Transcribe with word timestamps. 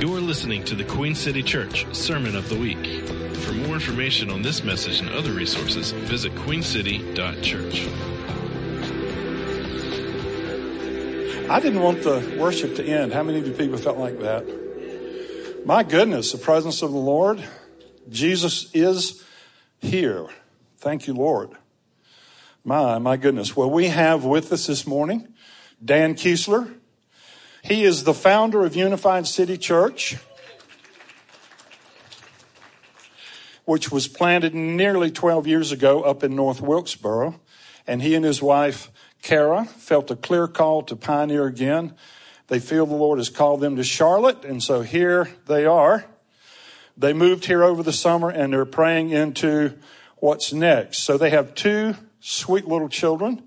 You're 0.00 0.22
listening 0.22 0.64
to 0.64 0.74
the 0.74 0.84
Queen 0.84 1.14
City 1.14 1.42
Church 1.42 1.84
Sermon 1.94 2.34
of 2.34 2.48
the 2.48 2.56
Week. 2.56 2.86
For 3.36 3.52
more 3.52 3.74
information 3.74 4.30
on 4.30 4.40
this 4.40 4.64
message 4.64 4.98
and 4.98 5.10
other 5.10 5.32
resources, 5.32 5.90
visit 5.90 6.34
queencity.church. 6.36 7.86
I 11.50 11.60
didn't 11.60 11.82
want 11.82 12.02
the 12.02 12.34
worship 12.40 12.76
to 12.76 12.82
end. 12.82 13.12
How 13.12 13.22
many 13.22 13.40
of 13.40 13.46
you 13.46 13.52
people 13.52 13.76
felt 13.76 13.98
like 13.98 14.18
that? 14.20 15.66
My 15.66 15.82
goodness, 15.82 16.32
the 16.32 16.38
presence 16.38 16.80
of 16.80 16.92
the 16.92 16.98
Lord. 16.98 17.44
Jesus 18.08 18.70
is 18.72 19.22
here. 19.80 20.28
Thank 20.78 21.08
you, 21.08 21.12
Lord. 21.12 21.50
My, 22.64 22.96
my 22.98 23.18
goodness. 23.18 23.54
Well, 23.54 23.70
we 23.70 23.88
have 23.88 24.24
with 24.24 24.50
us 24.50 24.66
this 24.66 24.86
morning 24.86 25.28
Dan 25.84 26.14
Keistler. 26.14 26.79
He 27.62 27.84
is 27.84 28.04
the 28.04 28.14
founder 28.14 28.64
of 28.64 28.74
Unified 28.74 29.26
City 29.26 29.58
Church, 29.58 30.16
which 33.64 33.92
was 33.92 34.08
planted 34.08 34.54
nearly 34.54 35.10
12 35.10 35.46
years 35.46 35.70
ago 35.70 36.02
up 36.02 36.24
in 36.24 36.34
North 36.34 36.60
Wilkesboro. 36.60 37.38
And 37.86 38.02
he 38.02 38.14
and 38.14 38.24
his 38.24 38.40
wife, 38.42 38.90
Kara, 39.22 39.64
felt 39.64 40.10
a 40.10 40.16
clear 40.16 40.48
call 40.48 40.82
to 40.84 40.96
pioneer 40.96 41.46
again. 41.46 41.94
They 42.48 42.58
feel 42.58 42.86
the 42.86 42.94
Lord 42.94 43.18
has 43.18 43.28
called 43.28 43.60
them 43.60 43.76
to 43.76 43.84
Charlotte, 43.84 44.44
and 44.44 44.62
so 44.62 44.82
here 44.82 45.28
they 45.46 45.66
are. 45.66 46.04
They 46.96 47.12
moved 47.12 47.46
here 47.46 47.62
over 47.62 47.82
the 47.82 47.92
summer 47.92 48.28
and 48.28 48.52
they're 48.52 48.64
praying 48.64 49.10
into 49.10 49.78
what's 50.16 50.52
next. 50.52 50.98
So 50.98 51.16
they 51.16 51.30
have 51.30 51.54
two 51.54 51.94
sweet 52.20 52.66
little 52.66 52.88
children, 52.88 53.42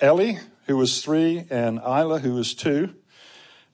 Ellie, 0.00 0.38
who 0.66 0.80
is 0.80 1.02
three, 1.02 1.44
and 1.50 1.78
Isla, 1.78 2.20
who 2.20 2.38
is 2.38 2.54
two. 2.54 2.94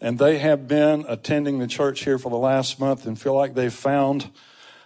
And 0.00 0.18
they 0.18 0.38
have 0.38 0.66
been 0.66 1.04
attending 1.09 1.59
the 1.59 1.66
church 1.66 2.04
here 2.04 2.18
for 2.18 2.30
the 2.30 2.38
last 2.38 2.80
month 2.80 3.06
and 3.06 3.20
feel 3.20 3.34
like 3.34 3.54
they've 3.54 3.72
found 3.72 4.30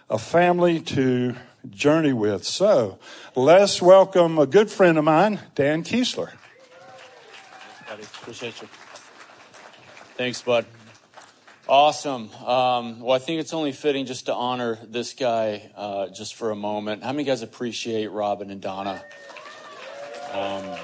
a 0.09 0.17
family 0.17 0.79
to 0.81 1.35
journey 1.69 2.13
with. 2.13 2.43
So 2.43 2.99
let's 3.35 3.81
welcome 3.81 4.37
a 4.37 4.45
good 4.45 4.69
friend 4.69 4.97
of 4.97 5.03
mine, 5.03 5.39
Dan 5.55 5.83
Keistler. 5.83 6.33
Buddy, 7.87 8.03
appreciate 8.03 8.61
you. 8.61 8.67
Thanks, 10.17 10.41
bud. 10.41 10.65
Awesome. 11.67 12.29
Um, 12.35 12.99
well, 12.99 13.15
I 13.15 13.19
think 13.19 13.39
it's 13.39 13.53
only 13.53 13.71
fitting 13.71 14.05
just 14.05 14.27
to 14.27 14.33
honor 14.33 14.77
this 14.87 15.13
guy 15.13 15.71
uh, 15.75 16.07
just 16.09 16.35
for 16.35 16.51
a 16.51 16.55
moment. 16.55 17.03
How 17.03 17.11
many 17.11 17.23
guys 17.23 17.41
appreciate 17.41 18.11
Robin 18.11 18.51
and 18.51 18.61
Donna? 18.61 19.03
Um, 20.31 20.77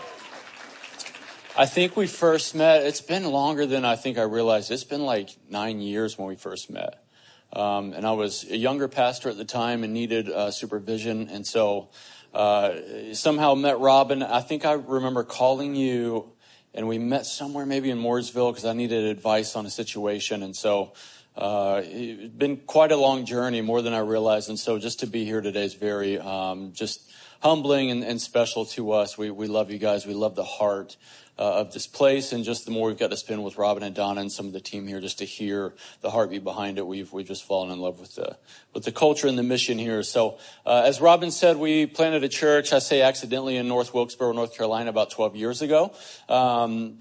I 1.58 1.66
think 1.66 1.98
we 1.98 2.08
first 2.08 2.56
met, 2.56 2.84
it's 2.84 3.02
been 3.02 3.26
longer 3.26 3.66
than 3.66 3.84
I 3.84 3.98
think 3.98 4.18
I 4.18 4.22
realized. 4.22 4.72
It's 4.72 4.86
been 4.86 5.04
like 5.04 5.32
nine 5.50 5.82
years 5.82 6.18
when 6.18 6.30
we 6.30 6.38
first 6.38 6.70
met. 6.70 7.04
Um, 7.52 7.92
and 7.92 8.08
I 8.08 8.14
was 8.14 8.50
a 8.50 8.56
younger 8.56 8.88
pastor 8.88 9.30
at 9.30 9.36
the 9.36 9.44
time 9.44 9.84
and 9.84 9.94
needed 9.94 10.30
uh, 10.30 10.52
supervision. 10.52 11.28
And 11.28 11.46
so 11.46 11.90
uh, 12.34 12.76
somehow 13.12 13.56
met 13.56 13.80
Robin. 13.80 14.24
I 14.24 14.40
think 14.40 14.64
I 14.64 14.74
remember 14.74 15.26
calling 15.26 15.76
you, 15.76 16.32
and 16.74 16.88
we 16.88 16.98
met 16.98 17.26
somewhere 17.26 17.66
maybe 17.66 17.90
in 17.90 17.98
Mooresville 17.98 18.52
because 18.52 18.64
I 18.64 18.72
needed 18.72 19.04
advice 19.04 19.58
on 19.58 19.66
a 19.66 19.70
situation. 19.70 20.44
And 20.44 20.56
so 20.56 20.94
uh, 21.36 21.82
it's 21.84 22.34
been 22.34 22.58
quite 22.58 22.94
a 22.94 22.98
long 22.98 23.26
journey, 23.26 23.60
more 23.60 23.82
than 23.82 23.94
I 23.94 24.00
realized. 24.00 24.48
And 24.48 24.58
so 24.58 24.80
just 24.80 25.02
to 25.02 25.06
be 25.06 25.26
here 25.26 25.42
today 25.42 25.66
is 25.66 25.74
very 25.74 26.18
um, 26.18 26.72
just 26.72 27.12
humbling 27.42 27.92
and, 27.92 28.04
and, 28.04 28.22
special 28.22 28.66
to 28.66 28.92
us. 28.92 29.18
We, 29.18 29.32
we 29.32 29.48
love 29.48 29.72
you 29.72 29.78
guys. 29.78 30.06
We 30.06 30.14
love 30.14 30.36
the 30.36 30.44
heart 30.44 30.96
uh, 31.38 31.60
of 31.60 31.74
this 31.74 31.88
place, 31.88 32.34
and 32.34 32.44
just 32.44 32.66
the 32.66 32.72
more 32.72 32.88
we've 32.88 33.00
got 33.00 33.10
to 33.10 33.18
spend 33.18 33.44
with 33.44 33.58
Robin 33.58 33.82
and 33.82 33.96
Donna 33.96 34.22
and 34.22 34.32
some 34.32 34.46
of 34.46 34.54
the 34.54 34.60
team 34.60 34.88
here, 34.88 35.02
just 35.02 35.18
to 35.20 35.26
hear 35.26 35.74
the 36.02 36.12
heartbeat 36.12 36.44
behind 36.44 36.78
it, 36.78 36.86
we've 36.86 37.12
we've 37.12 37.28
just 37.28 37.44
fallen 37.44 37.72
in 37.72 37.80
love 37.80 38.00
with 38.00 38.16
the 38.16 38.38
with 38.74 38.84
the 38.84 38.92
culture 38.92 39.28
and 39.28 39.38
the 39.38 39.44
mission 39.44 39.80
here. 39.80 40.04
So, 40.04 40.38
uh, 40.66 40.84
as 40.86 41.02
Robin 41.02 41.32
said, 41.32 41.58
we 41.58 41.88
planted 41.88 42.24
a 42.24 42.30
church. 42.30 42.74
I 42.74 42.80
say 42.80 43.02
accidentally 43.02 43.58
in 43.58 43.68
North 43.68 43.94
Wilkesboro, 43.94 44.34
North 44.34 44.56
Carolina, 44.56 44.90
about 44.90 45.10
12 45.10 45.36
years 45.36 45.62
ago. 45.62 45.94
Um, 46.30 47.00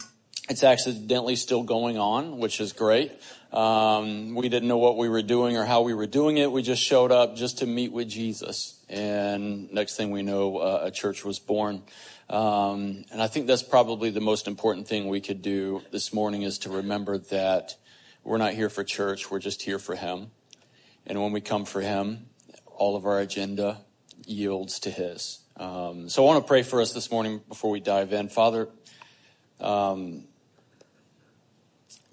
it's 0.49 0.65
accidentally 0.65 1.37
still 1.37 1.63
going 1.63 1.97
on, 1.99 2.39
which 2.39 2.61
is 2.61 2.73
great. 2.73 3.13
Um, 3.53 4.35
we 4.35 4.49
didn't 4.49 4.69
know 4.69 4.79
what 4.79 4.97
we 4.97 5.09
were 5.09 5.23
doing 5.23 5.57
or 5.57 5.65
how 5.65 5.83
we 5.83 5.95
were 5.95 6.07
doing 6.07 6.39
it. 6.39 6.51
We 6.51 6.63
just 6.63 6.83
showed 6.83 7.13
up 7.13 7.37
just 7.37 7.59
to 7.59 7.67
meet 7.67 7.93
with 7.93 8.09
Jesus. 8.09 8.80
And 8.91 9.73
next 9.73 9.97
thing 9.97 10.11
we 10.11 10.23
know, 10.23 10.59
uh, 10.59 10.81
a 10.83 10.91
church 10.91 11.25
was 11.25 11.39
born. 11.39 11.83
Um, 12.29 13.05
and 13.13 13.23
I 13.23 13.29
think 13.29 13.47
that's 13.47 13.63
probably 13.63 14.11
the 14.11 14.21
most 14.21 14.49
important 14.49 14.89
thing 14.89 15.07
we 15.07 15.21
could 15.21 15.43
do 15.43 15.83
this 15.93 16.13
morning 16.13 16.43
is 16.43 16.59
to 16.59 16.71
remember 16.71 17.17
that 17.17 17.77
we're 18.25 18.39
not 18.39 18.53
here 18.53 18.69
for 18.69 18.83
church, 18.83 19.31
we're 19.31 19.39
just 19.39 19.63
here 19.63 19.79
for 19.79 19.95
Him. 19.95 20.33
And 21.07 21.23
when 21.23 21.33
we 21.33 21.41
come 21.41 21.65
for 21.65 21.81
Him, 21.81 22.27
all 22.67 22.97
of 22.97 23.07
our 23.07 23.21
agenda 23.21 23.79
yields 24.27 24.81
to 24.81 24.91
His. 24.91 25.39
Um, 25.57 26.09
so 26.09 26.25
I 26.25 26.27
want 26.27 26.45
to 26.45 26.49
pray 26.49 26.65
for 26.65 26.81
us 26.81 26.93
this 26.93 27.13
morning 27.13 27.41
before 27.49 27.71
we 27.71 27.79
dive 27.79 28.13
in. 28.13 28.29
Father, 28.29 28.69
um, 29.61 30.25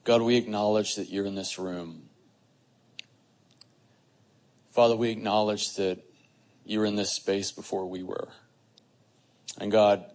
God, 0.03 0.21
we 0.21 0.35
acknowledge 0.35 0.95
that 0.95 1.09
you're 1.09 1.25
in 1.25 1.35
this 1.35 1.57
room. 1.57 2.03
Father, 4.71 4.95
we 4.95 5.09
acknowledge 5.09 5.73
that 5.75 6.06
you 6.67 6.79
were 6.79 6.85
in 6.85 6.95
this 6.95 7.13
space 7.13 7.51
before 7.51 7.85
we 7.85 8.03
were. 8.03 8.27
And 9.59 9.71
God, 9.71 10.05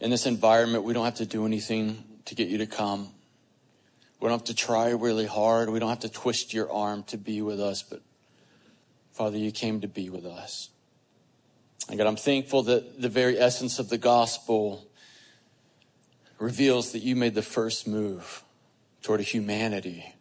in 0.00 0.10
this 0.10 0.26
environment, 0.26 0.84
we 0.84 0.92
don't 0.92 1.04
have 1.04 1.16
to 1.16 1.26
do 1.26 1.44
anything 1.44 2.04
to 2.26 2.34
get 2.34 2.48
you 2.48 2.58
to 2.58 2.66
come. 2.66 3.12
We 4.20 4.28
don't 4.28 4.38
have 4.38 4.46
to 4.46 4.54
try 4.54 4.90
really 4.90 5.26
hard. 5.26 5.70
We 5.70 5.80
don't 5.80 5.88
have 5.88 6.00
to 6.00 6.08
twist 6.08 6.54
your 6.54 6.70
arm 6.72 7.02
to 7.04 7.18
be 7.18 7.42
with 7.42 7.60
us. 7.60 7.82
But 7.82 8.02
Father, 9.12 9.36
you 9.36 9.50
came 9.50 9.80
to 9.80 9.88
be 9.88 10.08
with 10.08 10.24
us. 10.24 10.70
And 11.88 11.98
God, 11.98 12.06
I'm 12.06 12.16
thankful 12.16 12.62
that 12.64 13.02
the 13.02 13.08
very 13.08 13.38
essence 13.38 13.78
of 13.80 13.88
the 13.88 13.98
gospel 13.98 14.86
reveals 16.38 16.92
that 16.92 17.00
you 17.00 17.16
made 17.16 17.34
the 17.34 17.42
first 17.42 17.88
move 17.88 18.44
toward 19.02 19.20
a 19.20 19.24
humanity 19.24 20.14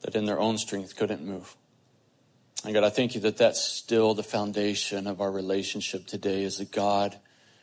that 0.00 0.16
in 0.16 0.24
their 0.26 0.40
own 0.40 0.58
strength 0.58 0.96
couldn't 0.96 1.24
move. 1.24 1.56
And 2.64 2.72
God, 2.74 2.84
I 2.84 2.90
thank 2.90 3.14
you 3.14 3.20
that 3.22 3.36
that's 3.36 3.60
still 3.60 4.14
the 4.14 4.22
foundation 4.22 5.06
of 5.06 5.20
our 5.20 5.32
relationship 5.32 6.06
today 6.06 6.44
as 6.44 6.60
a 6.60 6.64
God 6.64 7.18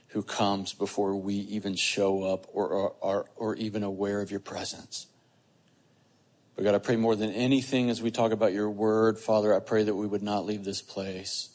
who 0.10 0.24
comes 0.24 0.74
before 0.74 1.16
we 1.16 1.36
even 1.36 1.76
show 1.76 2.24
up 2.24 2.48
or 2.52 2.94
are 3.02 3.26
or, 3.36 3.56
even 3.56 3.84
aware 3.84 4.22
of 4.22 4.32
your 4.32 4.40
presence. 4.40 5.08
But 6.56 6.66
God, 6.66 6.76
I 6.76 6.80
pray 6.80 6.98
more 6.98 7.16
than 7.16 7.32
anything 7.32 7.90
as 7.90 8.02
we 8.02 8.12
talk 8.12 8.34
about 8.34 8.52
your 8.52 8.70
word, 8.70 9.18
Father, 9.18 9.54
I 9.56 9.60
pray 9.60 9.84
that 9.84 9.96
we 9.96 10.06
would 10.06 10.24
not 10.24 10.46
leave 10.46 10.66
this 10.66 10.82
place 10.82 11.50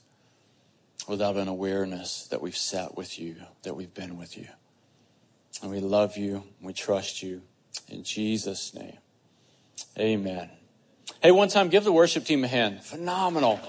without 1.07 1.37
an 1.37 1.49
awareness 1.49 2.27
that 2.29 2.41
we've 2.41 2.57
sat 2.57 2.97
with 2.97 3.19
you, 3.19 3.37
that 3.65 3.75
we've 3.77 3.93
been 3.93 4.17
with 4.17 4.39
you. 4.39 4.49
And 5.61 5.71
we 5.71 5.81
love 5.81 6.17
you, 6.17 6.45
we 6.63 6.73
trust 6.73 7.23
you. 7.23 7.43
In 7.89 8.05
Jesus' 8.05 8.73
name, 8.73 8.99
amen. 9.99 10.51
Hey, 11.23 11.33
one 11.33 11.49
time, 11.49 11.69
give 11.69 11.85
the 11.85 11.93
worship 11.93 12.25
team 12.25 12.45
a 12.45 12.49
hand. 12.49 12.83
Phenomenal. 12.83 13.61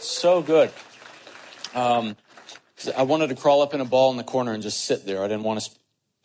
So 0.00 0.42
good. 0.42 0.70
Um, 1.74 2.16
I 2.96 3.02
wanted 3.02 3.28
to 3.28 3.34
crawl 3.34 3.62
up 3.62 3.74
in 3.74 3.80
a 3.80 3.84
ball 3.84 4.10
in 4.10 4.16
the 4.16 4.24
corner 4.24 4.52
and 4.52 4.62
just 4.62 4.84
sit 4.84 5.06
there. 5.06 5.22
I 5.22 5.28
didn't 5.28 5.44
want 5.44 5.60
to. 5.60 5.70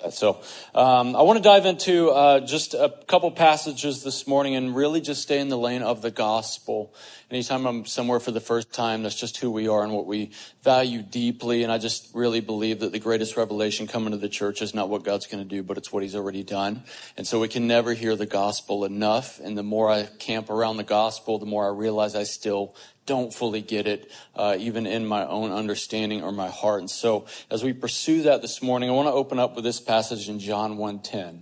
So 0.07 0.41
um, 0.73 1.13
I 1.13 1.23
want 1.23 1.39
to 1.39 1.43
dive 1.43 1.65
into 1.65 2.09
uh, 2.11 2.39
just 2.39 2.73
a 2.73 2.93
couple 3.07 3.29
passages 3.31 4.01
this 4.01 4.27
morning 4.27 4.55
and 4.55 4.73
really 4.73 5.01
just 5.01 5.21
stay 5.21 5.39
in 5.39 5.49
the 5.49 5.57
lane 5.57 5.81
of 5.81 6.01
the 6.01 6.09
gospel. 6.09 6.95
Anytime 7.29 7.67
I'm 7.67 7.85
somewhere 7.85 8.21
for 8.21 8.31
the 8.31 8.39
first 8.39 8.71
time, 8.71 9.03
that's 9.03 9.19
just 9.19 9.35
who 9.35 9.51
we 9.51 9.67
are 9.67 9.83
and 9.83 9.91
what 9.91 10.05
we 10.05 10.31
value 10.63 11.01
deeply. 11.01 11.63
And 11.63 11.71
I 11.71 11.79
just 11.79 12.15
really 12.15 12.39
believe 12.39 12.79
that 12.79 12.93
the 12.93 12.99
greatest 12.99 13.35
revelation 13.35 13.87
coming 13.87 14.11
to 14.11 14.17
the 14.17 14.29
church 14.29 14.61
is 14.61 14.73
not 14.73 14.87
what 14.87 15.03
God's 15.03 15.27
going 15.27 15.43
to 15.43 15.49
do, 15.49 15.63
but 15.63 15.77
it's 15.77 15.91
what 15.91 16.01
He's 16.01 16.15
already 16.15 16.43
done. 16.43 16.83
And 17.17 17.27
so 17.27 17.41
we 17.41 17.49
can 17.49 17.67
never 17.67 17.93
hear 17.93 18.15
the 18.15 18.25
gospel 18.25 18.85
enough. 18.85 19.41
And 19.41 19.57
the 19.57 19.63
more 19.63 19.91
I 19.91 20.03
camp 20.03 20.49
around 20.49 20.77
the 20.77 20.85
gospel, 20.85 21.39
the 21.39 21.45
more 21.45 21.65
I 21.65 21.75
realize 21.75 22.15
I 22.15 22.23
still 22.23 22.73
don't 23.09 23.33
fully 23.33 23.61
get 23.61 23.87
it, 23.87 24.11
uh, 24.35 24.55
even 24.59 24.85
in 24.85 25.03
my 25.03 25.25
own 25.25 25.51
understanding 25.51 26.21
or 26.21 26.31
my 26.31 26.47
heart. 26.47 26.79
And 26.81 26.89
so, 26.89 27.25
as 27.49 27.63
we 27.63 27.73
pursue 27.73 28.21
that 28.21 28.43
this 28.43 28.61
morning, 28.61 28.87
I 28.87 28.93
want 28.93 29.07
to 29.07 29.13
open 29.13 29.39
up 29.39 29.55
with 29.55 29.63
this 29.63 29.79
passage 29.81 30.29
in 30.29 30.39
John 30.39 30.77
1:10. 30.77 31.41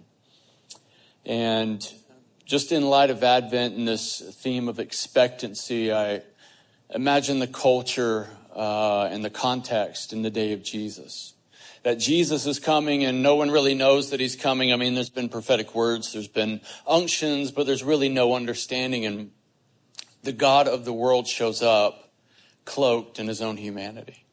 And 1.26 1.86
just 2.46 2.72
in 2.72 2.90
light 2.90 3.10
of 3.10 3.22
Advent 3.22 3.76
and 3.76 3.86
this 3.86 4.22
theme 4.42 4.70
of 4.70 4.80
expectancy, 4.80 5.92
I 5.92 6.22
imagine 6.90 7.40
the 7.40 7.48
culture 7.48 8.30
uh, 8.56 9.10
and 9.12 9.26
the 9.26 9.30
context 9.30 10.14
in 10.14 10.22
the 10.22 10.30
day 10.30 10.54
of 10.54 10.64
Jesus. 10.64 11.34
That 11.84 12.00
Jesus 12.00 12.46
is 12.46 12.60
coming 12.60 13.04
and 13.04 13.22
no 13.22 13.36
one 13.36 13.52
really 13.52 13.76
knows 13.76 14.12
that 14.12 14.22
he's 14.22 14.38
coming. 14.38 14.72
I 14.72 14.78
mean, 14.78 14.96
there's 14.96 15.10
been 15.10 15.28
prophetic 15.28 15.76
words, 15.76 16.14
there's 16.14 16.30
been 16.30 16.62
unctions, 16.88 17.52
but 17.52 17.66
there's 17.66 17.84
really 17.84 18.08
no 18.08 18.36
understanding. 18.36 19.06
And 19.06 19.32
the 20.24 20.32
God 20.32 20.68
of 20.68 20.86
the 20.86 20.94
world 20.94 21.28
shows 21.28 21.62
up 21.62 22.12
cloaked 22.66 23.20
in 23.20 23.28
his 23.28 23.42
own 23.42 23.58
humanity. 23.58 24.26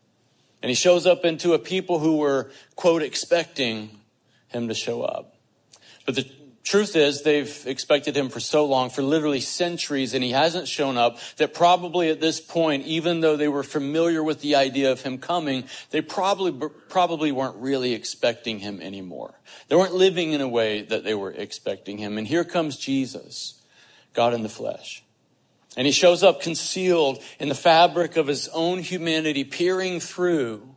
And 0.63 0.71
he 0.71 0.75
shows 0.75 1.07
up 1.07 1.25
into 1.25 1.53
a 1.53 1.59
people 1.59 1.99
who 1.99 2.17
were, 2.17 2.51
quote, 2.75 3.03
expecting 3.03 4.01
him 4.49 4.69
to 4.69 4.75
show 4.75 5.03
up. 5.03 5.37
But 6.07 6.17
the 6.17 6.27
Truth 6.65 6.97
is, 6.97 7.23
they've 7.23 7.63
expected 7.67 8.17
him 8.17 8.31
for 8.31 8.41
so 8.41 8.65
long, 8.65 8.89
for 8.89 9.03
literally 9.03 9.41
centuries, 9.41 10.15
and 10.15 10.25
he 10.25 10.31
hasn't 10.31 10.67
shown 10.67 10.97
up 10.97 11.19
that 11.37 11.53
probably 11.53 12.09
at 12.09 12.23
this 12.23 12.41
point, 12.41 12.87
even 12.87 13.21
though 13.21 13.37
they 13.37 13.49
were 13.49 13.63
familiar 13.63 14.25
with 14.25 14.41
the 14.41 14.55
idea 14.55 14.91
of 14.91 15.03
him 15.03 15.19
coming, 15.19 15.65
they 15.91 16.01
probably, 16.01 16.71
probably 16.89 17.33
weren't 17.33 17.57
really 17.57 17.93
expecting 17.93 18.61
him 18.61 18.81
anymore. 18.81 19.35
They 19.69 19.77
weren't 19.77 19.95
living 19.95 20.33
in 20.33 20.41
a 20.41 20.49
way 20.49 20.81
that 20.81 21.05
they 21.05 21.15
were 21.15 21.33
expecting 21.33 21.99
him. 21.99 22.17
And 22.17 22.27
here 22.27 22.45
comes 22.45 22.79
Jesus, 22.79 23.63
God 24.15 24.33
in 24.33 24.43
the 24.43 24.49
flesh. 24.49 25.04
And 25.77 25.87
he 25.87 25.93
shows 25.93 26.23
up 26.23 26.41
concealed 26.41 27.23
in 27.41 27.49
the 27.49 27.55
fabric 27.55 28.17
of 28.17 28.27
his 28.27 28.49
own 28.49 28.79
humanity, 28.79 29.43
peering 29.45 29.99
through, 29.99 30.75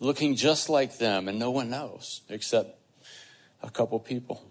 looking 0.00 0.36
just 0.36 0.68
like 0.68 0.98
them, 0.98 1.28
and 1.28 1.38
no 1.38 1.50
one 1.50 1.70
knows 1.70 2.22
except 2.28 2.78
a 3.62 3.70
couple 3.70 3.98
people. 4.00 4.44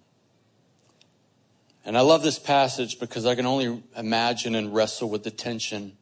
And 1.86 1.98
I 1.98 2.02
love 2.02 2.22
this 2.22 2.38
passage 2.38 3.00
because 3.00 3.26
I 3.26 3.36
can 3.36 3.46
only 3.46 3.82
imagine 3.96 4.56
and 4.56 4.74
wrestle 4.74 5.10
with 5.10 5.24
the 5.24 5.32
tension 5.32 5.96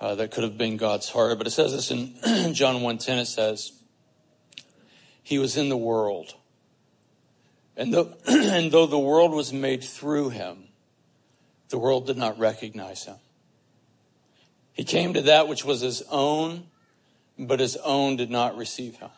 uh, 0.00 0.14
that 0.14 0.30
could 0.30 0.44
have 0.44 0.56
been 0.56 0.76
God's 0.76 1.10
heart. 1.10 1.36
But 1.36 1.46
it 1.46 1.50
says 1.50 1.72
this 1.72 1.90
in 1.90 2.14
John 2.54 2.76
1.10, 2.76 3.20
it 3.20 3.26
says, 3.26 3.72
He 5.22 5.38
was 5.38 5.56
in 5.56 5.68
the 5.68 5.76
world. 5.76 6.34
And 7.76 7.92
though, 7.92 8.14
and 8.26 8.72
though 8.72 8.86
the 8.86 8.98
world 8.98 9.32
was 9.32 9.52
made 9.52 9.84
through 9.84 10.30
him, 10.30 10.67
the 11.68 11.78
world 11.78 12.06
did 12.06 12.16
not 12.16 12.38
recognize 12.38 13.04
him. 13.04 13.16
He 14.72 14.84
came 14.84 15.14
to 15.14 15.22
that 15.22 15.48
which 15.48 15.64
was 15.64 15.80
his 15.80 16.02
own, 16.10 16.64
but 17.38 17.60
his 17.60 17.76
own 17.76 18.16
did 18.16 18.30
not 18.30 18.56
receive 18.56 18.96
him. 18.96 19.10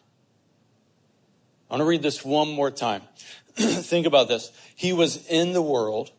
I 1.68 1.74
want 1.74 1.82
to 1.82 1.84
read 1.84 2.02
this 2.02 2.24
one 2.24 2.50
more 2.50 2.70
time. 2.70 3.02
Think 3.54 4.06
about 4.06 4.28
this. 4.28 4.50
He 4.74 4.92
was 4.92 5.26
in 5.28 5.52
the 5.52 5.62
world, 5.62 6.10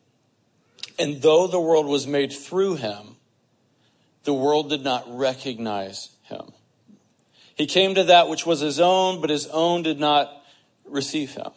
and 0.97 1.21
though 1.21 1.47
the 1.47 1.59
world 1.59 1.87
was 1.87 2.07
made 2.07 2.31
through 2.31 2.75
him, 2.75 3.17
the 4.23 4.33
world 4.33 4.69
did 4.69 4.83
not 4.83 5.03
recognize 5.07 6.09
him. 6.23 6.51
He 7.55 7.65
came 7.65 7.95
to 7.95 8.05
that 8.05 8.29
which 8.29 8.45
was 8.45 8.59
his 8.59 8.79
own, 8.79 9.21
but 9.21 9.29
his 9.29 9.47
own 9.47 9.83
did 9.83 9.99
not 9.99 10.31
receive 10.85 11.31
him. 11.31 11.51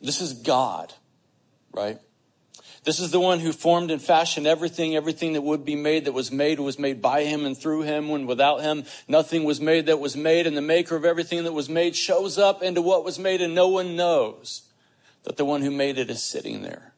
This 0.00 0.20
is 0.20 0.32
God, 0.32 0.92
right? 1.72 1.98
This 2.84 3.00
is 3.00 3.10
the 3.10 3.20
one 3.20 3.40
who 3.40 3.52
formed 3.52 3.90
and 3.90 4.00
fashioned 4.00 4.46
everything, 4.46 4.94
everything 4.94 5.32
that 5.32 5.40
would 5.40 5.64
be 5.64 5.74
made, 5.74 6.04
that 6.04 6.12
was 6.12 6.30
made, 6.30 6.60
was 6.60 6.78
made 6.78 7.00
by 7.00 7.24
him 7.24 7.46
and 7.46 7.56
through 7.56 7.82
him, 7.82 8.10
when 8.10 8.26
without 8.26 8.60
him 8.60 8.84
nothing 9.08 9.44
was 9.44 9.58
made 9.58 9.86
that 9.86 10.00
was 10.00 10.16
made. 10.16 10.46
And 10.46 10.54
the 10.54 10.62
maker 10.62 10.94
of 10.94 11.04
everything 11.04 11.44
that 11.44 11.52
was 11.52 11.70
made 11.70 11.96
shows 11.96 12.36
up 12.36 12.62
into 12.62 12.82
what 12.82 13.02
was 13.02 13.18
made, 13.18 13.40
and 13.40 13.54
no 13.54 13.68
one 13.68 13.96
knows 13.96 14.62
that 15.22 15.38
the 15.38 15.46
one 15.46 15.62
who 15.62 15.70
made 15.70 15.96
it 15.96 16.10
is 16.10 16.22
sitting 16.22 16.60
there. 16.60 16.92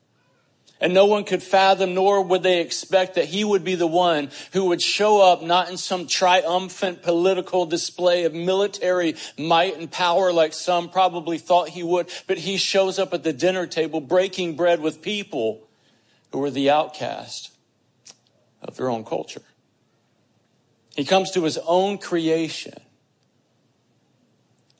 And 0.80 0.92
no 0.92 1.06
one 1.06 1.24
could 1.24 1.42
fathom, 1.42 1.94
nor 1.94 2.20
would 2.20 2.42
they 2.42 2.60
expect 2.60 3.14
that 3.14 3.26
he 3.26 3.44
would 3.44 3.62
be 3.64 3.76
the 3.76 3.86
one 3.86 4.30
who 4.52 4.66
would 4.66 4.82
show 4.82 5.22
up 5.22 5.40
not 5.40 5.70
in 5.70 5.76
some 5.78 6.06
triumphant 6.08 7.02
political 7.02 7.64
display 7.64 8.24
of 8.24 8.34
military 8.34 9.14
might 9.38 9.78
and 9.78 9.90
power 9.90 10.32
like 10.32 10.52
some 10.52 10.90
probably 10.90 11.38
thought 11.38 11.70
he 11.70 11.84
would, 11.84 12.10
but 12.26 12.38
he 12.38 12.56
shows 12.56 12.98
up 12.98 13.14
at 13.14 13.22
the 13.22 13.32
dinner 13.32 13.66
table 13.66 14.00
breaking 14.00 14.56
bread 14.56 14.80
with 14.80 15.00
people 15.00 15.62
who 16.32 16.38
were 16.38 16.50
the 16.50 16.70
outcast 16.70 17.52
of 18.62 18.76
their 18.76 18.90
own 18.90 19.04
culture. 19.04 19.42
He 20.94 21.04
comes 21.04 21.30
to 21.32 21.44
his 21.44 21.58
own 21.66 21.98
creation, 21.98 22.80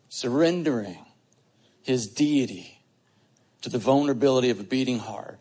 surrendering 0.08 1.04
his 1.82 2.08
deity 2.08 2.80
to 3.60 3.68
the 3.68 3.78
vulnerability 3.78 4.50
of 4.50 4.60
a 4.60 4.64
beating 4.64 4.98
heart. 4.98 5.38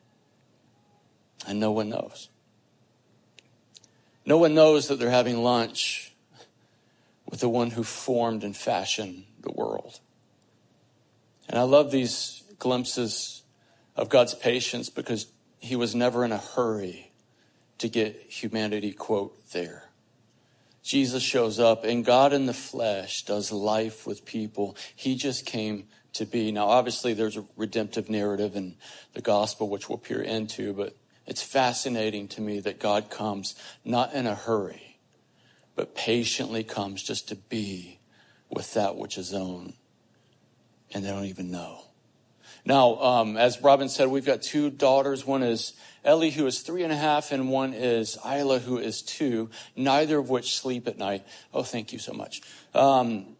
And 1.47 1.59
no 1.59 1.71
one 1.71 1.89
knows. 1.89 2.29
No 4.25 4.37
one 4.37 4.53
knows 4.53 4.87
that 4.87 4.99
they're 4.99 5.09
having 5.09 5.43
lunch 5.43 6.13
with 7.29 7.39
the 7.39 7.49
one 7.49 7.71
who 7.71 7.83
formed 7.83 8.43
and 8.43 8.55
fashioned 8.55 9.25
the 9.41 9.51
world. 9.51 9.99
And 11.47 11.59
I 11.59 11.63
love 11.63 11.91
these 11.91 12.43
glimpses 12.57 13.43
of 13.95 14.09
God's 14.09 14.33
patience 14.33 14.89
because 14.89 15.27
he 15.65 15.75
was 15.75 15.95
never 15.95 16.23
in 16.23 16.31
a 16.31 16.37
hurry 16.37 17.11
to 17.77 17.89
get 17.89 18.15
humanity, 18.29 18.93
quote, 18.93 19.51
there. 19.51 19.89
Jesus 20.83 21.23
shows 21.23 21.59
up 21.59 21.83
and 21.83 22.05
God 22.05 22.31
in 22.31 22.45
the 22.45 22.53
flesh 22.53 23.23
does 23.23 23.51
life 23.51 24.05
with 24.05 24.25
people. 24.25 24.77
He 24.95 25.15
just 25.15 25.45
came 25.45 25.87
to 26.13 26.25
be. 26.25 26.51
Now, 26.51 26.67
obviously, 26.67 27.13
there's 27.13 27.37
a 27.37 27.45
redemptive 27.57 28.09
narrative 28.09 28.55
in 28.55 28.75
the 29.13 29.21
gospel, 29.21 29.67
which 29.67 29.89
we'll 29.89 29.97
peer 29.97 30.21
into, 30.21 30.73
but 30.73 30.95
it's 31.25 31.41
fascinating 31.41 32.27
to 32.29 32.41
me 32.41 32.59
that 32.59 32.79
God 32.79 33.09
comes 33.09 33.55
not 33.83 34.13
in 34.13 34.27
a 34.27 34.35
hurry, 34.35 34.99
but 35.75 35.95
patiently 35.95 36.63
comes 36.63 37.01
just 37.01 37.27
to 37.29 37.35
be 37.35 37.99
with 38.49 38.73
that 38.75 38.95
which 38.95 39.17
is 39.17 39.33
own. 39.33 39.73
And 40.93 41.03
they 41.03 41.09
don't 41.09 41.25
even 41.25 41.49
know. 41.49 41.81
Now, 42.65 42.95
um, 42.95 43.37
as 43.37 43.61
Robin 43.61 43.89
said, 43.89 44.07
we've 44.09 44.25
got 44.25 44.41
two 44.41 44.71
daughters. 44.71 45.25
One 45.25 45.43
is 45.43 45.73
Ellie, 46.03 46.31
who 46.31 46.47
is 46.47 46.61
three 46.61 46.83
and 46.83 46.91
a 46.91 46.95
half, 46.95 47.31
and 47.31 47.49
one 47.49 47.73
is 47.73 48.17
Isla, 48.25 48.59
who 48.59 48.79
is 48.79 49.03
two, 49.03 49.51
neither 49.75 50.17
of 50.17 50.31
which 50.31 50.57
sleep 50.57 50.87
at 50.87 50.97
night. 50.97 51.25
Oh, 51.53 51.61
thank 51.61 51.93
you 51.93 51.99
so 51.99 52.13
much. 52.13 52.41
Um, 52.73 53.35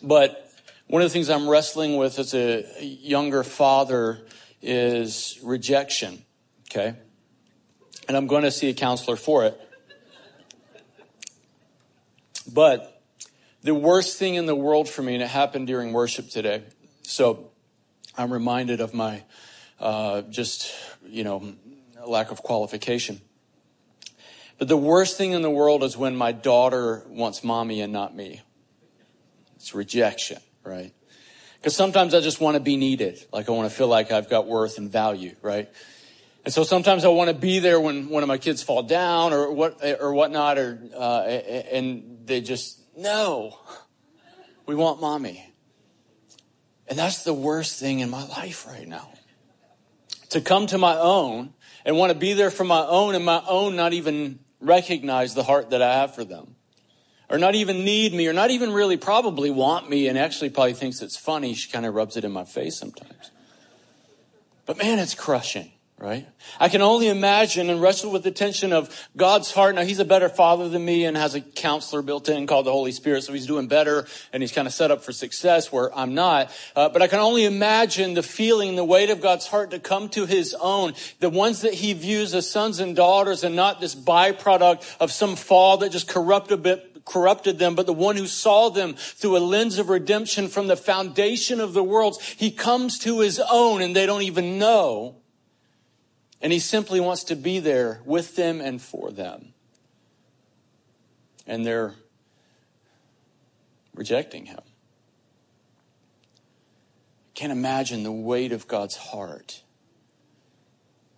but 0.00 0.48
one 0.86 1.02
of 1.02 1.08
the 1.08 1.12
things 1.12 1.28
I'm 1.28 1.48
wrestling 1.48 1.96
with 1.96 2.20
as 2.20 2.34
a 2.34 2.64
younger 2.80 3.42
father 3.42 4.24
is 4.62 5.40
rejection, 5.42 6.24
okay? 6.70 6.94
And 8.06 8.16
I'm 8.16 8.28
going 8.28 8.44
to 8.44 8.52
see 8.52 8.68
a 8.68 8.74
counselor 8.74 9.16
for 9.16 9.44
it. 9.44 9.60
But 12.52 13.02
the 13.62 13.74
worst 13.74 14.18
thing 14.18 14.36
in 14.36 14.46
the 14.46 14.54
world 14.54 14.88
for 14.88 15.02
me, 15.02 15.14
and 15.14 15.22
it 15.22 15.28
happened 15.28 15.66
during 15.66 15.92
worship 15.92 16.30
today. 16.30 16.62
So 17.02 17.50
I'm 18.16 18.32
reminded 18.32 18.80
of 18.80 18.94
my 18.94 19.22
uh, 19.80 20.22
just, 20.22 20.72
you 21.06 21.24
know, 21.24 21.54
lack 22.06 22.30
of 22.30 22.42
qualification. 22.42 23.20
But 24.58 24.68
the 24.68 24.76
worst 24.76 25.18
thing 25.18 25.32
in 25.32 25.42
the 25.42 25.50
world 25.50 25.82
is 25.82 25.96
when 25.96 26.16
my 26.16 26.32
daughter 26.32 27.02
wants 27.08 27.44
mommy 27.44 27.80
and 27.82 27.92
not 27.92 28.16
me. 28.16 28.40
It's 29.56 29.74
rejection, 29.74 30.38
right? 30.64 30.94
Because 31.58 31.76
sometimes 31.76 32.14
I 32.14 32.20
just 32.20 32.40
want 32.40 32.54
to 32.54 32.60
be 32.60 32.76
needed. 32.76 33.24
Like 33.32 33.48
I 33.48 33.52
want 33.52 33.70
to 33.70 33.76
feel 33.76 33.88
like 33.88 34.12
I've 34.12 34.30
got 34.30 34.46
worth 34.46 34.78
and 34.78 34.90
value, 34.90 35.34
right? 35.42 35.68
And 36.44 36.54
so 36.54 36.62
sometimes 36.62 37.04
I 37.04 37.08
want 37.08 37.28
to 37.28 37.34
be 37.34 37.58
there 37.58 37.80
when 37.80 38.08
one 38.08 38.22
of 38.22 38.28
my 38.28 38.38
kids 38.38 38.62
fall 38.62 38.84
down 38.84 39.32
or 39.32 39.50
what 39.50 39.82
or 39.82 40.14
whatnot, 40.14 40.58
or 40.58 40.78
uh, 40.96 41.22
and 41.22 42.20
they 42.24 42.40
just 42.40 42.80
no, 42.96 43.58
we 44.64 44.76
want 44.76 45.00
mommy. 45.00 45.44
And 46.88 46.98
that's 46.98 47.24
the 47.24 47.34
worst 47.34 47.80
thing 47.80 48.00
in 48.00 48.10
my 48.10 48.24
life 48.26 48.66
right 48.66 48.86
now. 48.86 49.10
To 50.30 50.40
come 50.40 50.66
to 50.68 50.78
my 50.78 50.96
own 50.96 51.52
and 51.84 51.96
want 51.96 52.12
to 52.12 52.18
be 52.18 52.32
there 52.32 52.50
for 52.50 52.64
my 52.64 52.84
own 52.86 53.14
and 53.14 53.24
my 53.24 53.42
own 53.46 53.76
not 53.76 53.92
even 53.92 54.40
recognize 54.60 55.34
the 55.34 55.42
heart 55.42 55.70
that 55.70 55.82
I 55.82 55.94
have 55.94 56.14
for 56.14 56.24
them. 56.24 56.56
Or 57.28 57.38
not 57.38 57.56
even 57.56 57.84
need 57.84 58.12
me, 58.14 58.28
or 58.28 58.32
not 58.32 58.50
even 58.50 58.72
really 58.72 58.96
probably 58.96 59.50
want 59.50 59.90
me, 59.90 60.06
and 60.06 60.16
actually 60.16 60.50
probably 60.50 60.74
thinks 60.74 61.02
it's 61.02 61.16
funny. 61.16 61.54
She 61.54 61.70
kind 61.70 61.84
of 61.84 61.92
rubs 61.92 62.16
it 62.16 62.24
in 62.24 62.30
my 62.30 62.44
face 62.44 62.78
sometimes. 62.78 63.32
But 64.64 64.78
man, 64.78 65.00
it's 65.00 65.14
crushing 65.14 65.72
right? 65.98 66.28
I 66.60 66.68
can 66.68 66.82
only 66.82 67.08
imagine 67.08 67.70
and 67.70 67.80
wrestle 67.80 68.10
with 68.10 68.22
the 68.22 68.30
tension 68.30 68.74
of 68.74 69.08
God's 69.16 69.50
heart. 69.50 69.74
Now, 69.74 69.82
he's 69.82 69.98
a 69.98 70.04
better 70.04 70.28
father 70.28 70.68
than 70.68 70.84
me 70.84 71.06
and 71.06 71.16
has 71.16 71.34
a 71.34 71.40
counselor 71.40 72.02
built 72.02 72.28
in 72.28 72.46
called 72.46 72.66
the 72.66 72.72
Holy 72.72 72.92
Spirit, 72.92 73.24
so 73.24 73.32
he's 73.32 73.46
doing 73.46 73.66
better 73.66 74.06
and 74.30 74.42
he's 74.42 74.52
kind 74.52 74.68
of 74.68 74.74
set 74.74 74.90
up 74.90 75.02
for 75.02 75.12
success 75.12 75.72
where 75.72 75.96
I'm 75.96 76.14
not. 76.14 76.50
Uh, 76.74 76.90
but 76.90 77.00
I 77.00 77.06
can 77.06 77.20
only 77.20 77.46
imagine 77.46 78.12
the 78.12 78.22
feeling, 78.22 78.76
the 78.76 78.84
weight 78.84 79.08
of 79.08 79.22
God's 79.22 79.46
heart 79.46 79.70
to 79.70 79.78
come 79.78 80.10
to 80.10 80.26
his 80.26 80.54
own, 80.60 80.92
the 81.20 81.30
ones 81.30 81.62
that 81.62 81.72
he 81.72 81.94
views 81.94 82.34
as 82.34 82.48
sons 82.50 82.78
and 82.78 82.94
daughters 82.94 83.42
and 83.42 83.56
not 83.56 83.80
this 83.80 83.94
byproduct 83.94 84.96
of 85.00 85.10
some 85.10 85.34
fall 85.34 85.78
that 85.78 85.92
just 85.92 86.14
a 86.14 86.56
bit 86.58 87.04
corrupted 87.06 87.58
them, 87.58 87.74
but 87.74 87.86
the 87.86 87.92
one 87.92 88.16
who 88.16 88.26
saw 88.26 88.68
them 88.68 88.94
through 88.94 89.36
a 89.36 89.38
lens 89.38 89.78
of 89.78 89.88
redemption 89.88 90.48
from 90.48 90.66
the 90.66 90.76
foundation 90.76 91.60
of 91.60 91.72
the 91.72 91.82
worlds, 91.82 92.18
he 92.36 92.50
comes 92.50 92.98
to 92.98 93.20
his 93.20 93.40
own 93.50 93.80
and 93.80 93.96
they 93.96 94.04
don't 94.04 94.22
even 94.22 94.58
know 94.58 95.14
and 96.40 96.52
he 96.52 96.58
simply 96.58 97.00
wants 97.00 97.24
to 97.24 97.36
be 97.36 97.58
there 97.58 98.00
with 98.04 98.36
them 98.36 98.60
and 98.60 98.80
for 98.80 99.10
them. 99.10 99.54
And 101.46 101.64
they're 101.64 101.94
rejecting 103.94 104.46
him. 104.46 104.60
Can't 107.34 107.52
imagine 107.52 108.02
the 108.02 108.12
weight 108.12 108.52
of 108.52 108.66
God's 108.66 108.96
heart. 108.96 109.62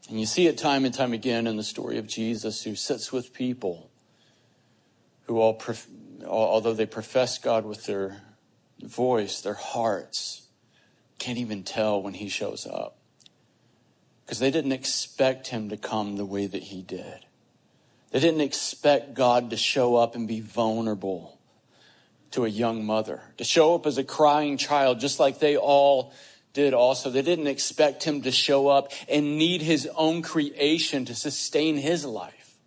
And 0.09 0.19
you 0.19 0.27
see 0.27 0.47
it 0.47 0.59
time 0.59 0.85
and 0.85 0.95
time 0.95 1.13
again 1.13 1.47
in 1.47 1.57
the 1.57 1.63
story 1.63 1.99
of 1.99 2.07
Jesus 2.07 2.63
who 2.65 2.75
sits 2.75 3.13
with 3.13 3.33
people 3.33 3.91
who 5.27 5.41
all, 5.41 5.61
although 6.27 6.73
they 6.73 6.87
profess 6.87 7.39
God 7.39 7.65
with 7.65 7.85
their 7.85 8.23
voice, 8.83 9.41
their 9.41 9.55
hearts 9.55 10.49
can't 11.19 11.39
even 11.39 11.63
tell 11.63 12.03
when 12.03 12.15
he 12.15 12.29
shows 12.29 12.67
up. 12.67 12.98
Because 14.29 14.41
they 14.41 14.51
didn't 14.51 14.73
expect 14.73 15.47
him 15.47 15.71
to 15.71 15.79
come 15.79 16.19
the 16.19 16.27
way 16.27 16.47
that 16.47 16.65
he 16.65 16.83
did. 16.83 17.25
They 18.11 18.21
didn't 18.21 18.43
expect 18.43 19.15
God 19.15 19.49
to 19.49 19.57
show 19.57 19.97
up 19.97 20.15
and 20.15 20.29
be 20.29 20.41
vulnerable 20.41 21.39
to 22.33 22.45
a 22.45 22.49
young 22.49 22.85
mother, 22.85 23.23
to 23.39 23.45
show 23.45 23.75
up 23.75 23.87
as 23.87 23.97
a 23.97 24.05
crying 24.05 24.59
child, 24.59 25.01
just 25.01 25.19
like 25.19 25.39
they 25.39 25.57
all 25.57 26.13
did 26.53 26.75
also. 26.75 27.09
They 27.09 27.23
didn't 27.23 27.47
expect 27.47 28.05
him 28.05 28.21
to 28.21 28.31
show 28.31 28.69
up 28.69 28.93
and 29.09 29.39
need 29.39 29.63
his 29.63 29.89
own 29.97 30.21
creation 30.21 31.07
to 31.07 31.15
sustain 31.15 31.79
his 31.79 32.05
life. 32.05 32.59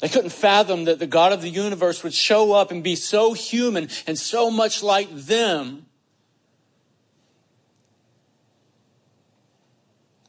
They 0.00 0.08
couldn't 0.08 0.30
fathom 0.30 0.86
that 0.86 0.98
the 0.98 1.06
God 1.06 1.32
of 1.32 1.40
the 1.40 1.50
universe 1.50 2.02
would 2.02 2.14
show 2.14 2.50
up 2.50 2.72
and 2.72 2.82
be 2.82 2.96
so 2.96 3.32
human 3.32 3.88
and 4.08 4.18
so 4.18 4.50
much 4.50 4.82
like 4.82 5.08
them. 5.14 5.83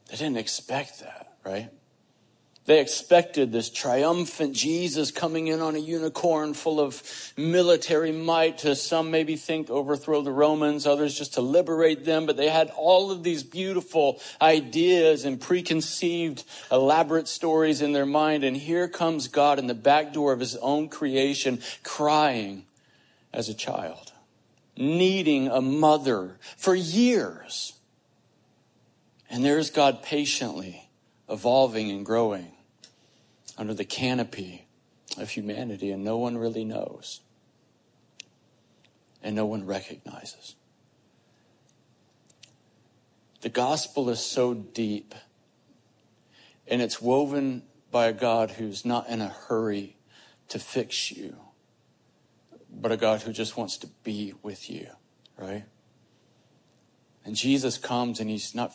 They 0.10 0.18
didn't 0.18 0.38
expect 0.38 1.00
that, 1.02 1.34
right? 1.44 1.70
They 2.66 2.82
expected 2.82 3.52
this 3.52 3.70
triumphant 3.70 4.56
Jesus 4.56 5.12
coming 5.12 5.48
in 5.48 5.62
on 5.62 5.76
a 5.76 5.80
unicorn 5.80 6.56
full 6.56 6.80
of 6.80 7.04
military 7.38 8.12
might 8.12 8.58
to 8.60 8.76
some 8.76 9.12
maybe 9.12 9.36
think 9.36 9.70
overthrow 9.70 10.24
the 10.24 10.32
Romans, 10.32 10.88
others 10.88 11.16
just 11.16 11.36
to 11.36 11.42
liberate 11.42 12.06
them. 12.06 12.26
But 12.26 12.38
they 12.38 12.50
had 12.50 12.72
all 12.76 13.12
of 13.12 13.22
these 13.22 13.44
beautiful 13.44 14.20
ideas 14.42 15.26
and 15.26 15.40
preconceived 15.40 16.44
elaborate 16.72 17.28
stories 17.28 17.84
in 17.84 17.94
their 17.94 18.08
mind. 18.08 18.44
And 18.44 18.58
here 18.58 18.88
comes 18.88 19.28
God 19.28 19.60
in 19.60 19.68
the 19.68 19.76
back 19.76 20.12
door 20.12 20.34
of 20.34 20.40
his 20.40 20.56
own 20.56 20.90
creation 20.90 21.62
crying 21.84 22.66
as 23.32 23.48
a 23.48 23.54
child, 23.54 24.12
needing 24.76 25.50
a 25.50 25.62
mother 25.62 26.40
for 26.58 26.74
years. 26.74 27.74
And 29.30 29.44
there's 29.44 29.70
God 29.70 30.04
patiently 30.04 30.90
evolving 31.30 31.90
and 31.90 32.06
growing 32.06 32.52
under 33.58 33.74
the 33.74 33.86
canopy 33.86 34.68
of 35.18 35.30
humanity, 35.30 35.92
and 35.92 36.04
no 36.04 36.18
one 36.18 36.38
really 36.38 36.66
knows. 36.66 37.22
And 39.24 39.36
no 39.36 39.46
one 39.46 39.66
recognizes. 39.66 40.56
The 43.42 43.50
gospel 43.50 44.10
is 44.10 44.20
so 44.20 44.54
deep, 44.54 45.16
and 46.68 46.82
it's 46.82 47.02
woven 47.02 47.64
by 47.92 48.08
a 48.08 48.14
God 48.14 48.52
who's 48.52 48.86
not 48.86 49.08
in 49.08 49.22
a 49.22 49.30
hurry 49.30 49.98
to 50.50 50.60
fix 50.60 51.12
you, 51.12 51.38
but 52.70 52.92
a 52.92 52.98
God 52.98 53.22
who 53.22 53.32
just 53.32 53.58
wants 53.58 53.78
to 53.78 53.88
be 54.04 54.34
with 54.44 54.70
you, 54.70 54.88
right? 55.38 55.66
And 57.24 57.36
Jesus 57.36 57.78
comes 57.78 58.20
and 58.20 58.30
he's 58.30 58.54
not 58.54 58.74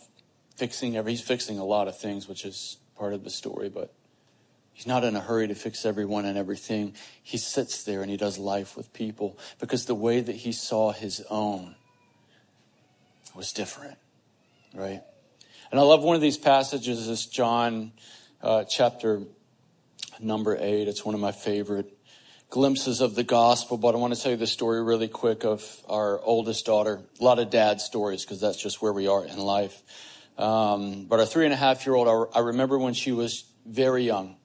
fixing 0.61 0.97
every, 0.97 1.13
he's 1.13 1.21
fixing 1.23 1.59
a 1.59 1.65
lot 1.65 1.89
of 1.89 1.99
things, 1.99 2.29
which 2.29 2.45
is 2.45 2.77
part 2.97 3.13
of 3.15 3.25
the 3.25 3.31
story, 3.31 3.69
but 3.69 3.93
He's 4.81 4.87
not 4.87 5.05
in 5.05 5.15
a 5.15 5.21
hurry 5.21 5.47
to 5.47 5.55
fix 5.55 5.85
everyone 5.85 6.25
and 6.25 6.39
everything. 6.39 6.95
He 7.23 7.37
sits 7.37 7.85
there 7.85 8.01
and 8.01 8.11
he 8.11 8.17
does 8.17 8.39
life 8.39 8.79
with 8.79 8.95
people 8.95 9.39
because 9.59 9.85
the 9.85 9.95
way 9.95 10.23
that 10.23 10.37
he 10.37 10.53
saw 10.53 10.91
his 10.91 11.23
own 11.29 11.75
was 13.35 13.53
different, 13.53 13.99
right? 14.75 15.03
And 15.71 15.79
I 15.79 15.83
love 15.83 16.03
one 16.03 16.17
of 16.17 16.23
these 16.23 16.39
passages 16.39 17.09
is 17.09 17.27
John 17.27 17.93
uh, 18.43 18.65
chapter 18.65 19.21
number 20.19 20.57
eight. 20.59 20.89
It's 20.89 21.05
one 21.05 21.15
of 21.15 21.21
my 21.21 21.33
favorite 21.33 21.95
glimpses 22.49 23.03
of 23.03 23.15
the 23.15 23.23
gospel, 23.23 23.77
but 23.77 23.95
I 23.95 23.99
want 23.99 24.15
to 24.15 24.23
tell 24.23 24.33
you 24.33 24.39
the 24.39 24.47
story 24.47 24.83
really 24.83 25.09
quick 25.09 25.45
of 25.45 25.63
our 25.91 26.23
oldest 26.23 26.65
daughter. 26.65 27.03
A 27.21 27.23
lot 27.23 27.39
of 27.39 27.51
dad 27.51 27.83
stories 27.83 28.25
because 28.25 28.41
that's 28.41 28.57
just 28.57 28.81
where 28.81 28.95
we 28.95 29.09
are 29.09 29.27
in 29.27 29.37
life. 29.37 29.83
Um, 30.41 31.05
but 31.05 31.21
our 31.21 31.27
three 31.27 31.45
and 31.45 31.53
a 31.53 31.57
half 31.57 31.85
year 31.85 31.95
old, 31.95 32.31
I 32.35 32.39
remember 32.39 32.79
when 32.79 32.95
she 32.95 33.13
was 33.13 33.45
very 33.67 34.05
young. 34.05 34.37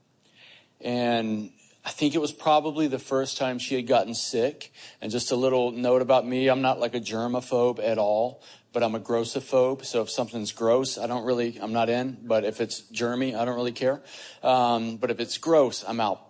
And 0.82 1.52
I 1.86 1.90
think 1.90 2.16
it 2.16 2.18
was 2.20 2.34
probably 2.34 2.88
the 2.88 3.00
first 3.00 3.38
time 3.38 3.60
she 3.60 3.76
had 3.76 3.88
gotten 3.88 4.14
sick. 4.14 4.74
And 5.02 5.10
just 5.10 5.32
a 5.32 5.38
little 5.38 5.72
note 5.72 6.02
about 6.02 6.28
me 6.28 6.50
I'm 6.50 6.62
not 6.62 6.80
like 6.80 6.96
a 6.96 7.00
germaphobe 7.00 7.80
at 7.82 7.98
all, 7.98 8.44
but 8.74 8.84
I'm 8.84 8.94
a 8.94 9.00
grossophobe. 9.00 9.86
So 9.86 10.02
if 10.02 10.10
something's 10.10 10.52
gross, 10.52 10.98
I 10.98 11.08
don't 11.08 11.24
really, 11.24 11.58
I'm 11.62 11.72
not 11.72 11.88
in. 11.88 12.18
But 12.24 12.44
if 12.44 12.60
it's 12.60 12.82
germy, 12.92 13.34
I 13.34 13.46
don't 13.46 13.56
really 13.56 13.72
care. 13.72 14.02
Um, 14.44 14.98
but 14.98 15.12
if 15.12 15.22
it's 15.22 15.38
gross, 15.38 15.86
I'm 15.88 16.02
out. 16.02 16.25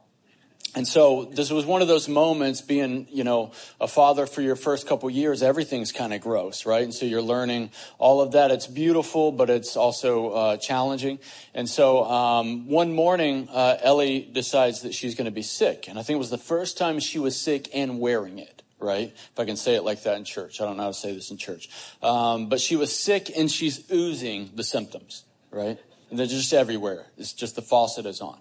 And 0.75 0.85
so 0.85 1.23
this 1.23 1.49
was 1.51 1.65
one 1.65 1.81
of 1.81 1.87
those 1.87 2.09
moments 2.09 2.59
being, 2.59 3.07
you 3.09 3.23
know, 3.23 3.53
a 3.79 3.87
father 3.87 4.25
for 4.25 4.41
your 4.41 4.57
first 4.57 4.87
couple 4.87 5.09
years, 5.09 5.41
everything's 5.41 5.93
kind 5.93 6.13
of 6.13 6.19
gross, 6.19 6.65
right? 6.65 6.83
And 6.83 6.93
so 6.93 7.05
you're 7.05 7.21
learning 7.21 7.71
all 7.97 8.19
of 8.19 8.33
that. 8.33 8.51
It's 8.51 8.67
beautiful, 8.67 9.31
but 9.31 9.49
it's 9.49 9.77
also 9.77 10.31
uh, 10.31 10.57
challenging. 10.57 11.19
And 11.53 11.69
so 11.69 12.03
um, 12.03 12.67
one 12.67 12.93
morning, 12.93 13.47
uh, 13.51 13.77
Ellie 13.81 14.29
decides 14.29 14.81
that 14.81 14.93
she's 14.93 15.15
going 15.15 15.25
to 15.25 15.31
be 15.31 15.43
sick. 15.43 15.87
And 15.87 15.97
I 15.97 16.03
think 16.03 16.15
it 16.15 16.19
was 16.19 16.29
the 16.29 16.37
first 16.37 16.77
time 16.77 16.99
she 16.99 17.19
was 17.19 17.39
sick 17.39 17.69
and 17.73 17.99
wearing 17.99 18.37
it 18.37 18.51
right? 18.77 19.13
If 19.15 19.39
I 19.39 19.45
can 19.45 19.55
say 19.55 19.75
it 19.75 19.83
like 19.83 20.03
that 20.03 20.17
in 20.17 20.25
church. 20.25 20.61
I 20.61 20.65
don't 20.65 20.77
know 20.77 20.83
how 20.83 20.89
to 20.89 20.93
say 20.93 21.15
this 21.15 21.31
in 21.31 21.37
church. 21.37 21.69
Um, 22.03 22.49
but 22.49 22.59
she 22.59 22.75
was 22.75 22.95
sick 22.95 23.31
and 23.35 23.49
she's 23.49 23.89
oozing 23.89 24.51
the 24.53 24.63
symptoms, 24.63 25.23
right? 25.49 25.79
And 26.11 26.19
they're 26.19 26.27
just 26.27 26.53
everywhere. 26.53 27.07
It's 27.17 27.33
just 27.33 27.55
the 27.55 27.63
faucet 27.63 28.05
is 28.05 28.21
on. 28.21 28.37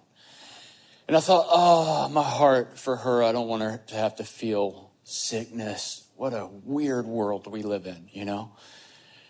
And 1.07 1.15
I 1.15 1.19
thought, 1.19 1.45
oh, 1.49 2.09
my 2.09 2.23
heart 2.23 2.79
for 2.79 2.95
her, 2.95 3.23
I 3.23 3.31
don't 3.31 3.47
want 3.47 3.61
her 3.61 3.81
to 3.87 3.95
have 3.95 4.15
to 4.15 4.23
feel 4.23 4.91
sickness. 5.03 6.07
What 6.15 6.33
a 6.33 6.47
weird 6.63 7.05
world 7.05 7.45
we 7.47 7.61
live 7.61 7.85
in, 7.85 8.09
you 8.11 8.25
know? 8.25 8.51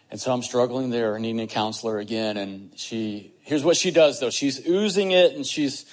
And 0.10 0.22
so 0.22 0.32
I'm 0.32 0.44
struggling 0.44 0.92
there, 0.92 1.18
needing 1.20 1.42
a 1.42 1.48
counselor 1.48 2.00
again. 2.00 2.38
And 2.38 2.78
she, 2.80 3.34
here's 3.42 3.64
what 3.64 3.76
she 3.76 3.92
does 3.92 4.20
though. 4.20 4.30
She's 4.30 4.66
oozing 4.66 5.12
it 5.12 5.34
and 5.34 5.46
she's 5.46 5.86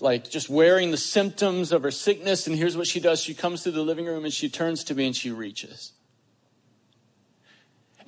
like 0.00 0.28
just 0.28 0.50
wearing 0.50 0.90
the 0.90 0.96
symptoms 0.96 1.72
of 1.72 1.82
her 1.84 1.90
sickness. 1.90 2.46
And 2.46 2.56
here's 2.56 2.76
what 2.76 2.86
she 2.86 3.00
does. 3.00 3.22
She 3.22 3.34
comes 3.34 3.62
to 3.62 3.70
the 3.70 3.82
living 3.82 4.06
room 4.06 4.24
and 4.24 4.32
she 4.32 4.50
turns 4.50 4.84
to 4.84 4.94
me 4.94 5.06
and 5.06 5.16
she 5.16 5.30
reaches. 5.30 5.92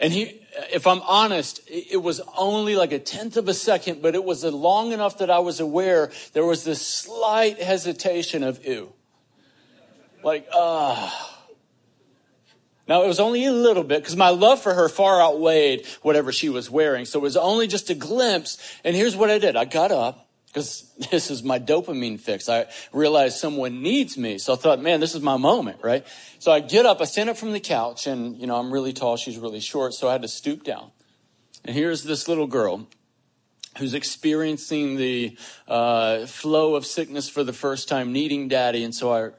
And 0.02 0.12
he, 0.12 0.42
if 0.72 0.88
I'm 0.88 1.00
honest, 1.02 1.60
it 1.68 2.02
was 2.02 2.20
only 2.36 2.74
like 2.74 2.90
a 2.90 2.98
tenth 2.98 3.36
of 3.36 3.46
a 3.46 3.54
second, 3.54 4.02
but 4.02 4.16
it 4.16 4.24
was 4.24 4.42
long 4.42 4.90
enough 4.90 5.18
that 5.18 5.30
I 5.30 5.38
was 5.38 5.60
aware 5.60 6.10
there 6.32 6.44
was 6.44 6.64
this 6.64 6.84
slight 6.84 7.62
hesitation 7.62 8.42
of 8.42 8.66
ew. 8.66 8.92
Like, 10.24 10.48
ah. 10.52 11.06
Uh. 11.06 11.28
Now, 12.88 13.04
it 13.04 13.06
was 13.06 13.20
only 13.20 13.46
a 13.46 13.52
little 13.52 13.84
bit 13.84 14.00
because 14.00 14.16
my 14.16 14.30
love 14.30 14.60
for 14.60 14.74
her 14.74 14.88
far 14.88 15.22
outweighed 15.22 15.86
whatever 16.02 16.32
she 16.32 16.48
was 16.48 16.68
wearing. 16.68 17.04
So 17.04 17.20
it 17.20 17.22
was 17.22 17.36
only 17.36 17.68
just 17.68 17.88
a 17.88 17.94
glimpse. 17.94 18.58
And 18.82 18.96
here's 18.96 19.14
what 19.14 19.30
I 19.30 19.38
did 19.38 19.54
I 19.54 19.64
got 19.64 19.92
up 19.92 20.28
because 20.52 20.92
this 21.10 21.30
is 21.30 21.42
my 21.42 21.58
dopamine 21.58 22.20
fix. 22.20 22.48
I 22.48 22.66
realized 22.92 23.38
someone 23.38 23.82
needs 23.82 24.18
me. 24.18 24.38
So 24.38 24.52
I 24.52 24.56
thought, 24.56 24.80
man, 24.80 25.00
this 25.00 25.14
is 25.14 25.22
my 25.22 25.36
moment, 25.36 25.80
right? 25.82 26.06
So 26.38 26.52
I 26.52 26.60
get 26.60 26.86
up, 26.86 27.00
I 27.00 27.04
stand 27.04 27.30
up 27.30 27.36
from 27.36 27.52
the 27.52 27.60
couch, 27.60 28.06
and, 28.06 28.36
you 28.36 28.46
know, 28.46 28.56
I'm 28.56 28.72
really 28.72 28.92
tall, 28.92 29.16
she's 29.16 29.38
really 29.38 29.60
short, 29.60 29.94
so 29.94 30.08
I 30.08 30.12
had 30.12 30.22
to 30.22 30.28
stoop 30.28 30.64
down. 30.64 30.90
And 31.64 31.74
here's 31.74 32.02
this 32.04 32.28
little 32.28 32.46
girl 32.46 32.88
who's 33.78 33.94
experiencing 33.94 34.96
the 34.96 35.36
uh, 35.66 36.26
flow 36.26 36.74
of 36.74 36.84
sickness 36.84 37.28
for 37.28 37.42
the 37.42 37.52
first 37.54 37.88
time, 37.88 38.12
needing 38.12 38.48
daddy. 38.48 38.84
And 38.84 38.94
so 38.94 39.12
I 39.12 39.30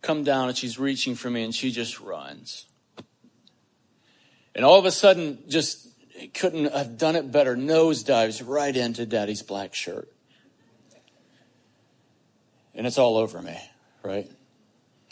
come 0.00 0.24
down, 0.24 0.48
and 0.48 0.56
she's 0.56 0.78
reaching 0.78 1.14
for 1.14 1.28
me, 1.28 1.44
and 1.44 1.54
she 1.54 1.70
just 1.70 2.00
runs. 2.00 2.66
And 4.54 4.64
all 4.64 4.78
of 4.78 4.86
a 4.86 4.90
sudden, 4.90 5.38
just 5.48 5.88
couldn't 6.34 6.72
have 6.72 6.96
done 6.96 7.14
it 7.14 7.30
better, 7.30 7.56
nose 7.56 8.02
dives 8.02 8.42
right 8.42 8.74
into 8.74 9.04
daddy's 9.04 9.42
black 9.42 9.74
shirt 9.74 10.10
and 12.78 12.86
it's 12.86 12.96
all 12.96 13.16
over 13.16 13.42
me, 13.42 13.60
right? 14.04 14.30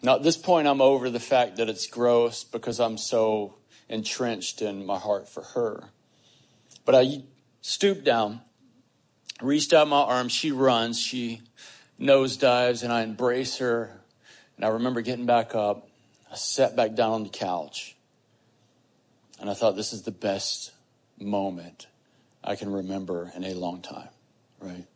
Now, 0.01 0.15
at 0.15 0.23
this 0.23 0.37
point, 0.37 0.69
I'm 0.69 0.81
over 0.81 1.11
the 1.11 1.21
fact 1.21 1.57
that 1.57 1.69
it's 1.69 1.89
gross 1.89 2.45
because 2.45 2.79
I'm 2.79 2.97
so 2.97 3.57
entrenched 3.89 4.63
in 4.63 4.87
my 4.87 5.01
heart 5.01 5.29
for 5.29 5.43
her. 5.43 5.91
But 6.85 6.95
I 6.95 7.23
stoop 7.63 8.05
down, 8.05 8.41
reached 9.43 9.73
out 9.73 9.89
my 9.89 10.01
arm. 10.01 10.29
She 10.29 10.53
runs, 10.53 11.01
she 11.01 11.43
nosedives, 12.01 12.85
and 12.85 12.93
I 12.93 13.03
embrace 13.03 13.59
her. 13.59 14.01
And 14.55 14.65
I 14.65 14.69
remember 14.69 15.01
getting 15.01 15.27
back 15.27 15.57
up. 15.57 15.89
I 16.31 16.37
sat 16.37 16.77
back 16.77 16.95
down 16.95 17.13
on 17.13 17.23
the 17.25 17.31
couch. 17.31 17.97
And 19.41 19.51
I 19.51 19.55
thought, 19.55 19.75
this 19.75 19.93
is 19.93 20.03
the 20.03 20.13
best 20.13 20.71
moment 21.19 21.89
I 22.45 22.55
can 22.55 22.73
remember 22.73 23.33
in 23.35 23.43
a 23.43 23.55
long 23.55 23.83
time, 23.83 24.09
right? 24.61 24.87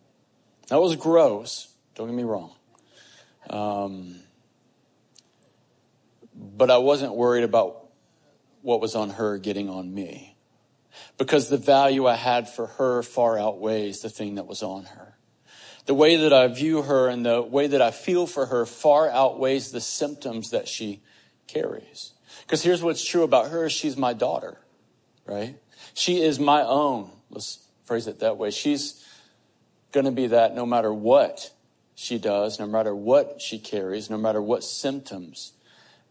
That 0.68 0.80
was 0.80 0.94
gross. 0.94 1.66
Don't 1.96 2.06
get 2.06 2.14
me 2.14 2.22
wrong. 2.22 2.52
Um, 3.50 4.20
but 6.34 6.70
I 6.70 6.78
wasn't 6.78 7.14
worried 7.14 7.44
about 7.44 7.88
what 8.62 8.80
was 8.80 8.94
on 8.94 9.10
her 9.10 9.38
getting 9.38 9.68
on 9.68 9.92
me 9.92 10.36
because 11.18 11.48
the 11.48 11.56
value 11.56 12.06
I 12.06 12.14
had 12.14 12.48
for 12.48 12.66
her 12.66 13.02
far 13.02 13.38
outweighs 13.38 14.00
the 14.00 14.08
thing 14.08 14.36
that 14.36 14.46
was 14.46 14.62
on 14.62 14.84
her. 14.84 15.16
The 15.86 15.94
way 15.94 16.16
that 16.16 16.32
I 16.32 16.46
view 16.46 16.82
her 16.82 17.08
and 17.08 17.26
the 17.26 17.42
way 17.42 17.66
that 17.66 17.82
I 17.82 17.90
feel 17.90 18.26
for 18.26 18.46
her 18.46 18.64
far 18.66 19.10
outweighs 19.10 19.72
the 19.72 19.80
symptoms 19.80 20.50
that 20.50 20.68
she 20.68 21.02
carries. 21.46 22.12
Because 22.42 22.62
here's 22.62 22.82
what's 22.82 23.04
true 23.04 23.24
about 23.24 23.50
her 23.50 23.68
she's 23.68 23.96
my 23.96 24.12
daughter, 24.12 24.60
right? 25.26 25.56
She 25.94 26.22
is 26.22 26.38
my 26.38 26.62
own. 26.62 27.10
Let's 27.30 27.66
phrase 27.84 28.06
it 28.06 28.20
that 28.20 28.36
way. 28.36 28.50
She's 28.50 29.04
going 29.90 30.06
to 30.06 30.12
be 30.12 30.28
that 30.28 30.54
no 30.54 30.64
matter 30.64 30.92
what 30.92 31.52
she 32.00 32.18
does, 32.18 32.58
no 32.58 32.66
matter 32.66 32.94
what 32.94 33.42
she 33.42 33.58
carries, 33.58 34.08
no 34.08 34.16
matter 34.16 34.40
what 34.40 34.64
symptoms 34.64 35.52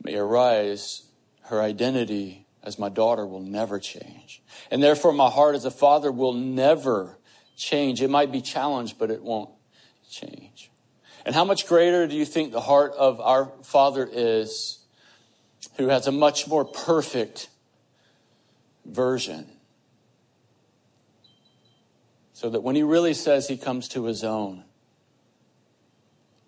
may 0.03 0.15
arise, 0.15 1.07
her 1.45 1.59
identity 1.59 2.45
as 2.61 2.77
my 2.77 2.89
daughter 2.89 3.25
will 3.25 3.41
never 3.41 3.79
change. 3.79 4.43
And 4.69 4.83
therefore, 4.83 5.13
my 5.13 5.31
heart 5.31 5.55
as 5.55 5.65
a 5.65 5.71
father 5.71 6.11
will 6.11 6.33
never 6.33 7.17
change. 7.57 8.03
It 8.03 8.11
might 8.11 8.31
be 8.31 8.39
challenged, 8.39 8.99
but 8.99 9.09
it 9.09 9.23
won't 9.23 9.49
change. 10.07 10.69
And 11.25 11.33
how 11.33 11.43
much 11.43 11.65
greater 11.65 12.05
do 12.05 12.15
you 12.15 12.25
think 12.25 12.51
the 12.51 12.61
heart 12.61 12.93
of 12.95 13.19
our 13.19 13.51
Father 13.63 14.07
is 14.11 14.85
who 15.77 15.87
has 15.87 16.05
a 16.05 16.11
much 16.11 16.47
more 16.47 16.65
perfect 16.65 17.49
version? 18.85 19.47
So 22.33 22.47
that 22.51 22.61
when 22.61 22.75
he 22.75 22.83
really 22.83 23.15
says 23.15 23.47
he 23.47 23.57
comes 23.57 23.87
to 23.89 24.03
his 24.03 24.23
own, 24.23 24.65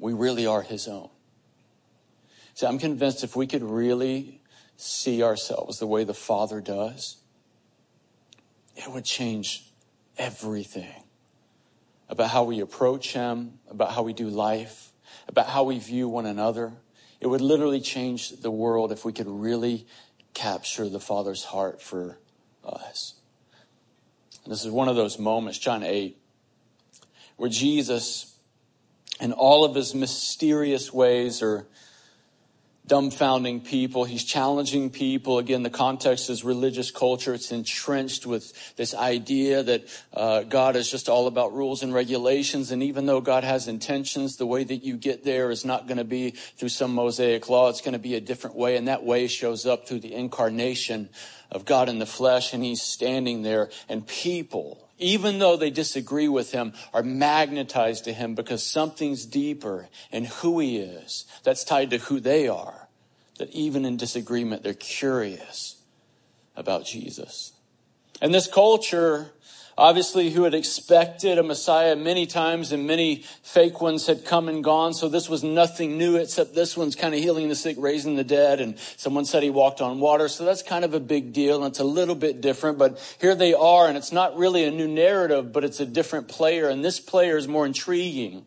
we 0.02 0.14
really 0.14 0.46
are 0.46 0.64
his 0.64 0.88
own. 0.88 1.10
See, 2.56 2.66
I'm 2.66 2.80
convinced 2.80 3.24
if 3.24 3.36
we 3.36 3.48
could 3.48 3.64
really 3.64 4.42
see 4.76 5.24
ourselves 5.24 5.80
the 5.80 5.88
way 5.88 6.04
the 6.04 6.14
Father 6.14 6.60
does, 6.60 7.18
it 8.76 8.92
would 8.92 9.06
change 9.06 9.72
everything 10.18 11.04
about 12.10 12.32
how 12.32 12.44
we 12.44 12.60
approach 12.60 13.14
Him, 13.14 13.60
about 13.70 13.92
how 13.92 14.02
we 14.02 14.12
do 14.12 14.28
life, 14.28 14.92
about 15.28 15.48
how 15.48 15.64
we 15.64 15.80
view 15.80 16.10
one 16.10 16.26
another. 16.26 16.74
It 17.20 17.28
would 17.28 17.42
literally 17.42 17.80
change 17.80 18.42
the 18.42 18.52
world 18.52 18.92
if 18.92 19.06
we 19.06 19.14
could 19.14 19.28
really 19.28 19.86
capture 20.34 20.90
the 20.90 21.00
Father's 21.00 21.46
heart 21.46 21.82
for 21.82 22.18
us. 22.66 23.16
And 24.44 24.52
this 24.52 24.66
is 24.66 24.72
one 24.72 24.90
of 24.90 24.96
those 24.96 25.20
moments, 25.20 25.60
John 25.60 25.84
8, 25.84 26.18
where 27.38 27.50
Jesus, 27.50 28.31
in 29.22 29.32
all 29.32 29.64
of 29.64 29.76
his 29.76 29.96
mysterious 29.96 30.92
ways, 30.92 31.42
or 31.42 31.68
dumbfounding 32.92 33.64
people. 33.64 34.04
He's 34.04 34.24
challenging 34.24 34.90
people. 34.90 35.38
Again, 35.38 35.64
the 35.64 35.70
context 35.70 36.30
is 36.30 36.44
religious 36.44 36.92
culture. 36.92 37.34
It's 37.34 37.52
entrenched 37.52 38.26
with 38.26 38.76
this 38.76 38.94
idea 38.94 39.64
that 39.64 40.04
uh, 40.14 40.44
God 40.44 40.76
is 40.76 40.92
just 40.92 41.08
all 41.08 41.28
about 41.28 41.54
rules 41.54 41.84
and 41.84 41.94
regulations. 41.94 42.70
And 42.72 42.84
even 42.84 43.06
though 43.06 43.22
God 43.22 43.46
has 43.46 43.70
intentions, 43.70 44.36
the 44.36 44.46
way 44.46 44.66
that 44.66 44.84
you 44.84 44.98
get 44.98 45.24
there 45.24 45.52
is 45.52 45.64
not 45.64 45.88
going 45.88 46.00
to 46.00 46.04
be 46.04 46.32
through 46.32 46.70
some 46.70 46.94
Mosaic 46.94 47.48
law. 47.48 47.70
It's 47.70 47.80
going 47.80 47.94
to 47.94 48.00
be 48.00 48.16
a 48.16 48.22
different 48.22 48.58
way. 48.58 48.76
And 48.76 48.90
that 48.90 49.06
way 49.06 49.28
shows 49.28 49.66
up 49.66 49.88
through 49.88 50.02
the 50.02 50.14
incarnation 50.14 51.08
of 51.50 51.64
God 51.64 51.88
in 51.88 52.00
the 52.00 52.06
flesh. 52.06 52.52
And 52.54 52.62
he's 52.62 52.82
standing 52.82 53.42
there 53.42 53.70
and 53.88 54.06
people, 54.06 54.90
even 55.02 55.40
though 55.40 55.58
they 55.58 55.70
disagree 55.70 56.28
with 56.28 56.52
him, 56.52 56.74
are 56.94 57.04
magnetized 57.04 58.06
to 58.06 58.14
him 58.14 58.36
because 58.36 58.64
something's 58.64 59.26
deeper 59.26 59.90
in 60.12 60.26
who 60.26 60.60
he 60.60 60.78
is 60.78 61.26
that's 61.44 61.64
tied 61.64 61.90
to 61.90 61.98
who 61.98 62.20
they 62.20 62.48
are 62.48 62.88
that 63.42 63.50
even 63.54 63.86
in 63.86 63.98
disagreement, 63.98 64.62
they're 64.62 64.74
curious 64.76 65.82
about 66.56 66.86
Jesus. 66.86 67.54
And 68.22 68.32
this 68.32 68.46
culture, 68.46 69.32
obviously, 69.78 70.30
who 70.30 70.44
had 70.44 70.54
expected 70.54 71.38
a 71.38 71.44
Messiah 71.44 71.96
many 71.96 72.26
times 72.26 72.72
and 72.72 72.88
many 72.88 73.24
fake 73.44 73.82
ones 73.82 74.08
had 74.08 74.26
come 74.26 74.48
and 74.50 74.64
gone. 74.64 74.94
So 74.94 75.10
this 75.10 75.30
was 75.30 75.44
nothing 75.44 75.98
new, 75.98 76.18
except 76.18 76.54
this 76.56 76.78
one's 76.78 76.96
kind 76.96 77.14
of 77.14 77.20
healing 77.20 77.50
the 77.50 77.56
sick, 77.56 77.78
raising 77.80 78.16
the 78.16 78.24
dead. 78.24 78.60
And 78.60 78.78
someone 78.98 79.26
said 79.26 79.44
he 79.44 79.50
walked 79.50 79.82
on 79.82 80.00
water. 80.00 80.28
So 80.28 80.46
that's 80.46 80.64
kind 80.64 80.86
of 80.86 80.94
a 80.94 81.00
big 81.00 81.34
deal. 81.34 81.64
And 81.64 81.72
it's 81.72 81.80
a 81.80 81.84
little 81.84 82.16
bit 82.16 82.42
different, 82.42 82.78
but 82.78 83.00
here 83.20 83.36
they 83.36 83.54
are. 83.54 83.88
And 83.88 83.98
it's 83.98 84.12
not 84.12 84.38
really 84.38 84.64
a 84.66 84.72
new 84.72 84.88
narrative, 84.88 85.52
but 85.52 85.64
it's 85.64 85.80
a 85.80 85.86
different 85.86 86.28
player. 86.28 86.70
And 86.70 86.84
this 86.84 87.00
player 87.00 87.38
is 87.38 87.48
more 87.48 87.66
intriguing 87.66 88.46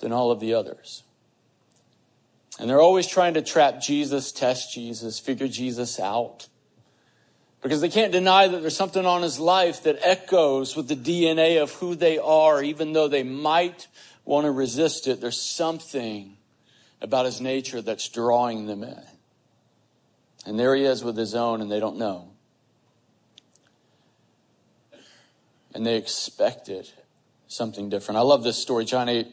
than 0.00 0.12
all 0.12 0.30
of 0.30 0.40
the 0.40 0.54
others. 0.54 1.02
And 2.58 2.68
they're 2.68 2.80
always 2.80 3.06
trying 3.06 3.34
to 3.34 3.42
trap 3.42 3.80
Jesus, 3.80 4.30
test 4.30 4.72
Jesus, 4.74 5.18
figure 5.18 5.48
Jesus 5.48 5.98
out. 5.98 6.48
Because 7.62 7.80
they 7.80 7.88
can't 7.88 8.10
deny 8.10 8.48
that 8.48 8.60
there's 8.60 8.76
something 8.76 9.06
on 9.06 9.22
his 9.22 9.38
life 9.38 9.84
that 9.84 9.98
echoes 10.02 10.74
with 10.74 10.88
the 10.88 10.96
DNA 10.96 11.62
of 11.62 11.72
who 11.74 11.94
they 11.94 12.18
are, 12.18 12.60
even 12.60 12.92
though 12.92 13.06
they 13.06 13.22
might 13.22 13.86
want 14.24 14.46
to 14.46 14.50
resist 14.50 15.06
it. 15.06 15.20
There's 15.20 15.40
something 15.40 16.36
about 17.00 17.24
his 17.24 17.40
nature 17.40 17.80
that's 17.80 18.08
drawing 18.08 18.66
them 18.66 18.82
in. 18.82 19.02
And 20.44 20.58
there 20.58 20.74
he 20.74 20.84
is 20.84 21.04
with 21.04 21.16
his 21.16 21.36
own, 21.36 21.60
and 21.60 21.70
they 21.70 21.78
don't 21.78 21.98
know. 21.98 22.30
And 25.72 25.86
they 25.86 25.96
expected 25.96 26.90
something 27.46 27.88
different. 27.88 28.18
I 28.18 28.22
love 28.22 28.42
this 28.42 28.58
story, 28.58 28.84
John 28.84 29.08
8, 29.08 29.26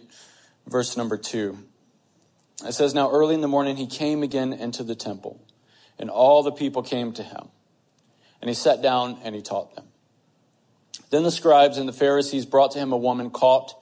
verse 0.67 0.95
number 0.95 1.17
2. 1.17 1.57
It 2.67 2.73
says, 2.73 2.93
Now 2.93 3.09
early 3.09 3.33
in 3.33 3.41
the 3.41 3.47
morning 3.47 3.75
he 3.75 3.87
came 3.87 4.21
again 4.21 4.53
into 4.53 4.83
the 4.83 4.95
temple, 4.95 5.41
and 5.97 6.11
all 6.11 6.43
the 6.43 6.51
people 6.51 6.83
came 6.83 7.11
to 7.13 7.23
him. 7.23 7.49
And 8.41 8.49
he 8.49 8.55
sat 8.55 8.81
down 8.81 9.17
and 9.23 9.35
he 9.35 9.41
taught 9.41 9.75
them. 9.75 9.85
Then 11.09 11.23
the 11.23 11.31
scribes 11.31 11.77
and 11.77 11.89
the 11.89 11.93
Pharisees 11.93 12.45
brought 12.45 12.71
to 12.71 12.79
him 12.79 12.91
a 12.91 12.97
woman 12.97 13.31
caught 13.31 13.73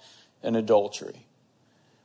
in 0.42 0.56
adultery. 0.56 1.28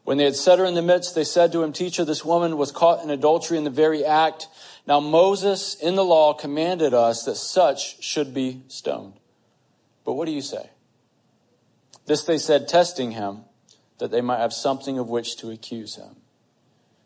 When 0.04 0.18
they 0.18 0.24
had 0.24 0.34
set 0.34 0.58
her 0.58 0.64
in 0.64 0.74
the 0.74 0.82
midst, 0.82 1.14
they 1.14 1.24
said 1.24 1.52
to 1.52 1.62
him, 1.62 1.72
Teacher, 1.72 2.04
this 2.04 2.24
woman 2.24 2.56
was 2.56 2.72
caught 2.72 3.04
in 3.04 3.10
adultery 3.10 3.56
in 3.56 3.64
the 3.64 3.70
very 3.70 4.04
act. 4.04 4.48
Now 4.86 4.98
Moses 4.98 5.76
in 5.76 5.94
the 5.94 6.04
law 6.04 6.34
commanded 6.34 6.92
us 6.92 7.24
that 7.24 7.36
such 7.36 8.02
should 8.02 8.34
be 8.34 8.62
stoned. 8.66 9.14
But 10.04 10.14
what 10.14 10.26
do 10.26 10.32
you 10.32 10.42
say? 10.42 10.70
This 12.06 12.24
they 12.24 12.38
said, 12.38 12.66
testing 12.66 13.12
him, 13.12 13.42
that 13.98 14.10
they 14.10 14.20
might 14.20 14.40
have 14.40 14.52
something 14.52 14.98
of 14.98 15.08
which 15.08 15.36
to 15.36 15.50
accuse 15.50 15.94
him. 15.94 16.16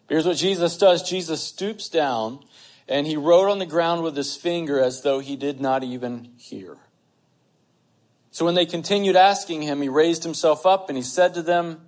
Here's 0.08 0.26
what 0.26 0.38
Jesus 0.38 0.78
does 0.78 1.02
Jesus 1.02 1.42
stoops 1.42 1.90
down 1.90 2.40
and 2.88 3.06
he 3.06 3.16
wrote 3.16 3.50
on 3.50 3.58
the 3.58 3.66
ground 3.66 4.02
with 4.02 4.16
his 4.16 4.36
finger 4.36 4.80
as 4.80 5.02
though 5.02 5.18
he 5.18 5.36
did 5.36 5.60
not 5.60 5.82
even 5.82 6.32
hear. 6.36 6.78
So 8.30 8.44
when 8.44 8.54
they 8.54 8.66
continued 8.66 9.16
asking 9.16 9.62
him, 9.62 9.80
he 9.80 9.88
raised 9.88 10.22
himself 10.22 10.66
up 10.66 10.88
and 10.88 10.96
he 10.96 11.02
said 11.02 11.34
to 11.34 11.42
them, 11.42 11.80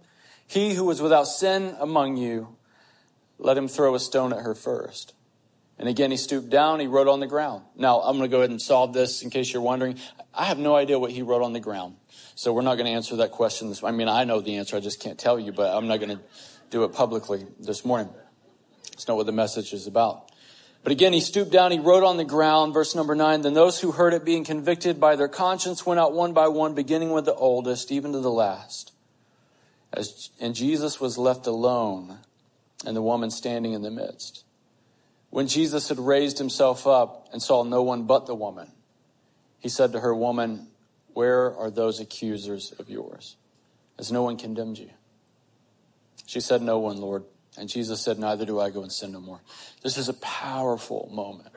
He 0.47 0.75
who 0.75 0.85
was 0.85 1.03
without 1.03 1.25
sin 1.25 1.77
among 1.79 2.17
you, 2.17 2.57
let 3.39 3.57
him 3.59 3.69
throw 3.69 3.95
a 3.95 4.01
stone 4.01 4.33
at 4.33 4.41
her 4.41 4.55
first. 4.55 5.15
And 5.79 5.89
again, 5.89 6.11
he 6.11 6.17
stooped 6.17 6.51
down, 6.51 6.81
he 6.81 6.89
wrote 6.89 7.07
on 7.07 7.21
the 7.21 7.27
ground. 7.27 7.63
Now, 7.77 8.01
I'm 8.01 8.17
going 8.17 8.29
to 8.29 8.35
go 8.35 8.39
ahead 8.39 8.51
and 8.51 8.61
solve 8.61 8.93
this 8.93 9.23
in 9.23 9.31
case 9.31 9.53
you're 9.53 9.63
wondering. 9.63 9.99
I 10.35 10.47
have 10.47 10.59
no 10.59 10.75
idea 10.75 10.99
what 10.99 11.13
he 11.13 11.23
wrote 11.23 11.43
on 11.43 11.53
the 11.53 11.61
ground. 11.61 11.95
So 12.35 12.53
we're 12.53 12.63
not 12.63 12.75
going 12.75 12.87
to 12.87 12.93
answer 12.93 13.17
that 13.17 13.31
question. 13.31 13.73
I 13.85 13.93
mean, 13.93 14.09
I 14.09 14.25
know 14.25 14.41
the 14.41 14.57
answer, 14.57 14.77
I 14.77 14.81
just 14.81 15.01
can't 15.01 15.19
tell 15.19 15.39
you, 15.39 15.53
but 15.53 15.77
I'm 15.77 15.87
not 15.87 15.99
going 15.99 16.17
to 16.17 16.21
do 16.71 16.83
it 16.85 16.93
publicly 16.93 17.47
this 17.61 17.85
morning. 17.85 18.09
It's 18.93 19.07
not 19.07 19.17
what 19.17 19.27
the 19.27 19.33
message 19.33 19.73
is 19.73 19.87
about. 19.87 20.28
But 20.83 20.93
again, 20.93 21.13
he 21.13 21.21
stooped 21.21 21.51
down, 21.51 21.73
he 21.73 21.79
wrote 21.79 22.05
on 22.05 22.17
the 22.17 22.25
ground, 22.25 22.73
verse 22.73 22.95
number 22.95 23.15
nine, 23.15 23.43
then 23.43 23.55
those 23.55 23.81
who 23.81 23.93
heard 23.93 24.15
it 24.15 24.25
being 24.25 24.45
convicted 24.45 24.99
by 25.01 25.17
their 25.17 25.29
conscience 25.29 25.85
went 25.85 26.01
out 26.01 26.15
one 26.15 26.33
by 26.33 26.49
one, 26.49 26.75
beginning 26.75 27.11
with 27.11 27.25
the 27.25 27.35
oldest, 27.35 27.93
even 27.93 28.13
to 28.13 28.21
the 28.21 28.31
last. 28.31 28.93
As, 29.93 30.31
and 30.41 30.55
Jesus 30.55 31.01
was 31.01 31.19
left 31.19 31.47
alone, 31.47 32.19
and 32.87 32.97
the 32.97 33.03
woman 33.03 33.31
standing 33.31 33.73
in 33.73 33.83
the 33.83 33.91
midst. 33.91 34.45
When 35.31 35.47
Jesus 35.47 35.89
had 35.89 35.99
raised 35.99 36.39
himself 36.39 36.87
up 36.87 37.29
and 37.33 37.43
saw 37.43 37.65
no 37.65 37.83
one 37.83 38.05
but 38.05 38.27
the 38.27 38.35
woman, 38.35 38.73
he 39.59 39.69
said 39.69 39.93
to 39.93 40.01
her, 40.01 40.15
Woman, 40.15 40.69
where 41.13 41.55
are 41.57 41.71
those 41.71 42.01
accusers 42.01 42.73
of 42.79 42.89
yours? 42.89 43.37
Has 43.99 44.13
no 44.13 44.23
one 44.23 44.37
condemned 44.37 44.79
you? 44.79 44.91
She 46.27 46.41
said, 46.41 46.63
No 46.63 46.79
one, 46.79 46.99
Lord. 46.99 47.25
And 47.59 47.69
Jesus 47.69 48.01
said, 48.01 48.19
Neither 48.19 48.47
do 48.47 48.61
I 48.61 48.71
go 48.71 48.83
and 48.83 48.93
sin 48.93 49.13
no 49.13 49.21
more. 49.21 49.41
This 49.83 49.99
is 49.99 50.09
a 50.09 50.15
powerful 50.15 51.11
moment. 51.13 51.51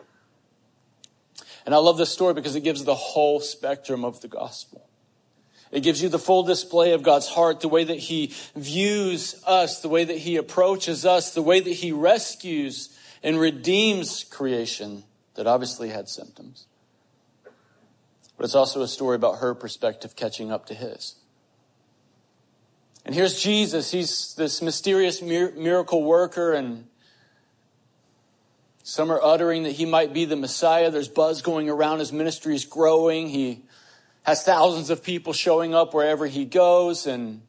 And 1.65 1.75
I 1.75 1.77
love 1.77 1.97
this 1.97 2.09
story 2.09 2.33
because 2.33 2.55
it 2.55 2.61
gives 2.61 2.83
the 2.83 2.95
whole 2.95 3.39
spectrum 3.39 4.03
of 4.03 4.21
the 4.21 4.27
gospel. 4.27 4.87
It 5.71 5.81
gives 5.83 6.01
you 6.01 6.09
the 6.09 6.19
full 6.19 6.43
display 6.43 6.91
of 6.93 7.03
God's 7.03 7.27
heart, 7.27 7.61
the 7.61 7.69
way 7.69 7.83
that 7.83 7.97
He 7.97 8.33
views 8.55 9.41
us, 9.45 9.81
the 9.81 9.89
way 9.89 10.03
that 10.03 10.17
He 10.17 10.35
approaches 10.35 11.05
us, 11.05 11.33
the 11.33 11.41
way 11.41 11.59
that 11.59 11.69
He 11.69 11.91
rescues 11.91 12.97
and 13.23 13.39
redeems 13.39 14.23
creation 14.23 15.03
that 15.35 15.47
obviously 15.47 15.89
had 15.89 16.09
symptoms. 16.09 16.65
But 18.35 18.45
it's 18.45 18.55
also 18.55 18.81
a 18.81 18.87
story 18.87 19.15
about 19.15 19.37
her 19.37 19.53
perspective 19.53 20.15
catching 20.15 20.51
up 20.51 20.65
to 20.65 20.73
His. 20.73 21.15
And 23.05 23.15
here's 23.15 23.41
Jesus. 23.41 23.91
He's 23.91 24.35
this 24.35 24.61
mysterious 24.61 25.21
miracle 25.21 26.03
worker, 26.03 26.53
and 26.53 26.87
some 28.83 29.11
are 29.11 29.21
uttering 29.21 29.63
that 29.63 29.71
he 29.71 29.85
might 29.85 30.13
be 30.13 30.25
the 30.25 30.35
Messiah. 30.35 30.91
There's 30.91 31.07
buzz 31.07 31.41
going 31.41 31.69
around. 31.69 31.99
His 31.99 32.13
ministry 32.13 32.55
is 32.55 32.65
growing. 32.65 33.29
He 33.29 33.63
has 34.23 34.43
thousands 34.43 34.89
of 34.91 35.03
people 35.03 35.33
showing 35.33 35.73
up 35.73 35.93
wherever 35.93 36.27
he 36.27 36.45
goes, 36.45 37.07
and 37.07 37.41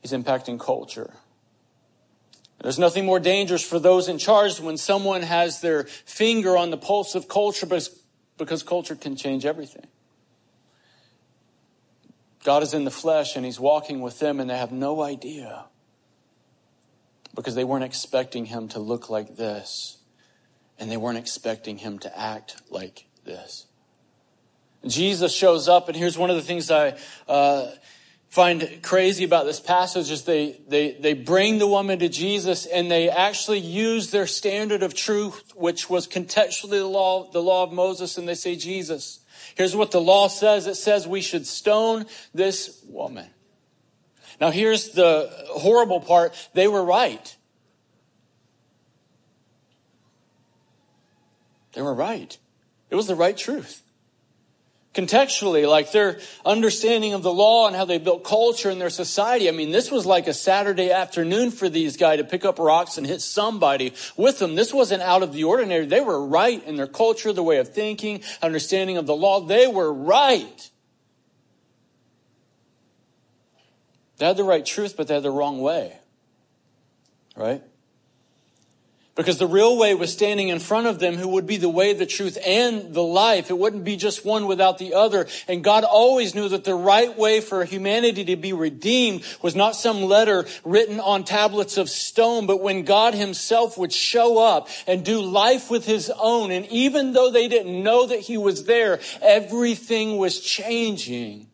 he's 0.00 0.12
impacting 0.12 0.60
culture. 0.60 1.12
There's 2.62 2.78
nothing 2.78 3.04
more 3.04 3.20
dangerous 3.20 3.62
for 3.62 3.78
those 3.78 4.08
in 4.08 4.18
charge 4.18 4.60
when 4.60 4.76
someone 4.76 5.22
has 5.22 5.60
their 5.60 5.84
finger 5.84 6.56
on 6.56 6.70
the 6.70 6.76
pulse 6.76 7.14
of 7.14 7.28
culture, 7.28 7.66
because 7.66 8.62
culture 8.62 8.94
can 8.94 9.16
change 9.16 9.44
everything. 9.44 9.86
God 12.48 12.62
is 12.62 12.72
in 12.72 12.84
the 12.84 12.90
flesh 12.90 13.36
and 13.36 13.44
he's 13.44 13.60
walking 13.60 14.00
with 14.00 14.20
them 14.20 14.40
and 14.40 14.48
they 14.48 14.56
have 14.56 14.72
no 14.72 15.02
idea 15.02 15.66
because 17.34 17.54
they 17.54 17.62
weren't 17.62 17.84
expecting 17.84 18.46
him 18.46 18.68
to 18.68 18.78
look 18.78 19.10
like 19.10 19.36
this 19.36 19.98
and 20.78 20.90
they 20.90 20.96
weren't 20.96 21.18
expecting 21.18 21.76
him 21.76 21.98
to 21.98 22.18
act 22.18 22.62
like 22.70 23.04
this. 23.26 23.66
Jesus 24.86 25.34
shows 25.34 25.68
up 25.68 25.88
and 25.88 25.96
here's 25.98 26.16
one 26.16 26.30
of 26.30 26.36
the 26.36 26.42
things 26.42 26.70
I 26.70 26.96
uh, 27.28 27.70
find 28.30 28.80
crazy 28.82 29.24
about 29.24 29.44
this 29.44 29.60
passage 29.60 30.10
is 30.10 30.22
they, 30.22 30.58
they, 30.68 30.92
they 30.92 31.12
bring 31.12 31.58
the 31.58 31.66
woman 31.66 31.98
to 31.98 32.08
Jesus 32.08 32.64
and 32.64 32.90
they 32.90 33.10
actually 33.10 33.58
use 33.58 34.10
their 34.10 34.26
standard 34.26 34.82
of 34.82 34.94
truth, 34.94 35.52
which 35.54 35.90
was 35.90 36.08
contextually 36.08 36.70
the 36.70 36.86
law, 36.86 37.30
the 37.30 37.42
law 37.42 37.64
of 37.64 37.72
Moses, 37.72 38.16
and 38.16 38.26
they 38.26 38.34
say, 38.34 38.56
Jesus, 38.56 39.20
here's 39.54 39.74
what 39.76 39.90
the 39.90 40.00
law 40.00 40.28
says. 40.28 40.66
It 40.66 40.76
says 40.76 41.06
we 41.06 41.20
should 41.20 41.46
stone 41.46 42.06
this 42.34 42.82
woman. 42.88 43.26
Now 44.40 44.50
here's 44.50 44.90
the 44.90 45.30
horrible 45.50 46.00
part. 46.00 46.34
They 46.54 46.68
were 46.68 46.84
right. 46.84 47.36
They 51.72 51.82
were 51.82 51.94
right. 51.94 52.36
It 52.90 52.94
was 52.94 53.06
the 53.06 53.14
right 53.14 53.36
truth 53.36 53.82
contextually, 54.98 55.68
like 55.68 55.92
their 55.92 56.18
understanding 56.44 57.14
of 57.14 57.22
the 57.22 57.32
law 57.32 57.68
and 57.68 57.76
how 57.76 57.84
they 57.84 57.98
built 57.98 58.24
culture 58.24 58.68
in 58.68 58.80
their 58.80 58.90
society. 58.90 59.48
I 59.48 59.52
mean, 59.52 59.70
this 59.70 59.92
was 59.92 60.04
like 60.04 60.26
a 60.26 60.34
Saturday 60.34 60.90
afternoon 60.90 61.52
for 61.52 61.68
these 61.68 61.96
guys 61.96 62.18
to 62.18 62.24
pick 62.24 62.44
up 62.44 62.58
rocks 62.58 62.98
and 62.98 63.06
hit 63.06 63.20
somebody 63.20 63.94
with 64.16 64.40
them. 64.40 64.56
This 64.56 64.74
wasn't 64.74 65.02
out 65.02 65.22
of 65.22 65.32
the 65.32 65.44
ordinary. 65.44 65.86
They 65.86 66.00
were 66.00 66.26
right 66.26 66.62
in 66.66 66.74
their 66.74 66.88
culture, 66.88 67.32
their 67.32 67.44
way 67.44 67.58
of 67.58 67.72
thinking, 67.72 68.22
understanding 68.42 68.96
of 68.96 69.06
the 69.06 69.14
law. 69.14 69.40
They 69.40 69.68
were 69.68 69.92
right. 69.92 70.70
They 74.16 74.26
had 74.26 74.36
the 74.36 74.44
right 74.44 74.66
truth, 74.66 74.96
but 74.96 75.06
they 75.06 75.14
had 75.14 75.22
the 75.22 75.30
wrong 75.30 75.60
way. 75.60 75.96
Right? 77.36 77.62
Because 79.18 79.38
the 79.38 79.48
real 79.48 79.76
way 79.76 79.96
was 79.96 80.12
standing 80.12 80.46
in 80.46 80.60
front 80.60 80.86
of 80.86 81.00
them, 81.00 81.16
who 81.16 81.26
would 81.30 81.44
be 81.44 81.56
the 81.56 81.68
way, 81.68 81.92
the 81.92 82.06
truth, 82.06 82.38
and 82.46 82.94
the 82.94 83.02
life. 83.02 83.50
It 83.50 83.58
wouldn't 83.58 83.82
be 83.82 83.96
just 83.96 84.24
one 84.24 84.46
without 84.46 84.78
the 84.78 84.94
other. 84.94 85.26
And 85.48 85.64
God 85.64 85.82
always 85.82 86.36
knew 86.36 86.48
that 86.50 86.62
the 86.62 86.76
right 86.76 87.18
way 87.18 87.40
for 87.40 87.64
humanity 87.64 88.24
to 88.26 88.36
be 88.36 88.52
redeemed 88.52 89.24
was 89.42 89.56
not 89.56 89.74
some 89.74 90.04
letter 90.04 90.46
written 90.62 91.00
on 91.00 91.24
tablets 91.24 91.78
of 91.78 91.90
stone, 91.90 92.46
but 92.46 92.62
when 92.62 92.84
God 92.84 93.12
himself 93.12 93.76
would 93.76 93.92
show 93.92 94.38
up 94.38 94.68
and 94.86 95.04
do 95.04 95.20
life 95.20 95.68
with 95.68 95.84
his 95.84 96.12
own. 96.16 96.52
And 96.52 96.64
even 96.66 97.12
though 97.12 97.32
they 97.32 97.48
didn't 97.48 97.82
know 97.82 98.06
that 98.06 98.20
he 98.20 98.36
was 98.36 98.66
there, 98.66 99.00
everything 99.20 100.18
was 100.18 100.38
changing 100.38 101.48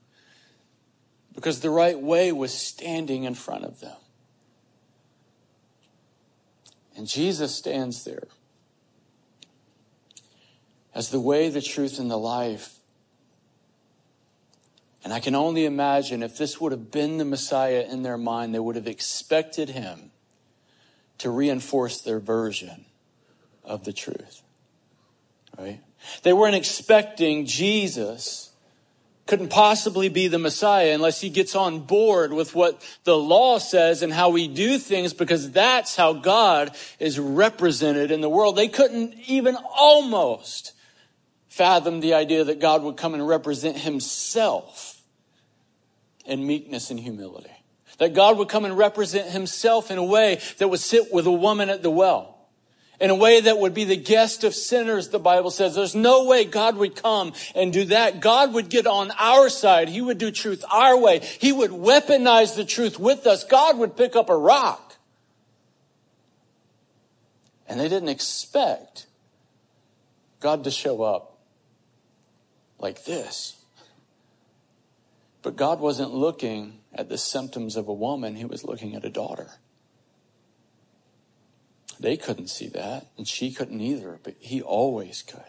because 1.35 1.61
the 1.61 1.71
right 1.71 1.99
way 1.99 2.31
was 2.31 2.53
standing 2.53 3.25
in 3.25 3.35
front 3.35 3.65
of 3.65 3.81
them. 3.81 3.97
And 6.97 7.07
Jesus 7.07 7.55
stands 7.55 8.05
there 8.05 8.29
as 10.95 11.11
the 11.11 11.21
way, 11.21 11.49
the 11.49 11.61
truth, 11.61 11.99
and 11.99 12.11
the 12.11 12.17
life. 12.17 12.77
And 15.03 15.13
I 15.13 15.21
can 15.21 15.35
only 15.35 15.65
imagine 15.65 16.23
if 16.23 16.39
this 16.39 16.61
would 16.61 16.73
have 16.73 16.91
been 16.91 17.19
the 17.19 17.25
Messiah 17.25 17.85
in 17.89 18.03
their 18.03 18.17
mind, 18.17 18.55
they 18.55 18.59
would 18.59 18.77
have 18.77 18.87
expected 18.87 19.71
him 19.71 20.13
to 21.19 21.31
reinforce 21.31 22.01
their 22.01 22.21
version 22.21 22.87
of 23.65 23.85
the 23.85 23.93
truth. 23.93 24.43
Right? 25.59 25.81
They 26.23 26.33
weren't 26.33 26.57
expecting 26.57 27.47
Jesus 27.47 28.44
couldn't 29.27 29.49
possibly 29.49 30.09
be 30.09 30.29
the 30.29 30.39
Messiah 30.39 30.93
unless 30.93 31.21
he 31.21 31.31
gets 31.31 31.57
on 31.57 31.81
board 31.81 32.33
with 32.33 32.55
what 32.55 32.83
the 33.05 33.17
law 33.17 33.59
says 33.59 34.03
and 34.03 34.13
how 34.13 34.29
we 34.29 34.47
do 34.49 34.79
things 34.79 35.15
because 35.15 35.51
that's 35.51 35.97
how 35.97 36.13
God 36.13 36.77
is 36.99 37.19
represented 37.19 38.11
in 38.11 38.21
the 38.21 38.29
world. 38.29 38.57
They 38.57 38.69
couldn't 38.69 39.15
even 39.27 39.57
almost 39.57 40.73
fathom 41.49 42.01
the 42.01 42.15
idea 42.15 42.45
that 42.45 42.61
God 42.61 42.83
would 42.83 42.97
come 42.97 43.15
and 43.15 43.27
represent 43.27 43.79
himself 43.79 45.03
in 46.27 46.47
meekness 46.47 46.91
and 46.91 47.01
humility. 47.01 47.51
That 47.99 48.13
God 48.13 48.37
would 48.39 48.49
come 48.49 48.65
and 48.65 48.77
represent 48.77 49.31
himself 49.31 49.91
in 49.91 49.99
a 49.99 50.05
way 50.05 50.41
that 50.59 50.69
would 50.69 50.81
sit 50.81 51.13
with 51.13 51.27
a 51.27 51.33
woman 51.33 51.71
at 51.71 51.83
the 51.83 51.91
well 51.91 52.34
in 53.01 53.11
a 53.11 53.15
way 53.15 53.41
that 53.41 53.59
would 53.59 53.75
be 53.75 53.85
the 53.85 53.97
guest 53.97 54.45
of 54.45 54.55
sinners, 54.55 55.09
the 55.09 55.19
Bible 55.19 55.51
says. 55.51 55.75
There's 55.75 55.95
no 55.95 56.25
way 56.25 56.45
God 56.45 56.77
would 56.77 56.95
come 56.95 57.33
and 57.55 57.73
do 57.73 57.85
that. 57.87 58.21
God 58.21 58.55
would 58.55 58.69
get 58.69 58.87
on 58.87 59.11
our 59.19 59.49
side. 59.49 59.89
He 59.89 60.01
would 60.01 60.19
do 60.19 60.31
truth 60.31 60.65
our 60.71 60.97
way. 60.97 61.21
He 61.21 61.53
would 61.53 61.71
weaponize 61.71 62.55
the 62.57 62.65
truth 62.65 62.99
with 62.99 63.27
us. 63.27 63.45
God 63.45 63.79
would 63.79 63.97
pick 63.97 64.17
up 64.17 64.31
a 64.31 64.37
rock. 64.37 64.97
And 67.67 67.81
they 67.81 67.89
didn't 67.89 68.11
expect 68.11 69.07
God 70.41 70.65
to 70.65 70.71
show 70.71 71.03
up 71.03 71.39
like 72.79 73.05
this. 73.05 73.57
But 75.43 75.57
God 75.57 75.81
wasn't 75.81 76.13
looking 76.13 76.81
at 76.93 77.09
the 77.09 77.19
symptoms 77.19 77.77
of 77.77 77.89
a 77.89 77.93
woman, 77.93 78.37
He 78.37 78.45
was 78.45 78.65
looking 78.65 78.95
at 78.95 79.05
a 79.05 79.11
daughter. 79.11 79.59
They 82.01 82.17
couldn't 82.17 82.49
see 82.49 82.69
that, 82.69 83.07
and 83.17 83.27
she 83.27 83.53
couldn't 83.53 83.81
either, 83.81 84.19
but 84.23 84.35
he 84.39 84.61
always 84.63 85.23
could. 85.23 85.43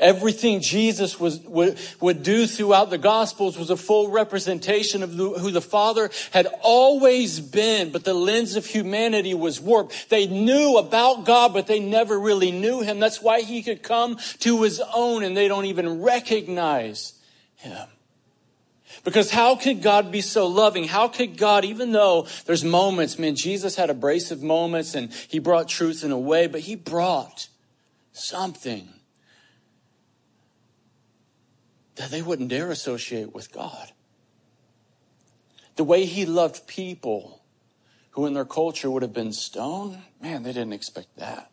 Everything 0.00 0.60
Jesus 0.60 1.20
was, 1.20 1.40
would, 1.40 1.78
would 2.00 2.22
do 2.22 2.46
throughout 2.46 2.90
the 2.90 2.98
Gospels 2.98 3.58
was 3.58 3.70
a 3.70 3.76
full 3.76 4.10
representation 4.10 5.02
of 5.02 5.16
the, 5.16 5.30
who 5.30 5.50
the 5.50 5.60
Father 5.60 6.10
had 6.30 6.48
always 6.62 7.40
been, 7.40 7.92
but 7.92 8.04
the 8.04 8.14
lens 8.14 8.56
of 8.56 8.66
humanity 8.66 9.34
was 9.34 9.60
warped. 9.60 10.08
They 10.08 10.26
knew 10.26 10.78
about 10.78 11.24
God, 11.24 11.52
but 11.52 11.66
they 11.66 11.78
never 11.78 12.18
really 12.18 12.52
knew 12.52 12.80
Him. 12.80 13.00
That's 13.00 13.22
why 13.22 13.42
He 13.42 13.62
could 13.62 13.82
come 13.82 14.18
to 14.40 14.62
His 14.62 14.82
own 14.94 15.22
and 15.22 15.36
they 15.36 15.48
don't 15.48 15.66
even 15.66 16.02
recognize 16.02 17.14
Him. 17.56 17.86
Because 19.04 19.30
how 19.30 19.56
could 19.56 19.82
God 19.82 20.12
be 20.12 20.20
so 20.20 20.46
loving? 20.46 20.84
How 20.84 21.08
could 21.08 21.36
God, 21.36 21.64
even 21.64 21.92
though 21.92 22.26
there's 22.46 22.64
moments, 22.64 23.18
man, 23.18 23.34
Jesus 23.34 23.76
had 23.76 23.90
abrasive 23.90 24.42
moments 24.42 24.94
and 24.94 25.12
he 25.28 25.38
brought 25.38 25.68
truth 25.68 26.04
in 26.04 26.12
a 26.12 26.18
way, 26.18 26.46
but 26.46 26.60
he 26.60 26.76
brought 26.76 27.48
something 28.12 28.88
that 31.96 32.10
they 32.10 32.22
wouldn't 32.22 32.48
dare 32.48 32.70
associate 32.70 33.34
with 33.34 33.52
God. 33.52 33.92
The 35.76 35.84
way 35.84 36.04
he 36.04 36.26
loved 36.26 36.66
people 36.66 37.42
who 38.12 38.26
in 38.26 38.34
their 38.34 38.44
culture 38.44 38.90
would 38.90 39.02
have 39.02 39.12
been 39.12 39.32
stoned, 39.32 39.98
man, 40.20 40.42
they 40.42 40.52
didn't 40.52 40.74
expect 40.74 41.16
that. 41.16 41.50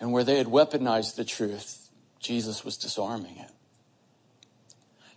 And 0.00 0.12
where 0.12 0.24
they 0.24 0.38
had 0.38 0.46
weaponized 0.46 1.16
the 1.16 1.24
truth, 1.24 1.90
Jesus 2.20 2.64
was 2.64 2.76
disarming 2.76 3.36
it. 3.36 3.50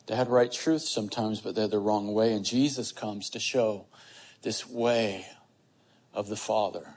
They 0.10 0.16
had 0.16 0.28
right 0.28 0.52
truth 0.52 0.82
sometimes, 0.82 1.40
but 1.40 1.54
they're 1.54 1.68
the 1.68 1.78
wrong 1.78 2.16
way. 2.16 2.34
And 2.34 2.44
Jesus 2.44 2.92
comes 2.92 3.30
to 3.30 3.40
show 3.40 3.86
this 4.42 4.68
way 4.68 5.28
of 6.16 6.30
the 6.30 6.36
Father 6.36 6.96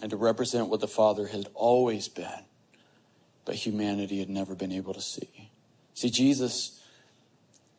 and 0.00 0.08
to 0.10 0.16
represent 0.16 0.68
what 0.68 0.78
the 0.78 0.86
Father 0.86 1.26
had 1.26 1.48
always 1.54 2.06
been, 2.06 2.44
but 3.44 3.56
humanity 3.56 4.20
had 4.20 4.30
never 4.30 4.54
been 4.54 4.70
able 4.70 4.94
to 4.94 5.00
see. 5.00 5.50
See, 5.94 6.10
Jesus, 6.10 6.80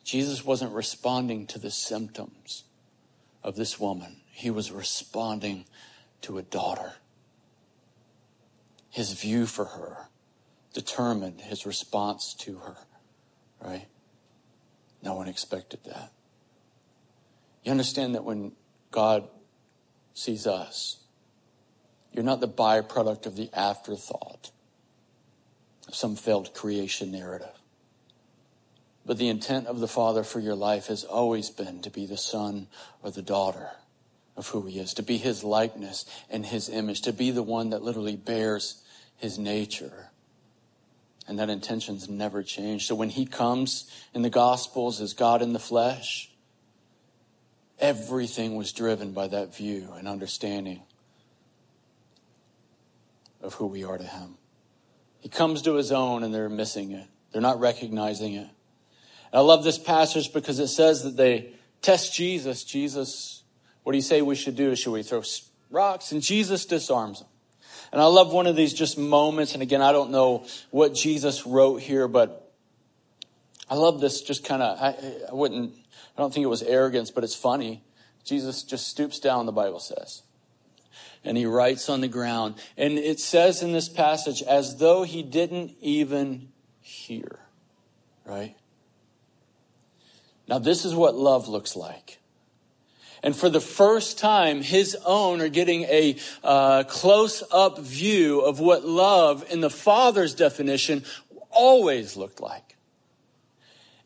Jesus 0.04 0.44
wasn't 0.44 0.74
responding 0.74 1.46
to 1.46 1.58
the 1.58 1.70
symptoms 1.70 2.64
of 3.42 3.56
this 3.56 3.80
woman. 3.80 4.18
He 4.30 4.50
was 4.50 4.70
responding 4.70 5.64
to 6.20 6.36
a 6.36 6.42
daughter. 6.42 6.92
His 8.90 9.14
view 9.14 9.46
for 9.46 9.64
her 9.64 10.08
determined 10.74 11.40
his 11.40 11.64
response 11.64 12.34
to 12.40 12.58
her, 12.58 12.76
right? 13.58 13.86
No 15.06 15.14
one 15.14 15.28
expected 15.28 15.78
that. 15.84 16.10
You 17.62 17.70
understand 17.70 18.16
that 18.16 18.24
when 18.24 18.50
God 18.90 19.28
sees 20.14 20.48
us, 20.48 20.96
you're 22.12 22.24
not 22.24 22.40
the 22.40 22.48
byproduct 22.48 23.24
of 23.24 23.36
the 23.36 23.48
afterthought 23.54 24.50
of 25.86 25.94
some 25.94 26.16
failed 26.16 26.52
creation 26.54 27.12
narrative. 27.12 27.54
But 29.04 29.18
the 29.18 29.28
intent 29.28 29.68
of 29.68 29.78
the 29.78 29.86
Father 29.86 30.24
for 30.24 30.40
your 30.40 30.56
life 30.56 30.88
has 30.88 31.04
always 31.04 31.50
been 31.50 31.82
to 31.82 31.90
be 31.90 32.04
the 32.04 32.16
son 32.16 32.66
or 33.00 33.12
the 33.12 33.22
daughter 33.22 33.70
of 34.36 34.48
who 34.48 34.66
he 34.66 34.80
is, 34.80 34.92
to 34.94 35.04
be 35.04 35.18
his 35.18 35.44
likeness 35.44 36.04
and 36.28 36.44
his 36.44 36.68
image, 36.68 37.02
to 37.02 37.12
be 37.12 37.30
the 37.30 37.44
one 37.44 37.70
that 37.70 37.84
literally 37.84 38.16
bears 38.16 38.82
his 39.16 39.38
nature. 39.38 40.05
And 41.28 41.38
that 41.38 41.50
intention's 41.50 42.08
never 42.08 42.42
changed. 42.42 42.86
So 42.86 42.94
when 42.94 43.10
he 43.10 43.26
comes 43.26 43.90
in 44.14 44.22
the 44.22 44.30
Gospels 44.30 45.00
as 45.00 45.12
God 45.12 45.42
in 45.42 45.52
the 45.52 45.58
flesh, 45.58 46.30
everything 47.78 48.56
was 48.56 48.72
driven 48.72 49.12
by 49.12 49.28
that 49.28 49.54
view 49.54 49.88
and 49.96 50.08
understanding 50.08 50.82
of 53.42 53.54
who 53.54 53.66
we 53.66 53.84
are 53.84 53.98
to 53.98 54.04
Him. 54.04 54.36
He 55.20 55.28
comes 55.28 55.62
to 55.62 55.74
His 55.74 55.92
own 55.92 56.22
and 56.22 56.34
they're 56.34 56.48
missing 56.48 56.92
it, 56.92 57.06
they're 57.32 57.42
not 57.42 57.60
recognizing 57.60 58.34
it. 58.34 58.48
And 59.32 59.34
I 59.34 59.40
love 59.40 59.64
this 59.64 59.78
passage 59.78 60.32
because 60.32 60.58
it 60.58 60.68
says 60.68 61.02
that 61.02 61.16
they 61.16 61.52
test 61.82 62.14
Jesus. 62.14 62.64
Jesus, 62.64 63.42
what 63.82 63.92
do 63.92 63.98
you 63.98 64.02
say 64.02 64.22
we 64.22 64.34
should 64.34 64.56
do? 64.56 64.74
Should 64.76 64.92
we 64.92 65.02
throw 65.02 65.22
rocks? 65.70 66.12
And 66.12 66.22
Jesus 66.22 66.64
disarms 66.64 67.20
them. 67.20 67.28
And 67.96 68.02
I 68.02 68.08
love 68.08 68.30
one 68.30 68.46
of 68.46 68.56
these 68.56 68.74
just 68.74 68.98
moments. 68.98 69.54
And 69.54 69.62
again, 69.62 69.80
I 69.80 69.90
don't 69.90 70.10
know 70.10 70.44
what 70.70 70.92
Jesus 70.92 71.46
wrote 71.46 71.80
here, 71.80 72.06
but 72.06 72.52
I 73.70 73.74
love 73.74 74.02
this 74.02 74.20
just 74.20 74.44
kind 74.44 74.60
of, 74.60 74.78
I, 74.78 74.94
I 75.30 75.32
wouldn't, 75.32 75.72
I 76.14 76.20
don't 76.20 76.30
think 76.30 76.44
it 76.44 76.48
was 76.48 76.62
arrogance, 76.62 77.10
but 77.10 77.24
it's 77.24 77.34
funny. 77.34 77.82
Jesus 78.22 78.64
just 78.64 78.88
stoops 78.88 79.18
down, 79.18 79.46
the 79.46 79.52
Bible 79.52 79.80
says. 79.80 80.24
And 81.24 81.38
he 81.38 81.46
writes 81.46 81.88
on 81.88 82.02
the 82.02 82.08
ground. 82.08 82.56
And 82.76 82.98
it 82.98 83.18
says 83.18 83.62
in 83.62 83.72
this 83.72 83.88
passage, 83.88 84.42
as 84.42 84.76
though 84.76 85.04
he 85.04 85.22
didn't 85.22 85.72
even 85.80 86.48
hear. 86.82 87.38
Right? 88.26 88.56
Now, 90.46 90.58
this 90.58 90.84
is 90.84 90.94
what 90.94 91.14
love 91.14 91.48
looks 91.48 91.74
like. 91.74 92.18
And 93.22 93.34
for 93.34 93.48
the 93.48 93.60
first 93.60 94.18
time, 94.18 94.62
his 94.62 94.96
own 95.04 95.40
are 95.40 95.48
getting 95.48 95.82
a 95.82 96.16
uh, 96.44 96.84
close 96.84 97.42
up 97.50 97.78
view 97.78 98.40
of 98.40 98.60
what 98.60 98.84
love, 98.84 99.44
in 99.50 99.60
the 99.60 99.70
Father's 99.70 100.34
definition, 100.34 101.04
always 101.50 102.16
looked 102.16 102.40
like. 102.40 102.76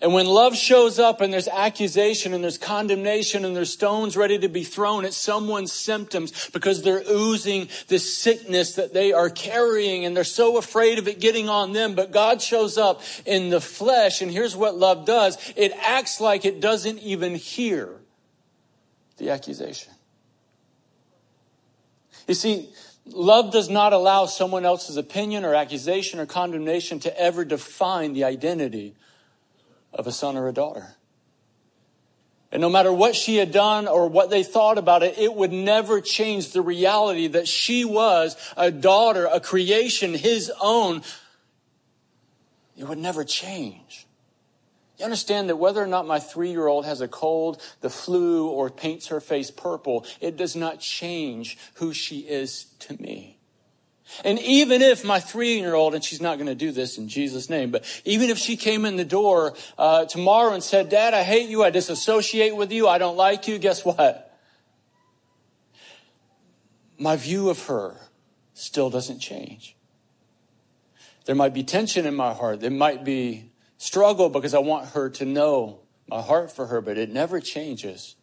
And 0.03 0.15
when 0.15 0.27
love 0.27 0.57
shows 0.57 0.99
up 0.99 1.21
and 1.21 1.31
there's 1.31 1.49
accusation 1.49 2.33
and 2.33 2.43
there's 2.43 2.57
condemnation 2.57 3.45
and 3.45 3.55
there's 3.55 3.71
stones 3.71 4.17
ready 4.17 4.39
to 4.39 4.49
be 4.49 4.65
thrown 4.65 5.05
at 5.05 5.13
someone's 5.13 5.73
symptoms 5.73 6.49
because 6.51 6.83
they're 6.83 7.03
oozing 7.07 7.69
this 7.89 8.17
sickness 8.17 8.77
that 8.77 8.95
they 8.95 9.13
are 9.13 9.29
carrying 9.29 10.07
and 10.07 10.17
they're 10.17 10.25
so 10.25 10.57
afraid 10.57 10.99
of 10.99 11.07
it 11.07 11.21
getting 11.21 11.51
on 11.51 11.73
them, 11.73 11.95
but 11.95 12.13
God 12.13 12.41
shows 12.41 12.79
up 12.79 13.03
in 13.27 13.51
the 13.51 13.61
flesh 13.61 14.23
and 14.23 14.31
here's 14.31 14.57
what 14.57 14.75
love 14.75 15.05
does. 15.05 15.37
It 15.55 15.73
acts 15.83 16.19
like 16.19 16.47
it 16.47 16.61
doesn't 16.61 17.01
even 17.01 17.35
hear 17.35 18.00
the 19.21 19.31
accusation. 19.31 19.93
You 22.27 22.35
see, 22.35 22.71
love 23.07 23.53
does 23.53 23.69
not 23.69 23.93
allow 23.93 24.27
someone 24.27 24.65
else's 24.65 24.97
opinion 24.97 25.45
or 25.45 25.55
accusation 25.55 26.19
or 26.19 26.27
condemnation 26.27 26.99
to 27.01 27.21
ever 27.21 27.45
define 27.45 28.15
the 28.15 28.25
identity 28.25 28.97
of 29.93 30.07
a 30.07 30.13
son 30.13 30.37
or 30.37 30.49
a 30.49 30.53
daughter. 30.53 30.97
And 32.51 32.61
no 32.61 32.69
matter 32.69 32.93
what 32.93 33.15
she 33.15 33.37
had 33.37 33.53
done 33.53 33.87
or 33.87 34.09
what 34.09 34.31
they 34.31 34.43
thought 34.43 34.79
about 34.79 35.05
it, 35.05 35.19
it 35.19 35.35
would 35.35 35.53
never 35.53 36.01
change 36.01 36.53
the 36.53 36.63
reality 36.63 37.29
that 37.29 37.47
she 37.47 37.85
was 37.85 38.37
a 38.57 38.73
daughter, 38.73 39.29
a 39.31 39.39
creation, 39.39 40.15
his 40.15 40.51
own. 40.61 41.03
It 42.77 42.89
would 42.89 42.99
never 42.99 43.23
change. 43.23 44.07
You 45.01 45.05
understand 45.05 45.49
that 45.49 45.57
whether 45.57 45.83
or 45.83 45.87
not 45.87 46.07
my 46.07 46.19
three 46.19 46.51
year 46.51 46.67
old 46.67 46.85
has 46.85 47.01
a 47.01 47.09
cold, 47.09 47.63
the 47.81 47.89
flu, 47.89 48.49
or 48.49 48.69
paints 48.69 49.07
her 49.07 49.19
face 49.19 49.51
purple, 49.51 50.05
it 50.21 50.37
does 50.37 50.55
not 50.55 50.79
change 50.79 51.57
who 51.77 51.95
she 51.95 52.19
is 52.19 52.67
to 52.81 53.01
me. 53.01 53.39
And 54.25 54.39
even 54.41 54.83
if 54.83 55.03
my 55.03 55.19
three 55.19 55.59
year 55.59 55.75
old, 55.75 55.95
and 55.95 56.05
she's 56.05 56.21
not 56.21 56.37
going 56.37 56.49
to 56.49 56.55
do 56.55 56.71
this 56.71 56.99
in 56.99 57.09
Jesus' 57.09 57.49
name, 57.49 57.71
but 57.71 57.87
even 58.05 58.29
if 58.29 58.37
she 58.37 58.59
came 58.59 58.85
in 58.85 58.97
the 58.97 59.05
door 59.07 59.55
uh, 59.79 60.05
tomorrow 60.05 60.53
and 60.53 60.63
said, 60.63 60.91
Dad, 60.91 61.15
I 61.15 61.23
hate 61.23 61.49
you, 61.49 61.65
I 61.65 61.71
disassociate 61.71 62.55
with 62.55 62.71
you, 62.71 62.87
I 62.87 62.99
don't 62.99 63.17
like 63.17 63.49
you, 63.49 63.57
guess 63.57 63.83
what? 63.83 64.39
My 66.99 67.17
view 67.17 67.49
of 67.49 67.65
her 67.69 67.97
still 68.53 68.91
doesn't 68.91 69.21
change. 69.21 69.77
There 71.25 71.35
might 71.35 71.55
be 71.55 71.65
tension 71.65 72.05
in 72.05 72.15
my 72.15 72.35
heart. 72.35 72.61
There 72.61 72.71
might 72.71 73.03
be 73.03 73.50
struggle 73.81 74.29
because 74.29 74.53
I 74.53 74.59
want 74.59 74.91
her 74.91 75.09
to 75.09 75.25
know 75.25 75.81
my 76.07 76.21
heart 76.21 76.53
for 76.53 76.67
her, 76.67 76.83
but 76.83 76.99
it 76.99 77.11
never 77.11 77.41
changes 77.41 78.15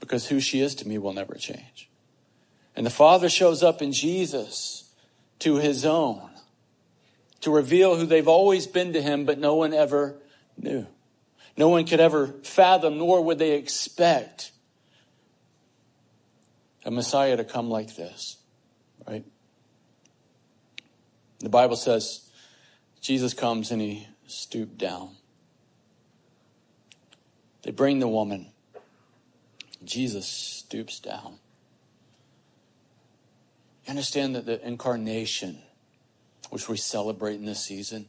because 0.00 0.26
who 0.26 0.40
she 0.40 0.60
is 0.60 0.74
to 0.76 0.88
me 0.88 0.98
will 0.98 1.12
never 1.12 1.36
change. 1.36 1.88
And 2.74 2.84
the 2.84 2.90
Father 2.90 3.28
shows 3.28 3.62
up 3.62 3.80
in 3.80 3.92
Jesus 3.92 4.92
to 5.38 5.56
his 5.56 5.86
own 5.86 6.30
to 7.42 7.52
reveal 7.52 7.96
who 7.96 8.06
they've 8.06 8.26
always 8.26 8.66
been 8.66 8.92
to 8.92 9.00
him, 9.00 9.24
but 9.24 9.38
no 9.38 9.54
one 9.54 9.72
ever 9.72 10.16
knew. 10.58 10.84
No 11.56 11.68
one 11.68 11.86
could 11.86 12.00
ever 12.00 12.26
fathom, 12.42 12.98
nor 12.98 13.22
would 13.22 13.38
they 13.38 13.52
expect 13.52 14.50
a 16.84 16.90
Messiah 16.90 17.36
to 17.36 17.44
come 17.44 17.70
like 17.70 17.94
this, 17.94 18.36
right? 19.06 19.24
The 21.38 21.48
Bible 21.48 21.76
says 21.76 22.28
Jesus 23.00 23.32
comes 23.32 23.70
and 23.70 23.80
he 23.80 24.08
stooped 24.30 24.78
down. 24.78 25.16
They 27.62 27.70
bring 27.70 27.98
the 27.98 28.08
woman. 28.08 28.46
Jesus 29.84 30.26
stoops 30.26 30.98
down. 30.98 31.38
You 33.84 33.90
understand 33.90 34.34
that 34.34 34.46
the 34.46 34.66
incarnation, 34.66 35.58
which 36.50 36.68
we 36.68 36.76
celebrate 36.76 37.34
in 37.34 37.44
this 37.44 37.60
season, 37.60 38.06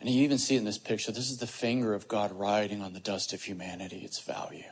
and 0.00 0.08
you 0.08 0.22
even 0.24 0.38
see 0.38 0.56
it 0.56 0.58
in 0.58 0.64
this 0.64 0.78
picture, 0.78 1.12
this 1.12 1.30
is 1.30 1.38
the 1.38 1.46
finger 1.46 1.92
of 1.92 2.08
God 2.08 2.32
riding 2.32 2.80
on 2.80 2.94
the 2.94 3.00
dust 3.00 3.32
of 3.32 3.42
humanity, 3.42 3.98
its 3.98 4.18
value. 4.18 4.64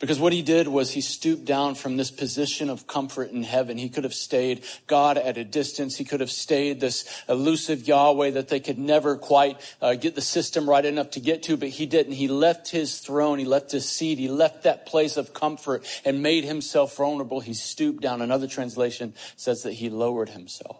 Because 0.00 0.18
what 0.18 0.32
he 0.32 0.40
did 0.40 0.66
was 0.66 0.92
he 0.92 1.02
stooped 1.02 1.44
down 1.44 1.74
from 1.74 1.98
this 1.98 2.10
position 2.10 2.70
of 2.70 2.86
comfort 2.86 3.32
in 3.32 3.42
heaven. 3.42 3.76
He 3.76 3.90
could 3.90 4.04
have 4.04 4.14
stayed 4.14 4.64
God 4.86 5.18
at 5.18 5.36
a 5.36 5.44
distance. 5.44 5.98
He 5.98 6.06
could 6.06 6.20
have 6.20 6.30
stayed 6.30 6.80
this 6.80 7.22
elusive 7.28 7.86
Yahweh 7.86 8.30
that 8.30 8.48
they 8.48 8.60
could 8.60 8.78
never 8.78 9.18
quite 9.18 9.60
uh, 9.82 9.94
get 9.96 10.14
the 10.14 10.22
system 10.22 10.68
right 10.68 10.86
enough 10.86 11.10
to 11.10 11.20
get 11.20 11.42
to, 11.44 11.58
but 11.58 11.68
he 11.68 11.84
didn't. 11.84 12.14
He 12.14 12.28
left 12.28 12.70
his 12.70 12.98
throne. 12.98 13.38
He 13.38 13.44
left 13.44 13.72
his 13.72 13.86
seat. 13.86 14.18
He 14.18 14.28
left 14.28 14.62
that 14.62 14.86
place 14.86 15.18
of 15.18 15.34
comfort 15.34 15.84
and 16.02 16.22
made 16.22 16.44
himself 16.44 16.96
vulnerable. 16.96 17.40
He 17.40 17.52
stooped 17.52 18.00
down. 18.00 18.22
Another 18.22 18.46
translation 18.46 19.12
says 19.36 19.64
that 19.64 19.74
he 19.74 19.90
lowered 19.90 20.30
himself. 20.30 20.78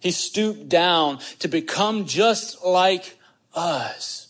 He 0.00 0.10
stooped 0.10 0.70
down 0.70 1.18
to 1.40 1.48
become 1.48 2.06
just 2.06 2.64
like 2.64 3.18
us, 3.52 4.28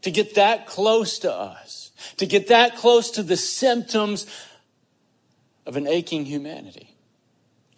to 0.00 0.10
get 0.10 0.36
that 0.36 0.66
close 0.66 1.18
to 1.18 1.30
us 1.30 1.87
to 2.16 2.26
get 2.26 2.48
that 2.48 2.76
close 2.76 3.10
to 3.12 3.22
the 3.22 3.36
symptoms 3.36 4.26
of 5.66 5.76
an 5.76 5.86
aching 5.86 6.24
humanity. 6.24 6.94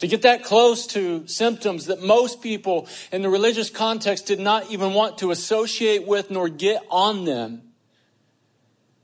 To 0.01 0.07
get 0.07 0.23
that 0.23 0.45
close 0.45 0.87
to 0.89 1.27
symptoms 1.27 1.87
that 1.87 2.03
most 2.03 2.41
people 2.41 2.89
in 3.13 3.21
the 3.21 3.29
religious 3.29 3.69
context 3.69 4.27
did 4.27 4.41
not 4.41 4.71
even 4.71 4.95
want 4.95 5.19
to 5.19 5.31
associate 5.31 6.07
with 6.07 6.31
nor 6.31 6.49
get 6.49 6.83
on 6.91 7.27
them. 7.27 7.63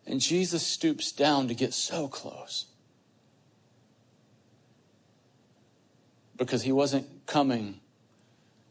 And 0.07 0.21
Jesus 0.21 0.67
stoops 0.67 1.13
down 1.13 1.49
to 1.49 1.55
get 1.55 1.75
so 1.75 2.09
close. 2.09 2.67
Because 6.37 6.63
he 6.63 6.73
wasn't 6.73 7.27
coming 7.27 7.81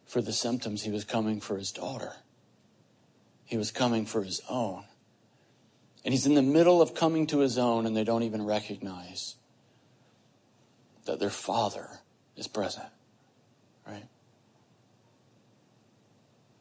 for 0.05 0.21
the 0.21 0.34
symptoms, 0.34 0.84
he 0.84 0.91
was 0.91 1.03
coming 1.03 1.39
for 1.39 1.58
his 1.58 1.71
daughter. 1.71 2.13
He 3.43 3.58
was 3.58 3.69
coming 3.69 4.05
for 4.05 4.23
his 4.23 4.41
own. 4.49 4.86
And 6.06 6.13
he's 6.13 6.28
in 6.28 6.36
the 6.36 6.44
middle 6.44 6.84
of 6.84 6.94
coming 6.94 7.26
to 7.28 7.39
his 7.39 7.58
own, 7.58 7.88
and 7.88 7.98
they 7.98 8.04
don't 8.04 8.22
even 8.22 8.46
recognize 8.46 9.36
that 11.06 11.20
their 11.20 11.32
father 11.32 11.89
is 12.38 12.48
present. 12.48 12.86
Right? 13.88 14.06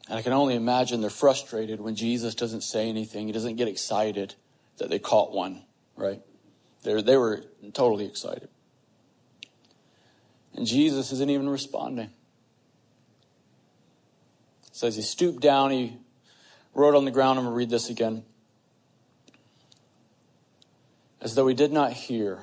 And 0.09 0.17
I 0.17 0.23
can 0.23 0.33
only 0.33 0.55
imagine 0.55 0.99
they're 0.99 1.11
frustrated 1.11 1.79
when 1.79 1.95
Jesus 1.95 2.33
doesn't 2.33 2.61
say 2.61 2.89
anything. 2.89 3.27
He 3.27 3.33
doesn't 3.33 3.55
get 3.55 3.67
excited 3.67 4.33
that 4.77 4.89
they 4.89 4.97
caught 4.97 5.31
one, 5.31 5.61
right? 5.95 6.21
They're, 6.81 7.03
they 7.03 7.15
were 7.15 7.43
totally 7.73 8.05
excited. 8.05 8.49
And 10.55 10.65
Jesus 10.65 11.11
isn't 11.11 11.29
even 11.29 11.49
responding. 11.49 12.09
It 14.67 14.75
says 14.75 14.95
he 14.95 15.03
stooped 15.03 15.41
down, 15.41 15.69
he 15.69 15.97
wrote 16.73 16.95
on 16.95 17.05
the 17.05 17.11
ground. 17.11 17.37
I'm 17.37 17.45
going 17.45 17.53
to 17.53 17.57
read 17.57 17.69
this 17.69 17.91
again 17.91 18.23
as 21.25 21.33
though 21.33 21.47
he 21.47 21.55
did 21.55 21.73
not 21.73 21.91
hear. 21.91 22.37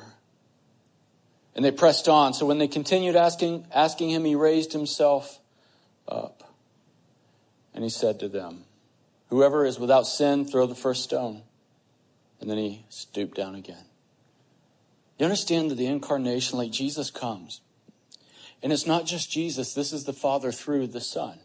And 1.55 1.65
they 1.65 1.71
pressed 1.71 2.09
on. 2.09 2.35
So 2.35 2.47
when 2.47 2.59
they 2.59 2.67
continued 2.67 3.15
asking, 3.15 3.65
asking 3.73 4.11
him, 4.11 4.25
he 4.25 4.35
raised 4.35 4.73
himself 4.73 5.39
up. 6.09 6.53
And 7.73 7.85
he 7.85 7.91
said 7.91 8.19
to 8.19 8.29
them, 8.29 8.65
Whoever 9.29 9.65
is 9.65 9.79
without 9.79 10.09
sin, 10.09 10.45
throw 10.45 10.67
the 10.67 10.75
first 10.75 11.05
stone. 11.05 11.43
And 12.41 12.51
then 12.51 12.59
he 12.59 12.85
stooped 12.89 13.37
down 13.37 13.55
again. 13.55 13.85
You 15.17 15.27
understand 15.27 15.71
that 15.71 15.77
the 15.77 15.87
incarnation, 15.87 16.59
like 16.59 16.73
Jesus 16.73 17.09
comes. 17.09 17.61
And 18.65 18.73
it's 18.73 18.87
not 18.87 19.07
just 19.07 19.31
Jesus, 19.31 19.75
this 19.75 19.93
is 19.93 20.05
the 20.05 20.13
Father 20.13 20.51
through 20.51 20.89
the 20.89 21.01
Son. 21.01 21.39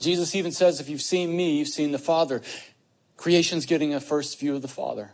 Jesus 0.00 0.34
even 0.34 0.52
says, 0.52 0.80
If 0.80 0.88
you've 0.88 1.02
seen 1.02 1.36
me, 1.36 1.58
you've 1.58 1.68
seen 1.68 1.92
the 1.92 1.98
Father. 1.98 2.40
Creation's 3.18 3.66
getting 3.66 3.92
a 3.92 4.00
first 4.00 4.40
view 4.40 4.56
of 4.56 4.62
the 4.62 4.68
Father. 4.68 5.10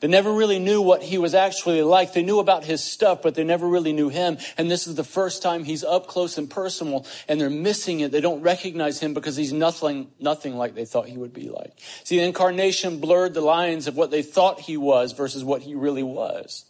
They 0.00 0.08
never 0.08 0.32
really 0.32 0.58
knew 0.58 0.82
what 0.82 1.02
he 1.02 1.16
was 1.16 1.34
actually 1.34 1.80
like. 1.82 2.12
They 2.12 2.22
knew 2.22 2.38
about 2.38 2.64
his 2.64 2.84
stuff, 2.84 3.22
but 3.22 3.34
they 3.34 3.44
never 3.44 3.66
really 3.66 3.94
knew 3.94 4.10
him. 4.10 4.36
And 4.58 4.70
this 4.70 4.86
is 4.86 4.94
the 4.94 5.04
first 5.04 5.42
time 5.42 5.64
he's 5.64 5.82
up 5.82 6.06
close 6.06 6.36
and 6.36 6.50
personal, 6.50 7.06
and 7.28 7.40
they're 7.40 7.48
missing 7.48 8.00
it. 8.00 8.12
They 8.12 8.20
don't 8.20 8.42
recognize 8.42 9.00
him 9.00 9.14
because 9.14 9.36
he's 9.36 9.54
nothing, 9.54 10.08
nothing 10.20 10.56
like 10.56 10.74
they 10.74 10.84
thought 10.84 11.08
he 11.08 11.16
would 11.16 11.32
be 11.32 11.48
like. 11.48 11.72
See, 12.04 12.18
the 12.18 12.24
incarnation 12.24 13.00
blurred 13.00 13.32
the 13.32 13.40
lines 13.40 13.86
of 13.86 13.96
what 13.96 14.10
they 14.10 14.22
thought 14.22 14.60
he 14.60 14.76
was 14.76 15.12
versus 15.12 15.42
what 15.42 15.62
he 15.62 15.74
really 15.74 16.02
was. 16.02 16.66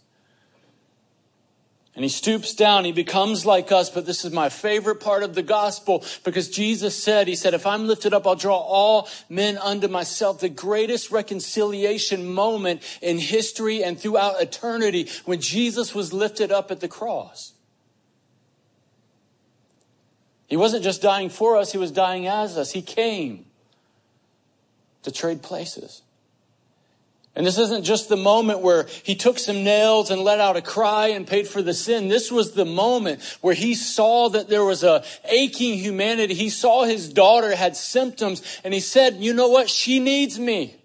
And 1.96 2.04
he 2.04 2.10
stoops 2.10 2.54
down, 2.54 2.84
he 2.84 2.92
becomes 2.92 3.46
like 3.46 3.72
us, 3.72 3.88
but 3.88 4.04
this 4.04 4.22
is 4.22 4.30
my 4.30 4.50
favorite 4.50 5.00
part 5.00 5.22
of 5.22 5.34
the 5.34 5.42
gospel 5.42 6.04
because 6.24 6.50
Jesus 6.50 6.94
said, 7.02 7.26
He 7.26 7.34
said, 7.34 7.54
if 7.54 7.66
I'm 7.66 7.86
lifted 7.86 8.12
up, 8.12 8.26
I'll 8.26 8.36
draw 8.36 8.58
all 8.58 9.08
men 9.30 9.56
unto 9.56 9.88
myself. 9.88 10.40
The 10.40 10.50
greatest 10.50 11.10
reconciliation 11.10 12.26
moment 12.26 12.82
in 13.00 13.18
history 13.18 13.82
and 13.82 13.98
throughout 13.98 14.42
eternity 14.42 15.08
when 15.24 15.40
Jesus 15.40 15.94
was 15.94 16.12
lifted 16.12 16.52
up 16.52 16.70
at 16.70 16.80
the 16.80 16.88
cross. 16.88 17.54
He 20.48 20.56
wasn't 20.58 20.84
just 20.84 21.00
dying 21.00 21.30
for 21.30 21.56
us, 21.56 21.72
He 21.72 21.78
was 21.78 21.90
dying 21.90 22.26
as 22.26 22.58
us. 22.58 22.72
He 22.72 22.82
came 22.82 23.46
to 25.02 25.10
trade 25.10 25.42
places. 25.42 26.02
And 27.36 27.46
this 27.46 27.58
isn't 27.58 27.84
just 27.84 28.08
the 28.08 28.16
moment 28.16 28.60
where 28.60 28.86
he 29.02 29.14
took 29.14 29.38
some 29.38 29.62
nails 29.62 30.10
and 30.10 30.22
let 30.22 30.40
out 30.40 30.56
a 30.56 30.62
cry 30.62 31.08
and 31.08 31.26
paid 31.26 31.46
for 31.46 31.60
the 31.60 31.74
sin. 31.74 32.08
This 32.08 32.32
was 32.32 32.52
the 32.52 32.64
moment 32.64 33.22
where 33.42 33.52
he 33.52 33.74
saw 33.74 34.30
that 34.30 34.48
there 34.48 34.64
was 34.64 34.82
a 34.82 35.04
aching 35.26 35.74
humanity. 35.78 36.32
He 36.32 36.48
saw 36.48 36.84
his 36.84 37.12
daughter 37.12 37.54
had 37.54 37.76
symptoms 37.76 38.42
and 38.64 38.72
he 38.72 38.80
said, 38.80 39.16
you 39.16 39.34
know 39.34 39.48
what? 39.48 39.68
She 39.68 40.00
needs 40.00 40.38
me. 40.38 40.76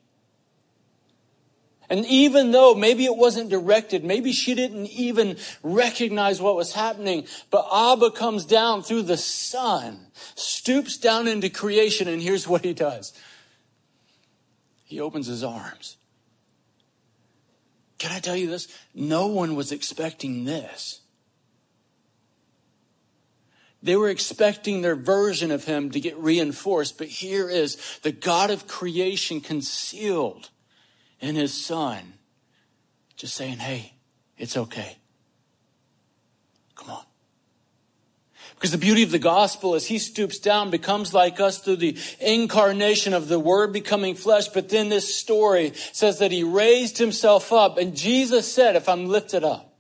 And 1.90 2.06
even 2.06 2.52
though 2.52 2.76
maybe 2.76 3.06
it 3.06 3.16
wasn't 3.16 3.50
directed, 3.50 4.04
maybe 4.04 4.34
she 4.34 4.54
didn't 4.54 4.88
even 4.88 5.38
recognize 5.64 6.42
what 6.42 6.58
was 6.58 6.74
happening, 6.74 7.28
but 7.50 7.66
Abba 7.74 8.12
comes 8.12 8.44
down 8.46 8.84
through 8.84 9.04
the 9.04 9.18
son, 9.18 10.08
stoops 10.36 10.98
down 10.98 11.30
into 11.30 11.50
creation, 11.50 12.10
and 12.10 12.22
here's 12.22 12.48
what 12.48 12.64
he 12.64 12.74
does. 12.74 13.14
He 14.84 15.00
opens 15.00 15.28
his 15.28 15.44
arms 15.44 15.98
can 18.02 18.12
I 18.12 18.20
tell 18.20 18.36
you 18.36 18.50
this? 18.50 18.68
No 18.96 19.28
one 19.28 19.54
was 19.54 19.72
expecting 19.72 20.46
this. 20.46 21.02
They 23.84 23.96
were 23.96 24.10
expecting 24.10 24.82
their 24.82 24.96
version 24.96 25.52
of 25.52 25.66
him 25.66 25.92
to 25.92 26.00
get 26.00 26.18
reinforced, 26.18 26.98
but 26.98 27.06
here 27.06 27.48
is 27.48 28.00
the 28.02 28.12
God 28.12 28.50
of 28.50 28.66
creation 28.66 29.40
concealed 29.40 30.50
in 31.20 31.36
his 31.36 31.54
son, 31.54 32.14
just 33.18 33.36
saying, 33.36 33.60
hey, 33.60 33.94
it's 34.36 34.58
okay. 34.58 34.98
Come 36.74 36.90
on. 36.90 37.06
Because 38.62 38.74
the 38.74 38.78
beauty 38.78 39.02
of 39.02 39.10
the 39.10 39.18
gospel 39.18 39.74
is 39.74 39.88
he 39.88 39.98
stoops 39.98 40.38
down, 40.38 40.70
becomes 40.70 41.16
like 41.16 41.40
us 41.40 41.58
through 41.58 41.78
the 41.78 41.98
incarnation 42.20 43.16
of 43.16 43.28
the 43.28 43.40
word 43.40 43.74
becoming 43.74 44.14
flesh. 44.14 44.50
But 44.50 44.70
then 44.70 44.88
this 44.88 45.16
story 45.16 45.74
says 45.94 46.20
that 46.20 46.32
he 46.32 46.44
raised 46.44 47.00
himself 47.00 47.52
up. 47.52 47.80
And 47.80 47.98
Jesus 47.98 48.54
said, 48.54 48.76
if 48.76 48.88
I'm 48.88 49.08
lifted 49.08 49.44
up, 49.44 49.74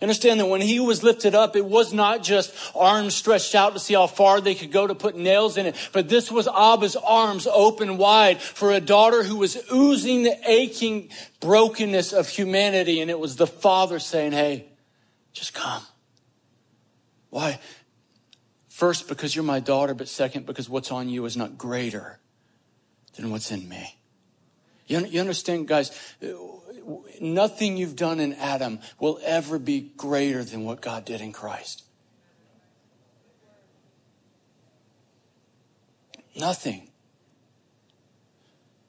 understand 0.00 0.40
that 0.40 0.46
when 0.46 0.62
he 0.62 0.80
was 0.80 1.02
lifted 1.02 1.34
up, 1.34 1.56
it 1.56 1.66
was 1.66 1.92
not 1.92 2.22
just 2.22 2.54
arms 2.74 3.14
stretched 3.14 3.54
out 3.54 3.74
to 3.74 3.78
see 3.78 3.92
how 3.92 4.06
far 4.06 4.40
they 4.40 4.54
could 4.54 4.72
go 4.72 4.86
to 4.86 4.94
put 4.94 5.14
nails 5.14 5.58
in 5.58 5.66
it, 5.66 5.90
but 5.92 6.08
this 6.08 6.32
was 6.32 6.48
Abba's 6.48 6.96
arms 6.96 7.46
open 7.46 7.98
wide 7.98 8.40
for 8.40 8.72
a 8.72 8.80
daughter 8.80 9.22
who 9.22 9.36
was 9.36 9.58
oozing 9.70 10.22
the 10.22 10.38
aching 10.50 11.10
brokenness 11.40 12.14
of 12.14 12.30
humanity. 12.30 13.02
And 13.02 13.10
it 13.10 13.18
was 13.18 13.36
the 13.36 13.46
father 13.46 13.98
saying, 13.98 14.32
Hey, 14.32 14.68
just 15.34 15.52
come. 15.52 15.82
Why? 17.28 17.60
First, 18.80 19.08
because 19.08 19.36
you're 19.36 19.44
my 19.44 19.60
daughter, 19.60 19.92
but 19.92 20.08
second, 20.08 20.46
because 20.46 20.66
what's 20.66 20.90
on 20.90 21.10
you 21.10 21.26
is 21.26 21.36
not 21.36 21.58
greater 21.58 22.18
than 23.14 23.30
what's 23.30 23.50
in 23.50 23.68
me. 23.68 23.98
You, 24.86 25.04
you 25.04 25.20
understand, 25.20 25.68
guys? 25.68 25.90
Nothing 27.20 27.76
you've 27.76 27.94
done 27.94 28.20
in 28.20 28.32
Adam 28.32 28.78
will 28.98 29.20
ever 29.22 29.58
be 29.58 29.92
greater 29.98 30.42
than 30.42 30.64
what 30.64 30.80
God 30.80 31.04
did 31.04 31.20
in 31.20 31.30
Christ. 31.30 31.84
Nothing. 36.34 36.88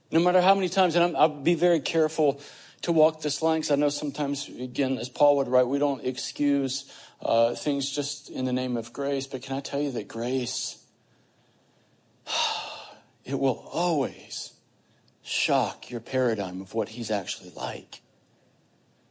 No 0.10 0.21
matter 0.21 0.39
how 0.39 0.56
many 0.56 0.69
times, 0.69 0.95
and 0.95 1.17
i 1.17 1.25
will 1.25 1.41
be 1.41 1.56
very 1.56 1.82
careful 1.82 2.39
to 2.84 2.93
walk 2.93 3.21
this 3.21 3.41
line 3.41 3.60
because 3.60 3.71
I 3.71 3.75
know 3.75 3.89
sometimes, 3.89 4.47
again, 4.47 4.97
as 4.97 5.10
Paul 5.10 5.36
would 5.36 5.49
write, 5.49 5.67
we 5.67 5.80
don't 5.80 6.06
excuse 6.06 6.89
uh, 7.21 7.55
things 7.55 7.89
just 7.89 8.29
in 8.29 8.45
the 8.45 8.53
name 8.53 8.77
of 8.77 8.93
grace. 8.93 9.27
But 9.27 9.41
can 9.41 9.55
I 9.55 9.60
tell 9.60 9.81
you 9.81 9.91
that 9.91 10.07
grace, 10.07 10.84
it 13.25 13.39
will 13.39 13.67
always 13.71 14.53
shock 15.23 15.89
your 15.89 15.99
paradigm 15.99 16.62
of 16.62 16.73
what 16.73 16.89
he's 16.89 17.12
actually 17.12 17.51
like. 17.55 18.01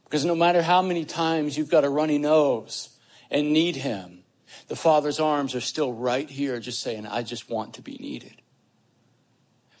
Because 0.03 0.25
no 0.25 0.35
matter 0.35 0.61
how 0.61 0.81
many 0.81 1.05
times 1.05 1.57
you've 1.57 1.69
got 1.69 1.85
a 1.85 1.89
runny 1.89 2.17
nose 2.17 2.89
and 3.29 3.53
need 3.53 3.77
him, 3.77 4.23
the 4.67 4.75
Father's 4.75 5.19
arms 5.19 5.55
are 5.55 5.61
still 5.61 5.93
right 5.93 6.29
here, 6.29 6.59
just 6.59 6.81
saying, 6.81 7.07
I 7.07 7.23
just 7.23 7.49
want 7.49 7.75
to 7.75 7.81
be 7.81 7.97
needed. 7.97 8.41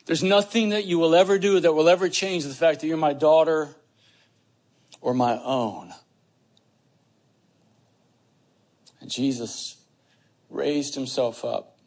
There's 0.05 0.23
nothing 0.23 0.69
that 0.69 0.85
you 0.85 0.97
will 0.99 1.15
ever 1.15 1.37
do 1.37 1.59
that 1.59 1.73
will 1.73 1.89
ever 1.89 2.09
change 2.09 2.45
the 2.45 2.53
fact 2.53 2.81
that 2.81 2.87
you're 2.87 2.97
my 2.97 3.13
daughter 3.13 3.75
or 4.99 5.13
my 5.13 5.37
own. 5.43 5.93
And 9.01 9.09
Jesus 9.09 9.77
raised 10.49 10.95
himself 10.95 11.43
up 11.43 11.77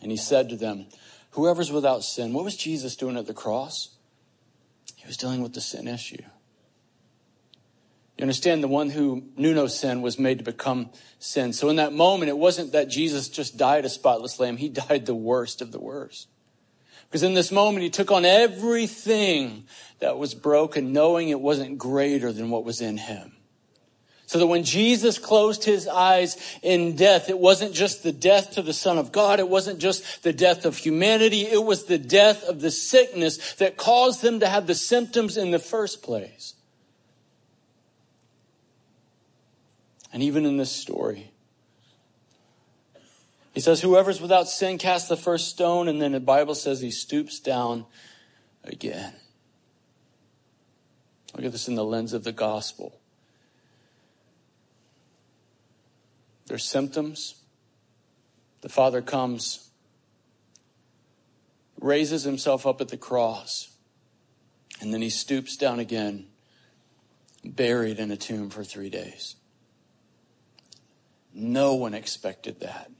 and 0.00 0.10
he 0.10 0.16
said 0.16 0.48
to 0.50 0.56
them, 0.56 0.86
Whoever's 1.30 1.72
without 1.72 2.04
sin, 2.04 2.32
what 2.32 2.44
was 2.44 2.56
Jesus 2.56 2.96
doing 2.96 3.16
at 3.16 3.26
the 3.26 3.34
cross? 3.34 3.96
He 4.96 5.06
was 5.06 5.16
dealing 5.16 5.42
with 5.42 5.54
the 5.54 5.60
sin 5.60 5.88
issue. 5.88 6.22
You 8.16 8.22
understand 8.22 8.64
the 8.64 8.68
one 8.68 8.90
who 8.90 9.24
knew 9.36 9.54
no 9.54 9.68
sin 9.68 10.02
was 10.02 10.18
made 10.18 10.38
to 10.38 10.44
become 10.44 10.90
sin. 11.20 11.52
So 11.52 11.68
in 11.68 11.76
that 11.76 11.92
moment, 11.92 12.30
it 12.30 12.36
wasn't 12.36 12.72
that 12.72 12.88
Jesus 12.88 13.28
just 13.28 13.56
died 13.56 13.84
a 13.84 13.88
spotless 13.88 14.40
lamb. 14.40 14.56
He 14.56 14.68
died 14.88 15.06
the 15.06 15.14
worst 15.14 15.62
of 15.62 15.70
the 15.70 15.78
worst. 15.78 16.28
Because 17.08 17.22
in 17.22 17.34
this 17.34 17.52
moment, 17.52 17.84
he 17.84 17.90
took 17.90 18.10
on 18.10 18.24
everything 18.24 19.64
that 20.00 20.18
was 20.18 20.34
broken, 20.34 20.92
knowing 20.92 21.28
it 21.28 21.40
wasn't 21.40 21.78
greater 21.78 22.32
than 22.32 22.50
what 22.50 22.64
was 22.64 22.80
in 22.80 22.98
him. 22.98 23.37
So 24.28 24.38
that 24.38 24.46
when 24.46 24.62
Jesus 24.62 25.18
closed 25.18 25.64
his 25.64 25.88
eyes 25.88 26.36
in 26.60 26.96
death, 26.96 27.30
it 27.30 27.38
wasn't 27.38 27.72
just 27.72 28.02
the 28.02 28.12
death 28.12 28.50
to 28.52 28.62
the 28.62 28.74
Son 28.74 28.98
of 28.98 29.10
God. 29.10 29.40
It 29.40 29.48
wasn't 29.48 29.78
just 29.78 30.22
the 30.22 30.34
death 30.34 30.66
of 30.66 30.76
humanity. 30.76 31.46
It 31.46 31.64
was 31.64 31.86
the 31.86 31.96
death 31.96 32.44
of 32.44 32.60
the 32.60 32.70
sickness 32.70 33.54
that 33.54 33.78
caused 33.78 34.20
them 34.20 34.40
to 34.40 34.46
have 34.46 34.66
the 34.66 34.74
symptoms 34.74 35.38
in 35.38 35.50
the 35.50 35.58
first 35.58 36.02
place. 36.02 36.52
And 40.12 40.22
even 40.22 40.44
in 40.44 40.58
this 40.58 40.72
story, 40.72 41.30
he 43.54 43.60
says, 43.60 43.80
Whoever's 43.80 44.20
without 44.20 44.46
sin, 44.46 44.76
cast 44.76 45.08
the 45.08 45.16
first 45.16 45.48
stone. 45.48 45.88
And 45.88 46.02
then 46.02 46.12
the 46.12 46.20
Bible 46.20 46.54
says 46.54 46.82
he 46.82 46.90
stoops 46.90 47.40
down 47.40 47.86
again. 48.62 49.14
Look 51.34 51.46
at 51.46 51.52
this 51.52 51.66
in 51.66 51.76
the 51.76 51.84
lens 51.84 52.12
of 52.12 52.24
the 52.24 52.32
gospel. 52.32 52.97
There's 56.48 56.64
symptoms. 56.64 57.34
The 58.62 58.68
Father 58.68 59.02
comes, 59.02 59.70
raises 61.80 62.24
himself 62.24 62.66
up 62.66 62.80
at 62.80 62.88
the 62.88 62.96
cross, 62.96 63.70
and 64.80 64.92
then 64.92 65.00
he 65.00 65.10
stoops 65.10 65.56
down 65.56 65.78
again, 65.78 66.26
buried 67.44 67.98
in 67.98 68.10
a 68.10 68.16
tomb 68.16 68.50
for 68.50 68.64
three 68.64 68.90
days. 68.90 69.36
No 71.32 71.74
one 71.74 71.94
expected 71.94 72.60
that. 72.60 72.90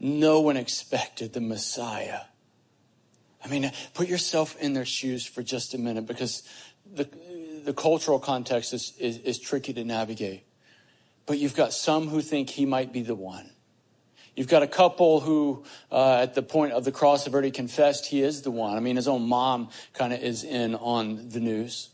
No 0.00 0.40
one 0.40 0.56
expected 0.56 1.32
the 1.32 1.40
Messiah. 1.40 2.20
I 3.44 3.48
mean, 3.48 3.70
put 3.92 4.08
yourself 4.08 4.56
in 4.60 4.72
their 4.72 4.84
shoes 4.84 5.26
for 5.26 5.42
just 5.42 5.74
a 5.74 5.78
minute 5.78 6.06
because 6.06 6.42
the, 6.90 7.08
the 7.64 7.74
cultural 7.74 8.18
context 8.18 8.72
is, 8.72 8.94
is, 8.98 9.18
is 9.18 9.38
tricky 9.38 9.72
to 9.74 9.84
navigate. 9.84 10.44
But 11.26 11.38
you've 11.38 11.56
got 11.56 11.72
some 11.72 12.08
who 12.08 12.20
think 12.22 12.50
he 12.50 12.64
might 12.64 12.92
be 12.92 13.02
the 13.02 13.14
one. 13.14 13.50
You've 14.36 14.48
got 14.48 14.62
a 14.62 14.66
couple 14.66 15.20
who, 15.20 15.64
uh, 15.90 16.18
at 16.20 16.34
the 16.34 16.42
point 16.42 16.72
of 16.72 16.84
the 16.84 16.92
cross, 16.92 17.24
have 17.24 17.32
already 17.32 17.50
confessed 17.50 18.06
he 18.06 18.22
is 18.22 18.42
the 18.42 18.50
one. 18.50 18.76
I 18.76 18.80
mean, 18.80 18.96
his 18.96 19.08
own 19.08 19.26
mom 19.26 19.70
kind 19.94 20.12
of 20.12 20.20
is 20.20 20.44
in 20.44 20.74
on 20.74 21.30
the 21.30 21.40
news. 21.40 21.88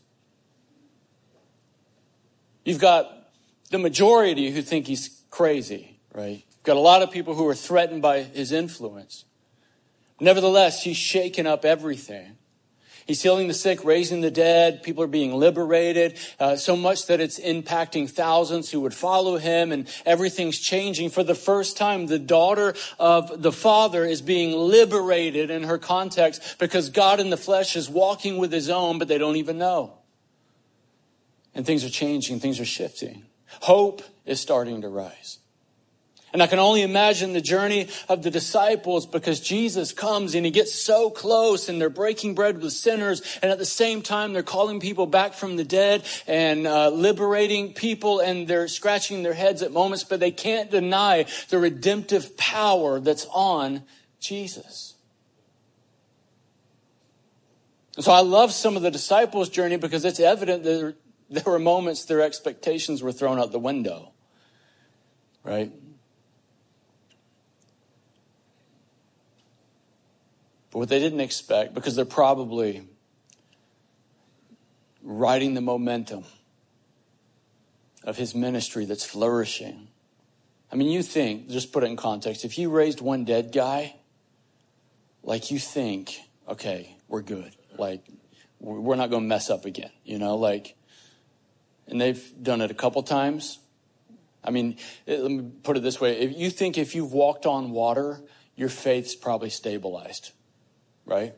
You've 2.65 2.81
got 2.81 3.29
the 3.71 3.79
majority 3.79 4.51
who 4.51 4.61
think 4.61 4.87
he's 4.87 5.23
crazy, 5.29 5.99
right? 6.13 6.43
You've 6.45 6.63
got 6.63 6.77
a 6.77 6.81
lot 6.81 7.01
of 7.01 7.11
people 7.11 7.33
who 7.33 7.47
are 7.47 7.55
threatened 7.55 8.01
by 8.01 8.23
his 8.23 8.51
influence. 8.51 9.25
Nevertheless, 10.19 10.83
he's 10.83 10.97
shaken 10.97 11.47
up 11.47 11.65
everything. 11.65 12.37
He's 13.05 13.21
healing 13.21 13.47
the 13.47 13.53
sick, 13.53 13.83
raising 13.83 14.21
the 14.21 14.31
dead. 14.31 14.83
People 14.83 15.03
are 15.03 15.07
being 15.07 15.33
liberated, 15.33 16.17
uh, 16.39 16.55
so 16.55 16.75
much 16.75 17.07
that 17.07 17.19
it's 17.19 17.39
impacting 17.39 18.09
thousands 18.09 18.71
who 18.71 18.79
would 18.81 18.93
follow 18.93 19.37
him, 19.37 19.71
and 19.71 19.87
everything's 20.05 20.59
changing. 20.59 21.09
For 21.09 21.23
the 21.23 21.35
first 21.35 21.77
time, 21.77 22.07
the 22.07 22.19
daughter 22.19 22.73
of 22.99 23.41
the 23.41 23.51
Father 23.51 24.05
is 24.05 24.21
being 24.21 24.51
liberated 24.51 25.49
in 25.49 25.63
her 25.63 25.77
context 25.77 26.55
because 26.59 26.89
God 26.89 27.19
in 27.19 27.29
the 27.29 27.37
flesh 27.37 27.75
is 27.75 27.89
walking 27.89 28.37
with 28.37 28.51
his 28.51 28.69
own, 28.69 28.99
but 28.99 29.07
they 29.07 29.17
don't 29.17 29.35
even 29.35 29.57
know. 29.57 29.97
And 31.53 31.65
things 31.65 31.83
are 31.83 31.89
changing, 31.89 32.39
things 32.39 32.59
are 32.59 32.65
shifting. 32.65 33.25
Hope 33.61 34.01
is 34.25 34.39
starting 34.39 34.81
to 34.81 34.89
rise. 34.89 35.39
And 36.33 36.41
I 36.41 36.47
can 36.47 36.57
only 36.57 36.81
imagine 36.81 37.33
the 37.33 37.41
journey 37.41 37.89
of 38.09 38.23
the 38.23 38.31
disciples 38.31 39.05
because 39.05 39.39
Jesus 39.39 39.93
comes 39.93 40.33
and 40.33 40.43
he 40.43 40.51
gets 40.51 40.73
so 40.73 41.11
close 41.11 41.69
and 41.69 41.79
they're 41.79 41.91
breaking 41.91 42.33
bread 42.33 42.59
with 42.59 42.73
sinners. 42.73 43.21
And 43.43 43.51
at 43.51 43.59
the 43.59 43.65
same 43.65 44.01
time, 44.01 44.33
they're 44.33 44.41
calling 44.41 44.79
people 44.79 45.05
back 45.05 45.35
from 45.35 45.57
the 45.57 45.63
dead 45.63 46.03
and 46.25 46.65
uh, 46.65 46.89
liberating 46.89 47.73
people 47.73 48.19
and 48.19 48.47
they're 48.47 48.67
scratching 48.67 49.21
their 49.21 49.35
heads 49.35 49.61
at 49.61 49.71
moments, 49.71 50.03
but 50.03 50.19
they 50.19 50.31
can't 50.31 50.71
deny 50.71 51.27
the 51.49 51.59
redemptive 51.59 52.35
power 52.35 52.99
that's 52.99 53.27
on 53.31 53.83
Jesus. 54.19 54.95
And 57.95 58.03
so 58.03 58.11
I 58.11 58.21
love 58.21 58.51
some 58.51 58.75
of 58.75 58.81
the 58.81 58.89
disciples' 58.89 59.49
journey 59.49 59.77
because 59.77 60.03
it's 60.03 60.19
evident 60.19 60.63
that 60.63 60.95
there 61.29 61.43
were 61.45 61.59
moments 61.59 62.05
their 62.05 62.21
expectations 62.21 63.03
were 63.03 63.11
thrown 63.11 63.37
out 63.37 63.51
the 63.51 63.59
window, 63.59 64.13
right? 65.43 65.71
But 70.73 70.79
what 70.79 70.89
they 70.89 70.97
didn't 70.97 71.19
expect, 71.19 71.75
because 71.75 71.95
they're 71.95 72.03
probably 72.03 72.81
riding 75.03 75.53
the 75.53 75.61
momentum 75.61 76.23
of 78.03 78.17
his 78.17 78.33
ministry 78.33 78.85
that's 78.85 79.05
flourishing. 79.05 79.89
I 80.71 80.75
mean, 80.75 80.89
you 80.89 81.03
think, 81.03 81.47
just 81.47 81.71
put 81.71 81.83
it 81.83 81.91
in 81.91 81.95
context, 81.95 82.43
if 82.43 82.57
you 82.57 82.71
raised 82.71 83.01
one 83.01 83.23
dead 83.23 83.51
guy, 83.51 83.93
like 85.21 85.51
you 85.51 85.59
think, 85.59 86.17
okay, 86.49 86.97
we're 87.07 87.21
good. 87.21 87.55
Like, 87.77 88.03
we're 88.59 88.95
not 88.95 89.11
going 89.11 89.21
to 89.21 89.27
mess 89.27 89.51
up 89.51 89.65
again, 89.65 89.91
you 90.03 90.17
know, 90.17 90.37
like, 90.37 90.75
and 91.87 92.01
they've 92.01 92.33
done 92.41 92.61
it 92.61 92.71
a 92.71 92.73
couple 92.73 93.03
times. 93.03 93.59
I 94.43 94.49
mean, 94.49 94.77
let 95.05 95.29
me 95.29 95.51
put 95.61 95.77
it 95.77 95.83
this 95.83 96.01
way. 96.01 96.17
If 96.17 96.35
you 96.35 96.49
think 96.49 96.79
if 96.79 96.95
you've 96.95 97.13
walked 97.13 97.45
on 97.45 97.69
water, 97.69 98.21
your 98.55 98.69
faith's 98.69 99.13
probably 99.13 99.51
stabilized 99.51 100.31
right? 101.05 101.33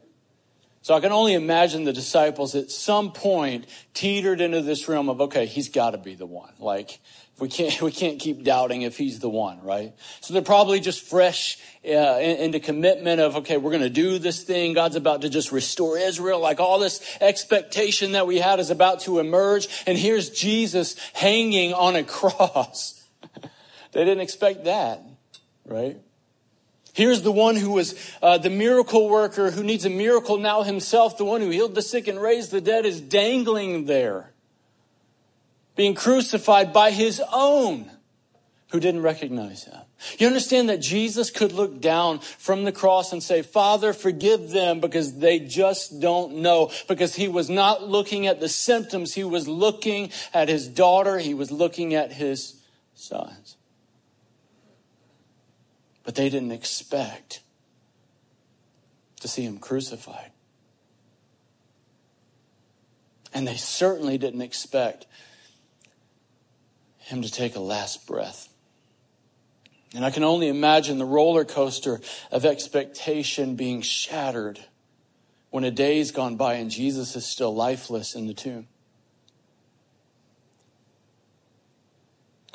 So 0.85 0.93
I 0.93 0.99
can 0.99 1.11
only 1.11 1.33
imagine 1.33 1.83
the 1.83 1.93
disciples 1.93 2.53
at 2.53 2.69
some 2.69 3.11
point 3.11 3.65
teetered 3.95 4.39
into 4.39 4.61
this 4.61 4.87
realm 4.87 5.09
of, 5.09 5.19
okay, 5.19 5.47
he's 5.47 5.69
got 5.69 5.91
to 5.91 5.97
be 5.97 6.13
the 6.13 6.27
one. 6.27 6.53
Like, 6.59 6.99
we 7.39 7.49
can't, 7.49 7.81
we 7.81 7.91
can't 7.91 8.19
keep 8.19 8.43
doubting 8.43 8.83
if 8.83 8.95
he's 8.95 9.19
the 9.19 9.27
one, 9.27 9.63
right? 9.63 9.93
So 10.21 10.33
they're 10.33 10.43
probably 10.43 10.79
just 10.79 11.03
fresh 11.03 11.57
uh, 11.83 12.19
into 12.19 12.59
commitment 12.59 13.19
of, 13.19 13.37
okay, 13.37 13.57
we're 13.57 13.71
going 13.71 13.81
to 13.81 13.89
do 13.89 14.19
this 14.19 14.43
thing. 14.43 14.73
God's 14.73 14.95
about 14.95 15.21
to 15.21 15.29
just 15.29 15.51
restore 15.51 15.97
Israel. 15.97 16.39
Like 16.39 16.59
all 16.59 16.77
this 16.77 17.01
expectation 17.19 18.11
that 18.11 18.27
we 18.27 18.37
had 18.37 18.59
is 18.59 18.69
about 18.69 18.99
to 19.01 19.17
emerge. 19.17 19.67
And 19.87 19.97
here's 19.97 20.29
Jesus 20.29 20.97
hanging 21.13 21.73
on 21.73 21.95
a 21.95 22.03
cross. 22.03 23.03
they 23.91 24.05
didn't 24.05 24.21
expect 24.21 24.65
that, 24.65 25.01
right? 25.65 25.97
Here's 26.95 27.23
the 27.23 27.31
one 27.31 27.57
who 27.57 27.71
was 27.71 27.93
uh, 28.21 28.37
the 28.37 28.49
miracle 28.49 29.09
worker 29.09 29.51
who 29.51 29.65
needs 29.65 29.83
a 29.83 29.89
miracle 29.89 30.37
now 30.37 30.63
himself, 30.63 31.17
the 31.17 31.25
one 31.25 31.41
who 31.41 31.49
healed 31.49 31.75
the 31.75 31.81
sick 31.81 32.07
and 32.07 32.21
raised 32.21 32.51
the 32.51 32.61
dead, 32.61 32.85
is 32.85 33.01
dangling 33.01 33.83
there, 33.83 34.31
being 35.75 35.93
crucified 35.93 36.71
by 36.71 36.91
his 36.91 37.21
own 37.33 37.91
who 38.71 38.79
didn't 38.79 39.01
recognize 39.01 39.65
him. 39.65 39.77
You 40.17 40.27
understand 40.27 40.69
that 40.69 40.79
Jesus 40.79 41.29
could 41.29 41.51
look 41.51 41.81
down 41.81 42.19
from 42.19 42.63
the 42.63 42.71
cross 42.71 43.11
and 43.11 43.21
say, 43.21 43.41
Father, 43.41 43.91
forgive 43.91 44.51
them 44.51 44.79
because 44.79 45.17
they 45.19 45.39
just 45.39 45.99
don't 45.99 46.37
know. 46.37 46.71
Because 46.87 47.15
he 47.15 47.27
was 47.27 47.49
not 47.49 47.83
looking 47.83 48.25
at 48.25 48.39
the 48.39 48.47
symptoms. 48.47 49.13
He 49.13 49.25
was 49.25 49.49
looking 49.49 50.11
at 50.33 50.47
his 50.47 50.65
daughter. 50.65 51.19
He 51.19 51.33
was 51.33 51.51
looking 51.51 51.93
at 51.93 52.13
his 52.13 52.61
sons 52.93 53.54
but 56.05 56.13
they 56.13 56.29
didn't 56.29 56.51
expect 56.51 57.41
to 59.19 59.27
see 59.27 59.43
him 59.43 59.57
crucified. 59.57 60.31
And 63.33 63.47
they 63.47 63.57
certainly 63.57 64.17
didn't 64.17 64.43
expect 64.43 65.07
him 66.99 67.23
to 67.23 67.31
take 67.31 67.55
a 67.55 67.59
last 67.59 68.07
breath. 68.07 68.47
And 69.93 70.05
I 70.05 70.11
can 70.11 70.23
only 70.23 70.47
imagine 70.47 70.99
the 70.99 71.05
roller 71.05 71.43
coaster 71.43 71.99
of 72.31 72.45
expectation 72.45 73.55
being 73.55 73.81
shattered 73.81 74.59
when 75.49 75.63
a 75.63 75.71
day's 75.71 76.11
gone 76.11 76.35
by 76.35 76.55
and 76.55 76.69
Jesus 76.69 77.15
is 77.15 77.25
still 77.25 77.53
lifeless 77.53 78.13
in 78.13 78.27
the 78.27 78.33
tomb. 78.33 78.67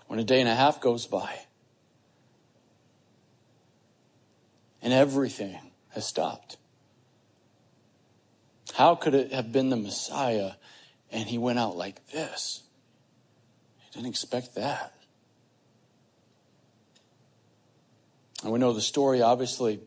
When 0.07 0.19
a 0.19 0.25
day 0.25 0.41
and 0.41 0.49
a 0.49 0.55
half 0.55 0.81
goes 0.81 1.07
by 1.07 1.41
and 4.83 4.93
everything 4.93 5.59
has 5.91 6.07
stopped. 6.07 6.57
How 8.75 8.95
could 8.95 9.15
it 9.15 9.33
have 9.33 9.53
been 9.53 9.71
the 9.71 9.77
Messiah 9.77 10.53
and 11.11 11.29
he 11.29 11.39
went 11.39 11.59
out 11.59 11.77
like 11.77 12.07
this? 12.09 12.63
He 13.79 13.91
didn't 13.93 14.09
expect 14.09 14.55
that. 14.55 14.95
And 18.43 18.53
we 18.53 18.59
know 18.59 18.73
the 18.73 18.81
story 18.81 19.21
obviously 19.21 19.81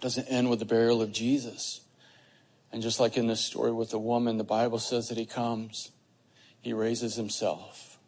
doesn't 0.00 0.26
end 0.26 0.50
with 0.50 0.58
the 0.58 0.64
burial 0.64 1.00
of 1.00 1.12
Jesus. 1.12 1.80
And 2.70 2.82
just 2.82 3.00
like 3.00 3.16
in 3.16 3.26
this 3.26 3.40
story 3.40 3.72
with 3.72 3.90
the 3.90 3.98
woman, 3.98 4.36
the 4.36 4.44
Bible 4.44 4.78
says 4.78 5.08
that 5.08 5.16
he 5.16 5.24
comes, 5.24 5.90
he 6.60 6.72
raises 6.72 7.14
himself, 7.14 7.98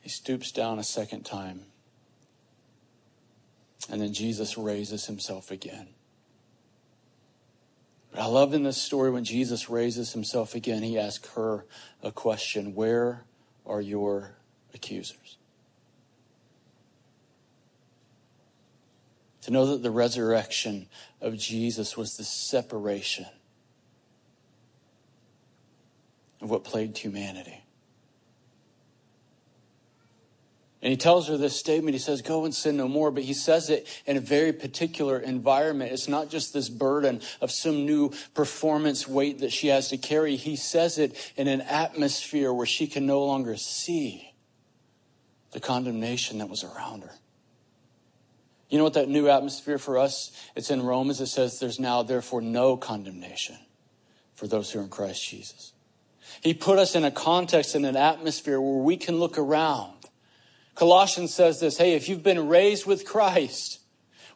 he 0.00 0.10
stoops 0.10 0.52
down 0.52 0.78
a 0.78 0.84
second 0.84 1.24
time 1.24 1.62
and 3.90 4.00
then 4.00 4.12
Jesus 4.12 4.58
raises 4.58 5.06
himself 5.06 5.50
again. 5.50 5.88
But 8.10 8.20
I 8.20 8.26
love 8.26 8.54
in 8.54 8.62
this 8.62 8.80
story 8.80 9.10
when 9.10 9.24
Jesus 9.24 9.68
raises 9.68 10.12
himself 10.12 10.54
again, 10.54 10.82
he 10.82 10.98
asks 10.98 11.28
her 11.34 11.66
a 12.02 12.10
question 12.10 12.74
Where 12.74 13.24
are 13.66 13.80
your 13.80 14.32
accusers? 14.72 15.36
To 19.42 19.52
know 19.52 19.66
that 19.66 19.82
the 19.82 19.90
resurrection 19.92 20.88
of 21.20 21.36
Jesus 21.36 21.96
was 21.96 22.16
the 22.16 22.24
separation 22.24 23.26
of 26.40 26.50
what 26.50 26.64
plagued 26.64 26.98
humanity. 26.98 27.65
And 30.86 30.92
he 30.92 30.96
tells 30.96 31.26
her 31.26 31.36
this 31.36 31.58
statement. 31.58 31.96
He 31.96 31.98
says, 31.98 32.22
Go 32.22 32.44
and 32.44 32.54
sin 32.54 32.76
no 32.76 32.86
more. 32.86 33.10
But 33.10 33.24
he 33.24 33.34
says 33.34 33.70
it 33.70 33.88
in 34.06 34.16
a 34.16 34.20
very 34.20 34.52
particular 34.52 35.18
environment. 35.18 35.90
It's 35.90 36.06
not 36.06 36.30
just 36.30 36.52
this 36.52 36.68
burden 36.68 37.22
of 37.40 37.50
some 37.50 37.84
new 37.84 38.12
performance 38.34 39.08
weight 39.08 39.40
that 39.40 39.50
she 39.50 39.66
has 39.66 39.88
to 39.88 39.96
carry. 39.96 40.36
He 40.36 40.54
says 40.54 40.96
it 40.98 41.32
in 41.36 41.48
an 41.48 41.62
atmosphere 41.62 42.52
where 42.52 42.66
she 42.66 42.86
can 42.86 43.04
no 43.04 43.24
longer 43.24 43.56
see 43.56 44.32
the 45.50 45.58
condemnation 45.58 46.38
that 46.38 46.48
was 46.48 46.62
around 46.62 47.02
her. 47.02 47.14
You 48.70 48.78
know 48.78 48.84
what 48.84 48.94
that 48.94 49.08
new 49.08 49.28
atmosphere 49.28 49.78
for 49.78 49.98
us? 49.98 50.30
It's 50.54 50.70
in 50.70 50.84
Romans. 50.84 51.20
It 51.20 51.26
says, 51.26 51.58
There's 51.58 51.80
now, 51.80 52.04
therefore, 52.04 52.42
no 52.42 52.76
condemnation 52.76 53.56
for 54.36 54.46
those 54.46 54.70
who 54.70 54.78
are 54.78 54.82
in 54.82 54.88
Christ 54.88 55.28
Jesus. 55.28 55.72
He 56.42 56.54
put 56.54 56.78
us 56.78 56.94
in 56.94 57.04
a 57.04 57.10
context, 57.10 57.74
in 57.74 57.84
an 57.84 57.96
atmosphere 57.96 58.60
where 58.60 58.84
we 58.84 58.96
can 58.96 59.18
look 59.18 59.36
around 59.36 59.95
Colossians 60.76 61.34
says 61.34 61.58
this 61.58 61.76
hey, 61.78 61.94
if 61.94 62.08
you've 62.08 62.22
been 62.22 62.48
raised 62.48 62.86
with 62.86 63.04
Christ, 63.04 63.80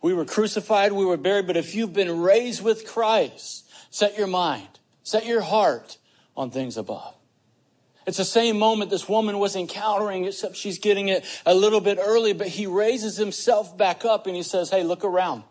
we 0.02 0.12
were 0.12 0.24
crucified, 0.24 0.92
we 0.92 1.04
were 1.04 1.18
buried, 1.18 1.46
but 1.46 1.56
if 1.56 1.74
you've 1.74 1.92
been 1.92 2.20
raised 2.20 2.64
with 2.64 2.86
Christ, 2.86 3.70
set 3.90 4.18
your 4.18 4.26
mind, 4.26 4.80
set 5.04 5.26
your 5.26 5.42
heart 5.42 5.98
on 6.36 6.50
things 6.50 6.76
above. 6.76 7.14
It's 8.06 8.16
the 8.16 8.24
same 8.24 8.58
moment 8.58 8.90
this 8.90 9.08
woman 9.08 9.38
was 9.38 9.54
encountering, 9.54 10.24
except 10.24 10.56
she's 10.56 10.78
getting 10.78 11.08
it 11.08 11.24
a 11.44 11.54
little 11.54 11.82
bit 11.82 11.98
early, 12.00 12.32
but 12.32 12.48
he 12.48 12.66
raises 12.66 13.18
himself 13.18 13.76
back 13.76 14.06
up 14.06 14.26
and 14.26 14.34
he 14.34 14.42
says, 14.42 14.70
Hey, 14.70 14.82
look 14.82 15.04
around. 15.04 15.44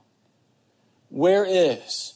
Where 1.09 1.45
is 1.47 2.15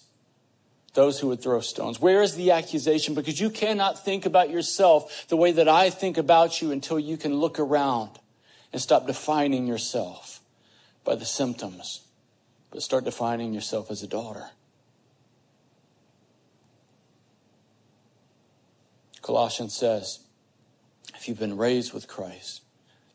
those 0.95 1.19
who 1.19 1.27
would 1.27 1.41
throw 1.41 1.61
stones? 1.61 1.99
Where 1.99 2.23
is 2.23 2.35
the 2.35 2.51
accusation? 2.51 3.13
Because 3.13 3.39
you 3.39 3.51
cannot 3.51 4.03
think 4.03 4.25
about 4.25 4.49
yourself 4.49 5.27
the 5.27 5.37
way 5.37 5.51
that 5.51 5.69
I 5.69 5.91
think 5.91 6.17
about 6.17 6.61
you 6.61 6.71
until 6.71 6.99
you 6.99 7.17
can 7.17 7.35
look 7.35 7.59
around 7.59 8.19
and 8.73 8.81
stop 8.81 9.05
defining 9.05 9.67
yourself 9.67 10.41
by 11.05 11.15
the 11.15 11.25
symptoms, 11.25 12.01
but 12.71 12.81
start 12.81 13.05
defining 13.05 13.53
yourself 13.53 13.91
as 13.91 14.01
a 14.01 14.07
daughter. 14.07 14.49
Colossians 19.21 19.73
says, 19.73 20.19
if 21.15 21.27
you've 21.27 21.39
been 21.39 21.55
raised 21.55 21.93
with 21.93 22.07
Christ, 22.07 22.63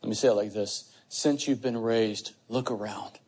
let 0.01 0.09
me 0.09 0.15
say 0.15 0.29
it 0.29 0.33
like 0.33 0.53
this 0.53 0.91
since 1.09 1.47
you've 1.47 1.61
been 1.61 1.77
raised, 1.77 2.33
look 2.47 2.71
around. 2.71 3.19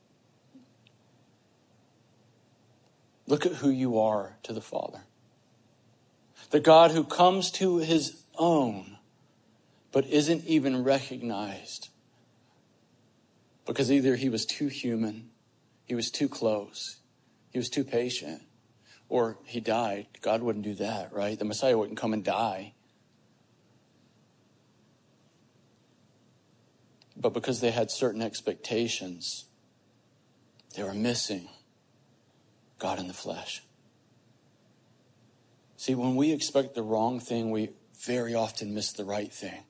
Look 3.28 3.46
at 3.46 3.54
who 3.54 3.70
you 3.70 4.00
are 4.00 4.38
to 4.44 4.54
the 4.54 4.62
Father. 4.62 5.02
The 6.52 6.60
God 6.60 6.92
who 6.92 7.04
comes 7.04 7.50
to 7.52 7.78
his 7.78 8.24
own, 8.38 8.98
but 9.92 10.06
isn't 10.08 10.46
even 10.46 10.84
recognized 10.84 11.90
because 13.72 13.90
either 13.90 14.18
he 14.18 14.28
was 14.28 14.46
too 14.46 14.68
human, 14.68 15.30
he 15.86 15.96
was 15.96 16.12
too 16.12 16.28
close, 16.28 16.98
he 17.52 17.58
was 17.58 17.70
too 17.70 17.86
patient, 17.86 18.42
or 19.08 19.38
he 19.46 19.62
died. 19.62 20.08
God 20.22 20.44
wouldn't 20.44 20.66
do 20.66 20.74
that, 20.74 21.14
right? 21.14 21.40
The 21.40 21.46
Messiah 21.46 21.78
wouldn't 21.78 21.98
come 21.98 22.12
and 22.12 22.22
die. 22.22 22.74
But 27.16 27.30
because 27.30 27.62
they 27.62 27.72
had 27.72 27.90
certain 27.90 28.22
expectations, 28.22 29.46
they 30.76 30.84
were 30.84 30.94
missing 30.94 31.48
God 32.78 33.00
in 33.00 33.08
the 33.08 33.14
flesh. 33.14 33.64
See, 35.78 35.96
when 35.96 36.18
we 36.18 36.34
expect 36.34 36.76
the 36.76 36.84
wrong 36.84 37.22
thing, 37.22 37.52
we 37.52 37.70
very 38.06 38.36
often 38.36 38.74
miss 38.74 38.92
the 38.92 39.06
right 39.06 39.32
thing. 39.32 39.64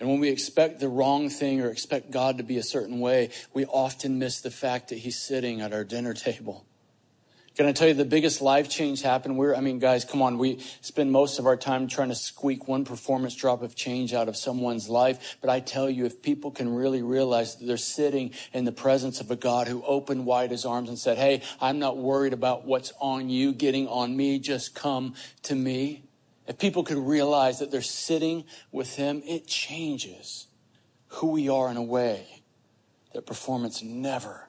And 0.00 0.08
when 0.08 0.18
we 0.18 0.30
expect 0.30 0.80
the 0.80 0.88
wrong 0.88 1.28
thing 1.28 1.60
or 1.60 1.68
expect 1.68 2.10
God 2.10 2.38
to 2.38 2.42
be 2.42 2.56
a 2.56 2.62
certain 2.62 3.00
way, 3.00 3.30
we 3.52 3.66
often 3.66 4.18
miss 4.18 4.40
the 4.40 4.50
fact 4.50 4.88
that 4.88 4.98
He's 4.98 5.20
sitting 5.20 5.60
at 5.60 5.74
our 5.74 5.84
dinner 5.84 6.14
table. 6.14 6.64
Can 7.56 7.66
I 7.66 7.72
tell 7.72 7.88
you 7.88 7.94
the 7.94 8.06
biggest 8.06 8.40
life 8.40 8.70
change 8.70 9.02
happened? 9.02 9.36
We're, 9.36 9.54
I 9.54 9.60
mean, 9.60 9.80
guys, 9.80 10.06
come 10.06 10.22
on. 10.22 10.38
We 10.38 10.60
spend 10.80 11.12
most 11.12 11.38
of 11.38 11.44
our 11.44 11.58
time 11.58 11.88
trying 11.88 12.08
to 12.08 12.14
squeak 12.14 12.66
one 12.66 12.86
performance 12.86 13.34
drop 13.34 13.60
of 13.60 13.74
change 13.74 14.14
out 14.14 14.28
of 14.28 14.36
someone's 14.38 14.88
life. 14.88 15.36
But 15.42 15.50
I 15.50 15.60
tell 15.60 15.90
you, 15.90 16.06
if 16.06 16.22
people 16.22 16.52
can 16.52 16.74
really 16.74 17.02
realize 17.02 17.56
that 17.56 17.66
they're 17.66 17.76
sitting 17.76 18.32
in 18.54 18.64
the 18.64 18.72
presence 18.72 19.20
of 19.20 19.30
a 19.30 19.36
God 19.36 19.68
who 19.68 19.82
opened 19.82 20.24
wide 20.24 20.52
his 20.52 20.64
arms 20.64 20.88
and 20.88 20.98
said, 20.98 21.18
Hey, 21.18 21.42
I'm 21.60 21.78
not 21.78 21.98
worried 21.98 22.32
about 22.32 22.64
what's 22.64 22.94
on 22.98 23.28
you 23.28 23.52
getting 23.52 23.88
on 23.88 24.16
me. 24.16 24.38
Just 24.38 24.74
come 24.74 25.14
to 25.42 25.54
me. 25.54 26.04
If 26.50 26.58
people 26.58 26.82
could 26.82 26.98
realize 26.98 27.60
that 27.60 27.70
they're 27.70 27.80
sitting 27.80 28.44
with 28.72 28.96
Him, 28.96 29.22
it 29.24 29.46
changes 29.46 30.48
who 31.06 31.28
we 31.28 31.48
are 31.48 31.70
in 31.70 31.76
a 31.76 31.82
way 31.82 32.42
that 33.14 33.24
performance 33.24 33.84
never 33.84 34.48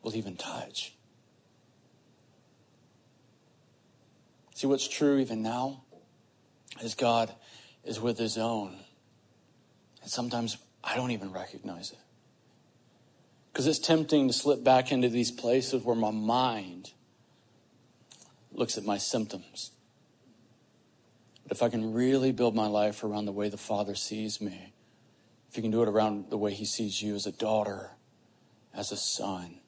will 0.00 0.14
even 0.14 0.36
touch. 0.36 0.94
See, 4.54 4.68
what's 4.68 4.86
true 4.86 5.18
even 5.18 5.42
now 5.42 5.82
is 6.80 6.94
God 6.94 7.34
is 7.82 8.00
with 8.00 8.16
His 8.16 8.38
own. 8.38 8.76
And 10.02 10.10
sometimes 10.10 10.56
I 10.84 10.94
don't 10.94 11.10
even 11.10 11.32
recognize 11.32 11.90
it. 11.90 11.98
Because 13.52 13.66
it's 13.66 13.80
tempting 13.80 14.28
to 14.28 14.32
slip 14.32 14.62
back 14.62 14.92
into 14.92 15.08
these 15.08 15.32
places 15.32 15.82
where 15.82 15.96
my 15.96 16.12
mind 16.12 16.92
looks 18.52 18.78
at 18.78 18.84
my 18.84 18.98
symptoms 18.98 19.72
but 21.46 21.56
if 21.56 21.62
I 21.62 21.68
can 21.68 21.94
really 21.94 22.32
build 22.32 22.56
my 22.56 22.66
life 22.66 23.04
around 23.04 23.26
the 23.26 23.32
way 23.32 23.48
the 23.48 23.56
Father 23.56 23.94
sees 23.94 24.40
me, 24.40 24.72
if 25.48 25.56
you 25.56 25.62
can 25.62 25.70
do 25.70 25.80
it 25.82 25.88
around 25.88 26.28
the 26.28 26.36
way 26.36 26.52
He 26.52 26.64
sees 26.64 27.00
you 27.00 27.14
as 27.14 27.24
a 27.24 27.30
daughter, 27.30 27.90
as 28.74 28.90
a 28.90 28.96
son, 28.96 29.60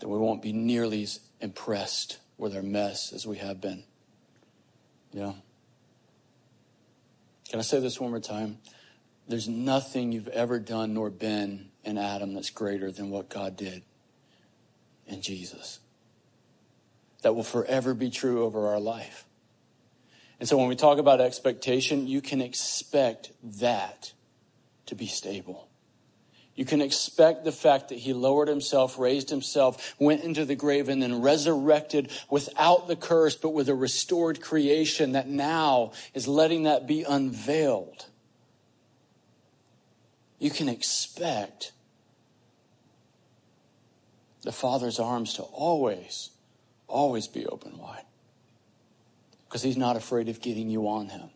then 0.00 0.10
we 0.10 0.18
won't 0.18 0.42
be 0.42 0.52
nearly 0.52 1.04
as 1.04 1.20
impressed 1.40 2.18
with 2.36 2.56
our 2.56 2.62
mess 2.62 3.12
as 3.12 3.26
we 3.26 3.36
have 3.36 3.60
been. 3.60 3.84
Yeah. 5.12 5.34
Can 7.48 7.60
I 7.60 7.62
say 7.62 7.78
this 7.78 8.00
one 8.00 8.10
more 8.10 8.18
time? 8.18 8.58
There's 9.28 9.48
nothing 9.48 10.10
you've 10.10 10.28
ever 10.28 10.58
done 10.58 10.94
nor 10.94 11.10
been 11.10 11.70
in 11.84 11.96
Adam 11.96 12.34
that's 12.34 12.50
greater 12.50 12.90
than 12.90 13.10
what 13.10 13.28
God 13.28 13.56
did 13.56 13.82
in 15.06 15.22
Jesus. 15.22 15.78
That 17.22 17.36
will 17.36 17.44
forever 17.44 17.94
be 17.94 18.10
true 18.10 18.44
over 18.44 18.66
our 18.66 18.80
life. 18.80 19.27
And 20.40 20.48
so 20.48 20.56
when 20.56 20.68
we 20.68 20.76
talk 20.76 20.98
about 20.98 21.20
expectation, 21.20 22.06
you 22.06 22.20
can 22.20 22.40
expect 22.40 23.32
that 23.42 24.12
to 24.86 24.94
be 24.94 25.06
stable. 25.06 25.68
You 26.54 26.64
can 26.64 26.80
expect 26.80 27.44
the 27.44 27.52
fact 27.52 27.88
that 27.90 27.98
he 27.98 28.12
lowered 28.12 28.48
himself, 28.48 28.98
raised 28.98 29.30
himself, 29.30 29.94
went 30.00 30.24
into 30.24 30.44
the 30.44 30.56
grave, 30.56 30.88
and 30.88 31.00
then 31.00 31.22
resurrected 31.22 32.10
without 32.30 32.88
the 32.88 32.96
curse, 32.96 33.36
but 33.36 33.50
with 33.50 33.68
a 33.68 33.74
restored 33.74 34.40
creation 34.40 35.12
that 35.12 35.28
now 35.28 35.92
is 36.14 36.26
letting 36.26 36.64
that 36.64 36.86
be 36.86 37.04
unveiled. 37.04 38.06
You 40.40 40.50
can 40.50 40.68
expect 40.68 41.72
the 44.42 44.52
Father's 44.52 44.98
arms 44.98 45.34
to 45.34 45.42
always, 45.42 46.30
always 46.88 47.28
be 47.28 47.46
open 47.46 47.78
wide 47.78 48.07
because 49.48 49.62
he's 49.62 49.76
not 49.76 49.96
afraid 49.96 50.28
of 50.28 50.40
getting 50.40 50.68
you 50.68 50.86
on 50.88 51.08
him. 51.08 51.30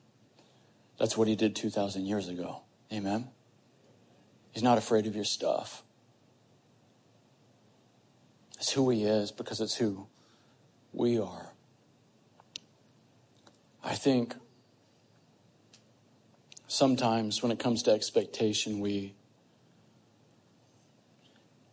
That's 0.99 1.17
what 1.17 1.29
he 1.29 1.35
did 1.35 1.57
2,000 1.57 2.05
years 2.05 2.29
ago. 2.29 2.63
Amen? 2.93 3.29
He's 4.53 4.63
not 4.63 4.77
afraid 4.77 5.07
of 5.07 5.17
your 5.17 5.25
stuff. 5.25 5.83
It's 8.59 8.71
who 8.73 8.91
he 8.91 9.05
is 9.05 9.33
because 9.33 9.61
it's 9.61 9.77
who 9.77 10.07
we 10.93 11.19
are. 11.19 11.53
I 13.83 13.95
think 13.95 14.37
sometimes 16.69 17.43
when 17.43 17.51
it 17.51 17.59
comes 17.59 17.83
to 17.85 17.91
expectation, 17.91 18.79
we 18.81 19.15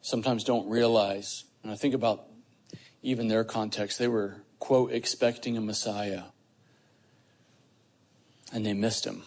sometimes 0.02 0.44
don't 0.44 0.68
realize, 0.70 1.44
and 1.62 1.72
I 1.72 1.76
think 1.76 1.94
about 1.94 2.26
even 3.04 3.28
their 3.28 3.44
context, 3.44 4.00
they 4.00 4.08
were 4.08 4.42
quote, 4.60 4.91
expecting 4.91 5.57
a 5.57 5.62
Messiah. 5.62 6.24
And 8.53 8.66
they 8.66 8.74
missed 8.74 9.05
him, 9.05 9.24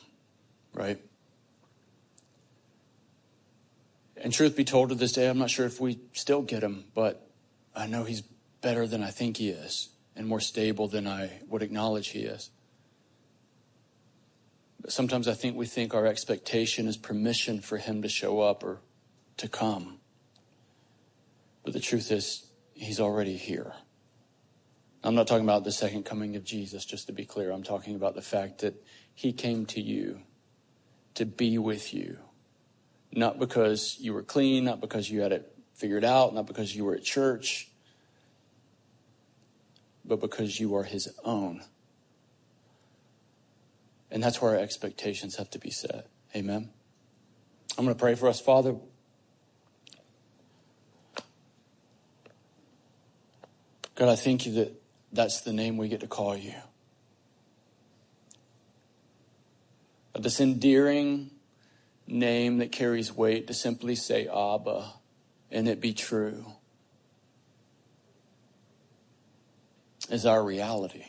right? 0.74 1.00
And 4.16 4.32
truth 4.32 4.56
be 4.56 4.64
told, 4.64 4.90
to 4.90 4.94
this 4.94 5.12
day, 5.12 5.28
I'm 5.28 5.38
not 5.38 5.50
sure 5.50 5.66
if 5.66 5.80
we 5.80 5.98
still 6.12 6.42
get 6.42 6.62
him, 6.62 6.84
but 6.94 7.28
I 7.74 7.86
know 7.86 8.04
he's 8.04 8.22
better 8.60 8.86
than 8.86 9.02
I 9.02 9.10
think 9.10 9.38
he 9.38 9.48
is 9.48 9.88
and 10.14 10.26
more 10.26 10.40
stable 10.40 10.88
than 10.88 11.06
I 11.06 11.40
would 11.48 11.62
acknowledge 11.62 12.08
he 12.08 12.20
is. 12.20 12.50
But 14.80 14.92
sometimes 14.92 15.28
I 15.28 15.34
think 15.34 15.56
we 15.56 15.66
think 15.66 15.94
our 15.94 16.06
expectation 16.06 16.86
is 16.86 16.96
permission 16.96 17.60
for 17.60 17.78
him 17.78 18.02
to 18.02 18.08
show 18.08 18.40
up 18.40 18.62
or 18.62 18.80
to 19.38 19.48
come. 19.48 19.98
But 21.64 21.72
the 21.72 21.80
truth 21.80 22.10
is, 22.10 22.46
he's 22.74 23.00
already 23.00 23.36
here. 23.36 23.74
I'm 25.04 25.14
not 25.14 25.26
talking 25.26 25.44
about 25.44 25.64
the 25.64 25.72
second 25.72 26.04
coming 26.04 26.36
of 26.36 26.44
Jesus, 26.44 26.84
just 26.84 27.08
to 27.08 27.12
be 27.12 27.24
clear. 27.24 27.50
I'm 27.50 27.64
talking 27.64 27.96
about 27.96 28.14
the 28.14 28.22
fact 28.22 28.60
that 28.60 28.74
he 29.14 29.32
came 29.32 29.66
to 29.66 29.80
you 29.80 30.20
to 31.14 31.26
be 31.26 31.58
with 31.58 31.92
you. 31.92 32.18
Not 33.10 33.38
because 33.38 33.96
you 34.00 34.14
were 34.14 34.22
clean, 34.22 34.64
not 34.64 34.80
because 34.80 35.10
you 35.10 35.20
had 35.20 35.32
it 35.32 35.52
figured 35.74 36.04
out, 36.04 36.34
not 36.34 36.46
because 36.46 36.74
you 36.74 36.84
were 36.84 36.94
at 36.94 37.02
church, 37.02 37.68
but 40.04 40.20
because 40.20 40.60
you 40.60 40.74
are 40.76 40.84
his 40.84 41.08
own. 41.24 41.62
And 44.10 44.22
that's 44.22 44.40
where 44.40 44.52
our 44.52 44.58
expectations 44.58 45.36
have 45.36 45.50
to 45.50 45.58
be 45.58 45.70
set. 45.70 46.06
Amen. 46.36 46.70
I'm 47.76 47.84
going 47.84 47.96
to 47.96 48.00
pray 48.00 48.14
for 48.14 48.28
us, 48.28 48.40
Father. 48.40 48.76
God, 53.94 54.08
I 54.08 54.16
thank 54.16 54.46
you 54.46 54.52
that 54.54 54.81
that's 55.12 55.42
the 55.42 55.52
name 55.52 55.76
we 55.76 55.88
get 55.88 56.00
to 56.00 56.06
call 56.06 56.36
you. 56.36 56.54
This 60.18 60.40
endearing 60.40 61.30
name 62.06 62.58
that 62.58 62.72
carries 62.72 63.14
weight 63.14 63.46
to 63.46 63.54
simply 63.54 63.94
say 63.94 64.26
Abba 64.26 64.92
and 65.50 65.68
it 65.68 65.80
be 65.80 65.92
true 65.92 66.44
is 70.10 70.26
our 70.26 70.42
reality. 70.42 71.04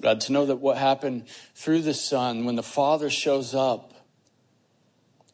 God, 0.00 0.20
to 0.22 0.32
know 0.32 0.46
that 0.46 0.56
what 0.56 0.76
happened 0.76 1.26
through 1.54 1.82
the 1.82 1.94
Son, 1.94 2.44
when 2.44 2.54
the 2.54 2.62
Father 2.62 3.10
shows 3.10 3.54
up 3.54 3.94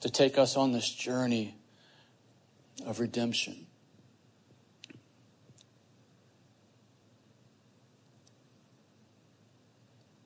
to 0.00 0.08
take 0.08 0.38
us 0.38 0.56
on 0.56 0.72
this 0.72 0.88
journey 0.88 1.56
of 2.86 3.00
redemption, 3.00 3.66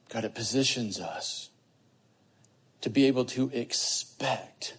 God, 0.08 0.24
it 0.24 0.34
positions 0.34 1.00
us 1.00 1.50
to 2.80 2.90
be 2.90 3.06
able 3.06 3.24
to 3.24 3.50
expect 3.52 4.76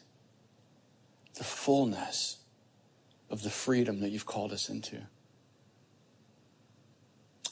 the 1.36 1.44
fullness 1.44 2.38
of 3.30 3.44
the 3.44 3.50
freedom 3.50 4.00
that 4.00 4.10
you've 4.10 4.26
called 4.26 4.54
us 4.54 4.70
into. 4.70 5.02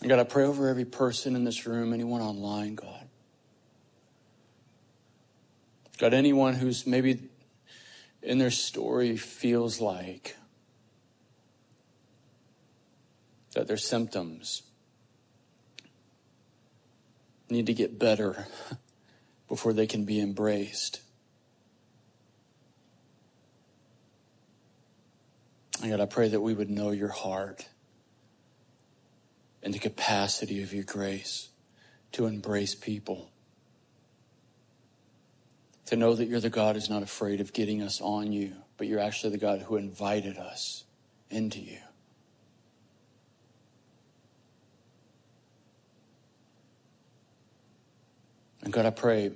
And 0.02 0.10
God, 0.10 0.20
I 0.20 0.24
pray 0.24 0.46
over 0.46 0.68
every 0.68 0.86
person 0.86 1.36
in 1.36 1.44
this 1.44 1.66
room, 1.66 1.94
anyone 1.94 2.22
online, 2.22 2.76
God. 2.76 3.08
God, 5.98 6.14
anyone 6.14 6.56
who's 6.56 6.86
maybe 6.86 7.20
in 8.22 8.38
their 8.38 8.52
story 8.52 9.16
feels 9.16 9.80
like 9.80 10.36
that 13.54 13.68
their 13.68 13.78
symptoms 13.78 14.64
need 17.50 17.66
to 17.68 17.74
get 17.74 18.00
better 18.00 18.48
before 19.48 19.74
they 19.74 19.88
can 19.88 20.06
be 20.06 20.20
embraced. 20.20 21.02
And 25.82 25.92
God, 25.92 26.02
I 26.02 26.06
pray 26.06 26.30
that 26.30 26.42
we 26.42 26.54
would 26.54 26.70
know 26.70 26.92
your 26.92 27.10
heart 27.10 27.68
and 29.62 29.74
the 29.74 29.80
capacity 29.80 30.64
of 30.64 30.74
your 30.74 30.84
grace 30.84 31.50
to 32.14 32.26
embrace 32.26 32.76
people. 32.76 33.30
To 35.88 35.96
know 35.96 36.16
that 36.16 36.26
you're 36.26 36.40
the 36.40 36.50
God 36.50 36.76
who's 36.76 36.90
not 36.90 37.04
afraid 37.04 37.42
of 37.42 37.54
getting 37.54 37.82
us 37.82 38.00
on 38.02 38.32
you, 38.32 38.54
but 38.78 38.88
you're 38.88 39.00
actually 39.00 39.32
the 39.32 39.38
God 39.38 39.62
who 39.62 39.76
invited 39.76 40.38
us 40.38 40.86
into 41.30 41.60
you. 41.60 41.78
And 48.66 48.74
God, 48.74 48.88
I 48.88 48.90
pray, 48.90 49.32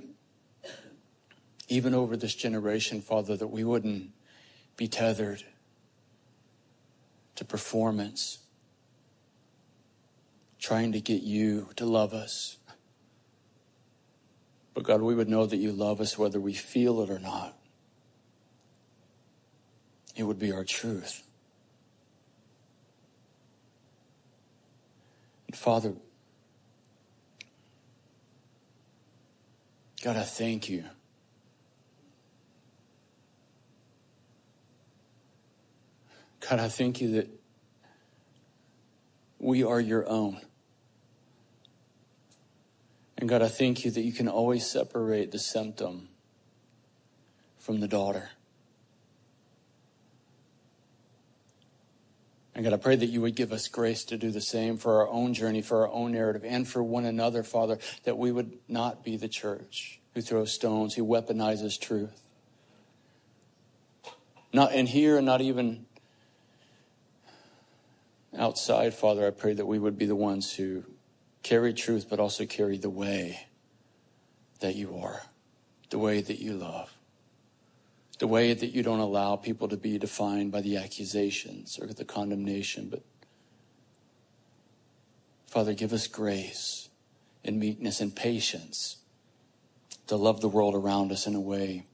even 1.67 1.93
over 1.93 2.17
this 2.17 2.33
generation, 2.33 2.99
Father, 2.99 3.37
that 3.37 3.47
we 3.47 3.63
wouldn't 3.63 4.09
be 4.75 4.87
tethered 4.87 5.43
to 7.35 7.45
performance, 7.45 8.39
trying 10.57 10.91
to 10.93 10.99
get 10.99 11.21
you 11.21 11.69
to 11.75 11.85
love 11.85 12.11
us. 12.11 12.57
But 14.73 14.83
God, 14.83 15.01
we 15.03 15.13
would 15.13 15.29
know 15.29 15.45
that 15.45 15.57
you 15.57 15.71
love 15.71 16.01
us 16.01 16.17
whether 16.17 16.39
we 16.39 16.53
feel 16.53 16.99
it 17.01 17.11
or 17.11 17.19
not. 17.19 17.55
It 20.15 20.23
would 20.23 20.39
be 20.39 20.51
our 20.51 20.63
truth. 20.63 21.21
And 25.47 25.55
Father, 25.55 25.93
God, 30.01 30.15
I 30.15 30.23
thank 30.23 30.69
you. 30.69 30.85
God, 36.39 36.59
I 36.59 36.69
thank 36.69 37.01
you 37.01 37.11
that 37.11 37.29
we 39.39 39.63
are 39.63 39.79
your 39.79 40.07
own. 40.07 40.39
And 43.17 43.27
God, 43.27 43.41
I 43.41 43.49
thank 43.49 43.83
you 43.83 43.91
that 43.91 44.01
you 44.01 44.13
can 44.13 44.29
always 44.29 44.65
separate 44.65 45.31
the 45.31 45.39
symptom 45.39 46.07
from 47.57 47.81
the 47.81 47.87
daughter. 47.87 48.29
And 52.55 52.63
God, 52.63 52.73
I 52.73 52.77
pray 52.77 52.95
that 52.95 53.05
you 53.05 53.21
would 53.21 53.35
give 53.35 53.53
us 53.53 53.67
grace 53.67 54.03
to 54.05 54.17
do 54.17 54.31
the 54.31 54.41
same 54.41 54.77
for 54.77 55.01
our 55.01 55.07
own 55.07 55.33
journey, 55.33 55.61
for 55.61 55.85
our 55.85 55.93
own 55.93 56.11
narrative, 56.11 56.43
and 56.43 56.67
for 56.67 56.83
one 56.83 57.05
another, 57.05 57.43
Father, 57.43 57.77
that 58.03 58.17
we 58.17 58.31
would 58.31 58.57
not 58.67 59.03
be 59.03 59.17
the 59.17 59.27
church 59.27 59.99
who 60.13 60.21
throws 60.21 60.51
stones, 60.51 60.95
who 60.95 61.05
weaponizes 61.05 61.79
truth. 61.79 62.21
Not 64.51 64.73
in 64.73 64.87
here 64.87 65.17
and 65.17 65.25
not 65.25 65.41
even 65.41 65.85
outside, 68.37 68.93
Father, 68.93 69.25
I 69.27 69.29
pray 69.29 69.53
that 69.53 69.65
we 69.65 69.79
would 69.79 69.97
be 69.97 70.05
the 70.05 70.15
ones 70.15 70.53
who 70.55 70.83
carry 71.43 71.73
truth, 71.73 72.07
but 72.09 72.19
also 72.19 72.45
carry 72.45 72.77
the 72.77 72.89
way 72.89 73.47
that 74.59 74.75
you 74.75 74.97
are, 74.97 75.21
the 75.89 75.99
way 75.99 76.21
that 76.21 76.39
you 76.39 76.53
love, 76.53 76.91
the 78.19 78.27
way 78.27 78.53
that 78.53 78.67
you 78.67 78.83
don't 78.83 78.99
allow 78.99 79.35
people 79.35 79.67
to 79.69 79.77
be 79.77 79.97
defined 79.97 80.51
by 80.51 80.61
the 80.61 80.77
accusations 80.77 81.79
or 81.81 81.87
the 81.87 82.05
condemnation. 82.05 82.89
But 82.89 83.01
Father, 85.47 85.73
give 85.73 85.93
us 85.93 86.05
grace 86.07 86.89
and 87.43 87.59
meekness 87.59 88.01
and 88.01 88.15
patience 88.15 88.97
to 90.07 90.15
love 90.15 90.41
the 90.41 90.49
world 90.49 90.75
around 90.75 91.11
us 91.11 91.25
in 91.25 91.33
a 91.33 91.39
way 91.39 91.85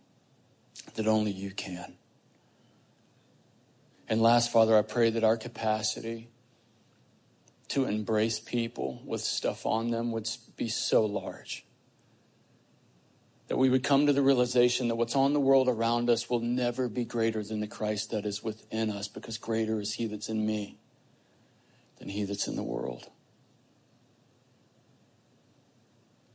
that 0.95 1.07
only 1.07 1.31
you 1.31 1.51
can. 1.51 1.93
And 4.07 4.21
last, 4.21 4.51
Father, 4.51 4.77
I 4.77 4.81
pray 4.81 5.09
that 5.11 5.23
our 5.23 5.37
capacity 5.37 6.29
to 7.69 7.85
embrace 7.85 8.39
people 8.39 9.01
with 9.05 9.21
stuff 9.21 9.65
on 9.65 9.89
them 9.89 10.11
would 10.11 10.29
be 10.55 10.69
so 10.69 11.05
large. 11.05 11.64
That 13.47 13.57
we 13.57 13.69
would 13.69 13.83
come 13.83 14.07
to 14.07 14.13
the 14.13 14.23
realization 14.23 14.87
that 14.87 14.95
what's 14.95 15.15
on 15.15 15.33
the 15.33 15.39
world 15.39 15.69
around 15.69 16.09
us 16.09 16.29
will 16.29 16.39
never 16.39 16.89
be 16.89 17.05
greater 17.05 17.43
than 17.43 17.59
the 17.59 17.67
Christ 17.67 18.09
that 18.09 18.25
is 18.25 18.43
within 18.43 18.89
us, 18.89 19.07
because 19.07 19.37
greater 19.37 19.79
is 19.79 19.93
He 19.93 20.07
that's 20.07 20.29
in 20.29 20.45
me 20.45 20.79
than 21.99 22.09
He 22.09 22.23
that's 22.23 22.47
in 22.47 22.55
the 22.55 22.63
world. 22.63 23.09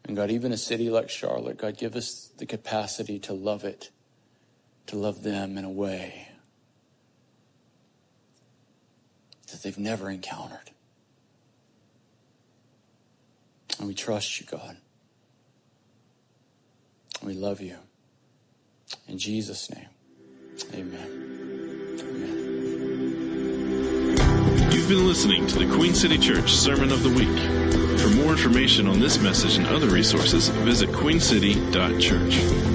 And 0.04 0.16
God, 0.16 0.30
even 0.30 0.52
a 0.52 0.56
city 0.56 0.90
like 0.90 1.10
Charlotte, 1.10 1.58
God, 1.58 1.76
give 1.76 1.94
us 1.94 2.30
the 2.38 2.46
capacity 2.46 3.18
to 3.20 3.32
love 3.32 3.64
it, 3.64 3.90
to 4.86 4.96
love 4.96 5.22
them 5.22 5.58
in 5.58 5.64
a 5.64 5.70
way 5.70 6.28
that 9.50 9.62
they've 9.62 9.78
never 9.78 10.10
encountered. 10.10 10.70
And 13.78 13.88
we 13.88 13.94
trust 13.94 14.40
you, 14.40 14.46
God. 14.46 14.76
We 17.22 17.34
love 17.34 17.60
you. 17.60 17.76
In 19.08 19.18
Jesus' 19.18 19.70
name, 19.70 19.88
amen. 20.74 21.96
Amen. 22.00 22.40
You've 24.72 24.88
been 24.88 25.06
listening 25.06 25.46
to 25.48 25.58
the 25.58 25.66
Queen 25.74 25.94
City 25.94 26.18
Church 26.18 26.52
Sermon 26.52 26.90
of 26.90 27.02
the 27.02 27.10
Week. 27.10 27.38
For 28.00 28.08
more 28.08 28.32
information 28.32 28.86
on 28.86 28.98
this 29.00 29.20
message 29.20 29.58
and 29.58 29.66
other 29.66 29.88
resources, 29.88 30.48
visit 30.48 30.88
queencity.church. 30.90 32.69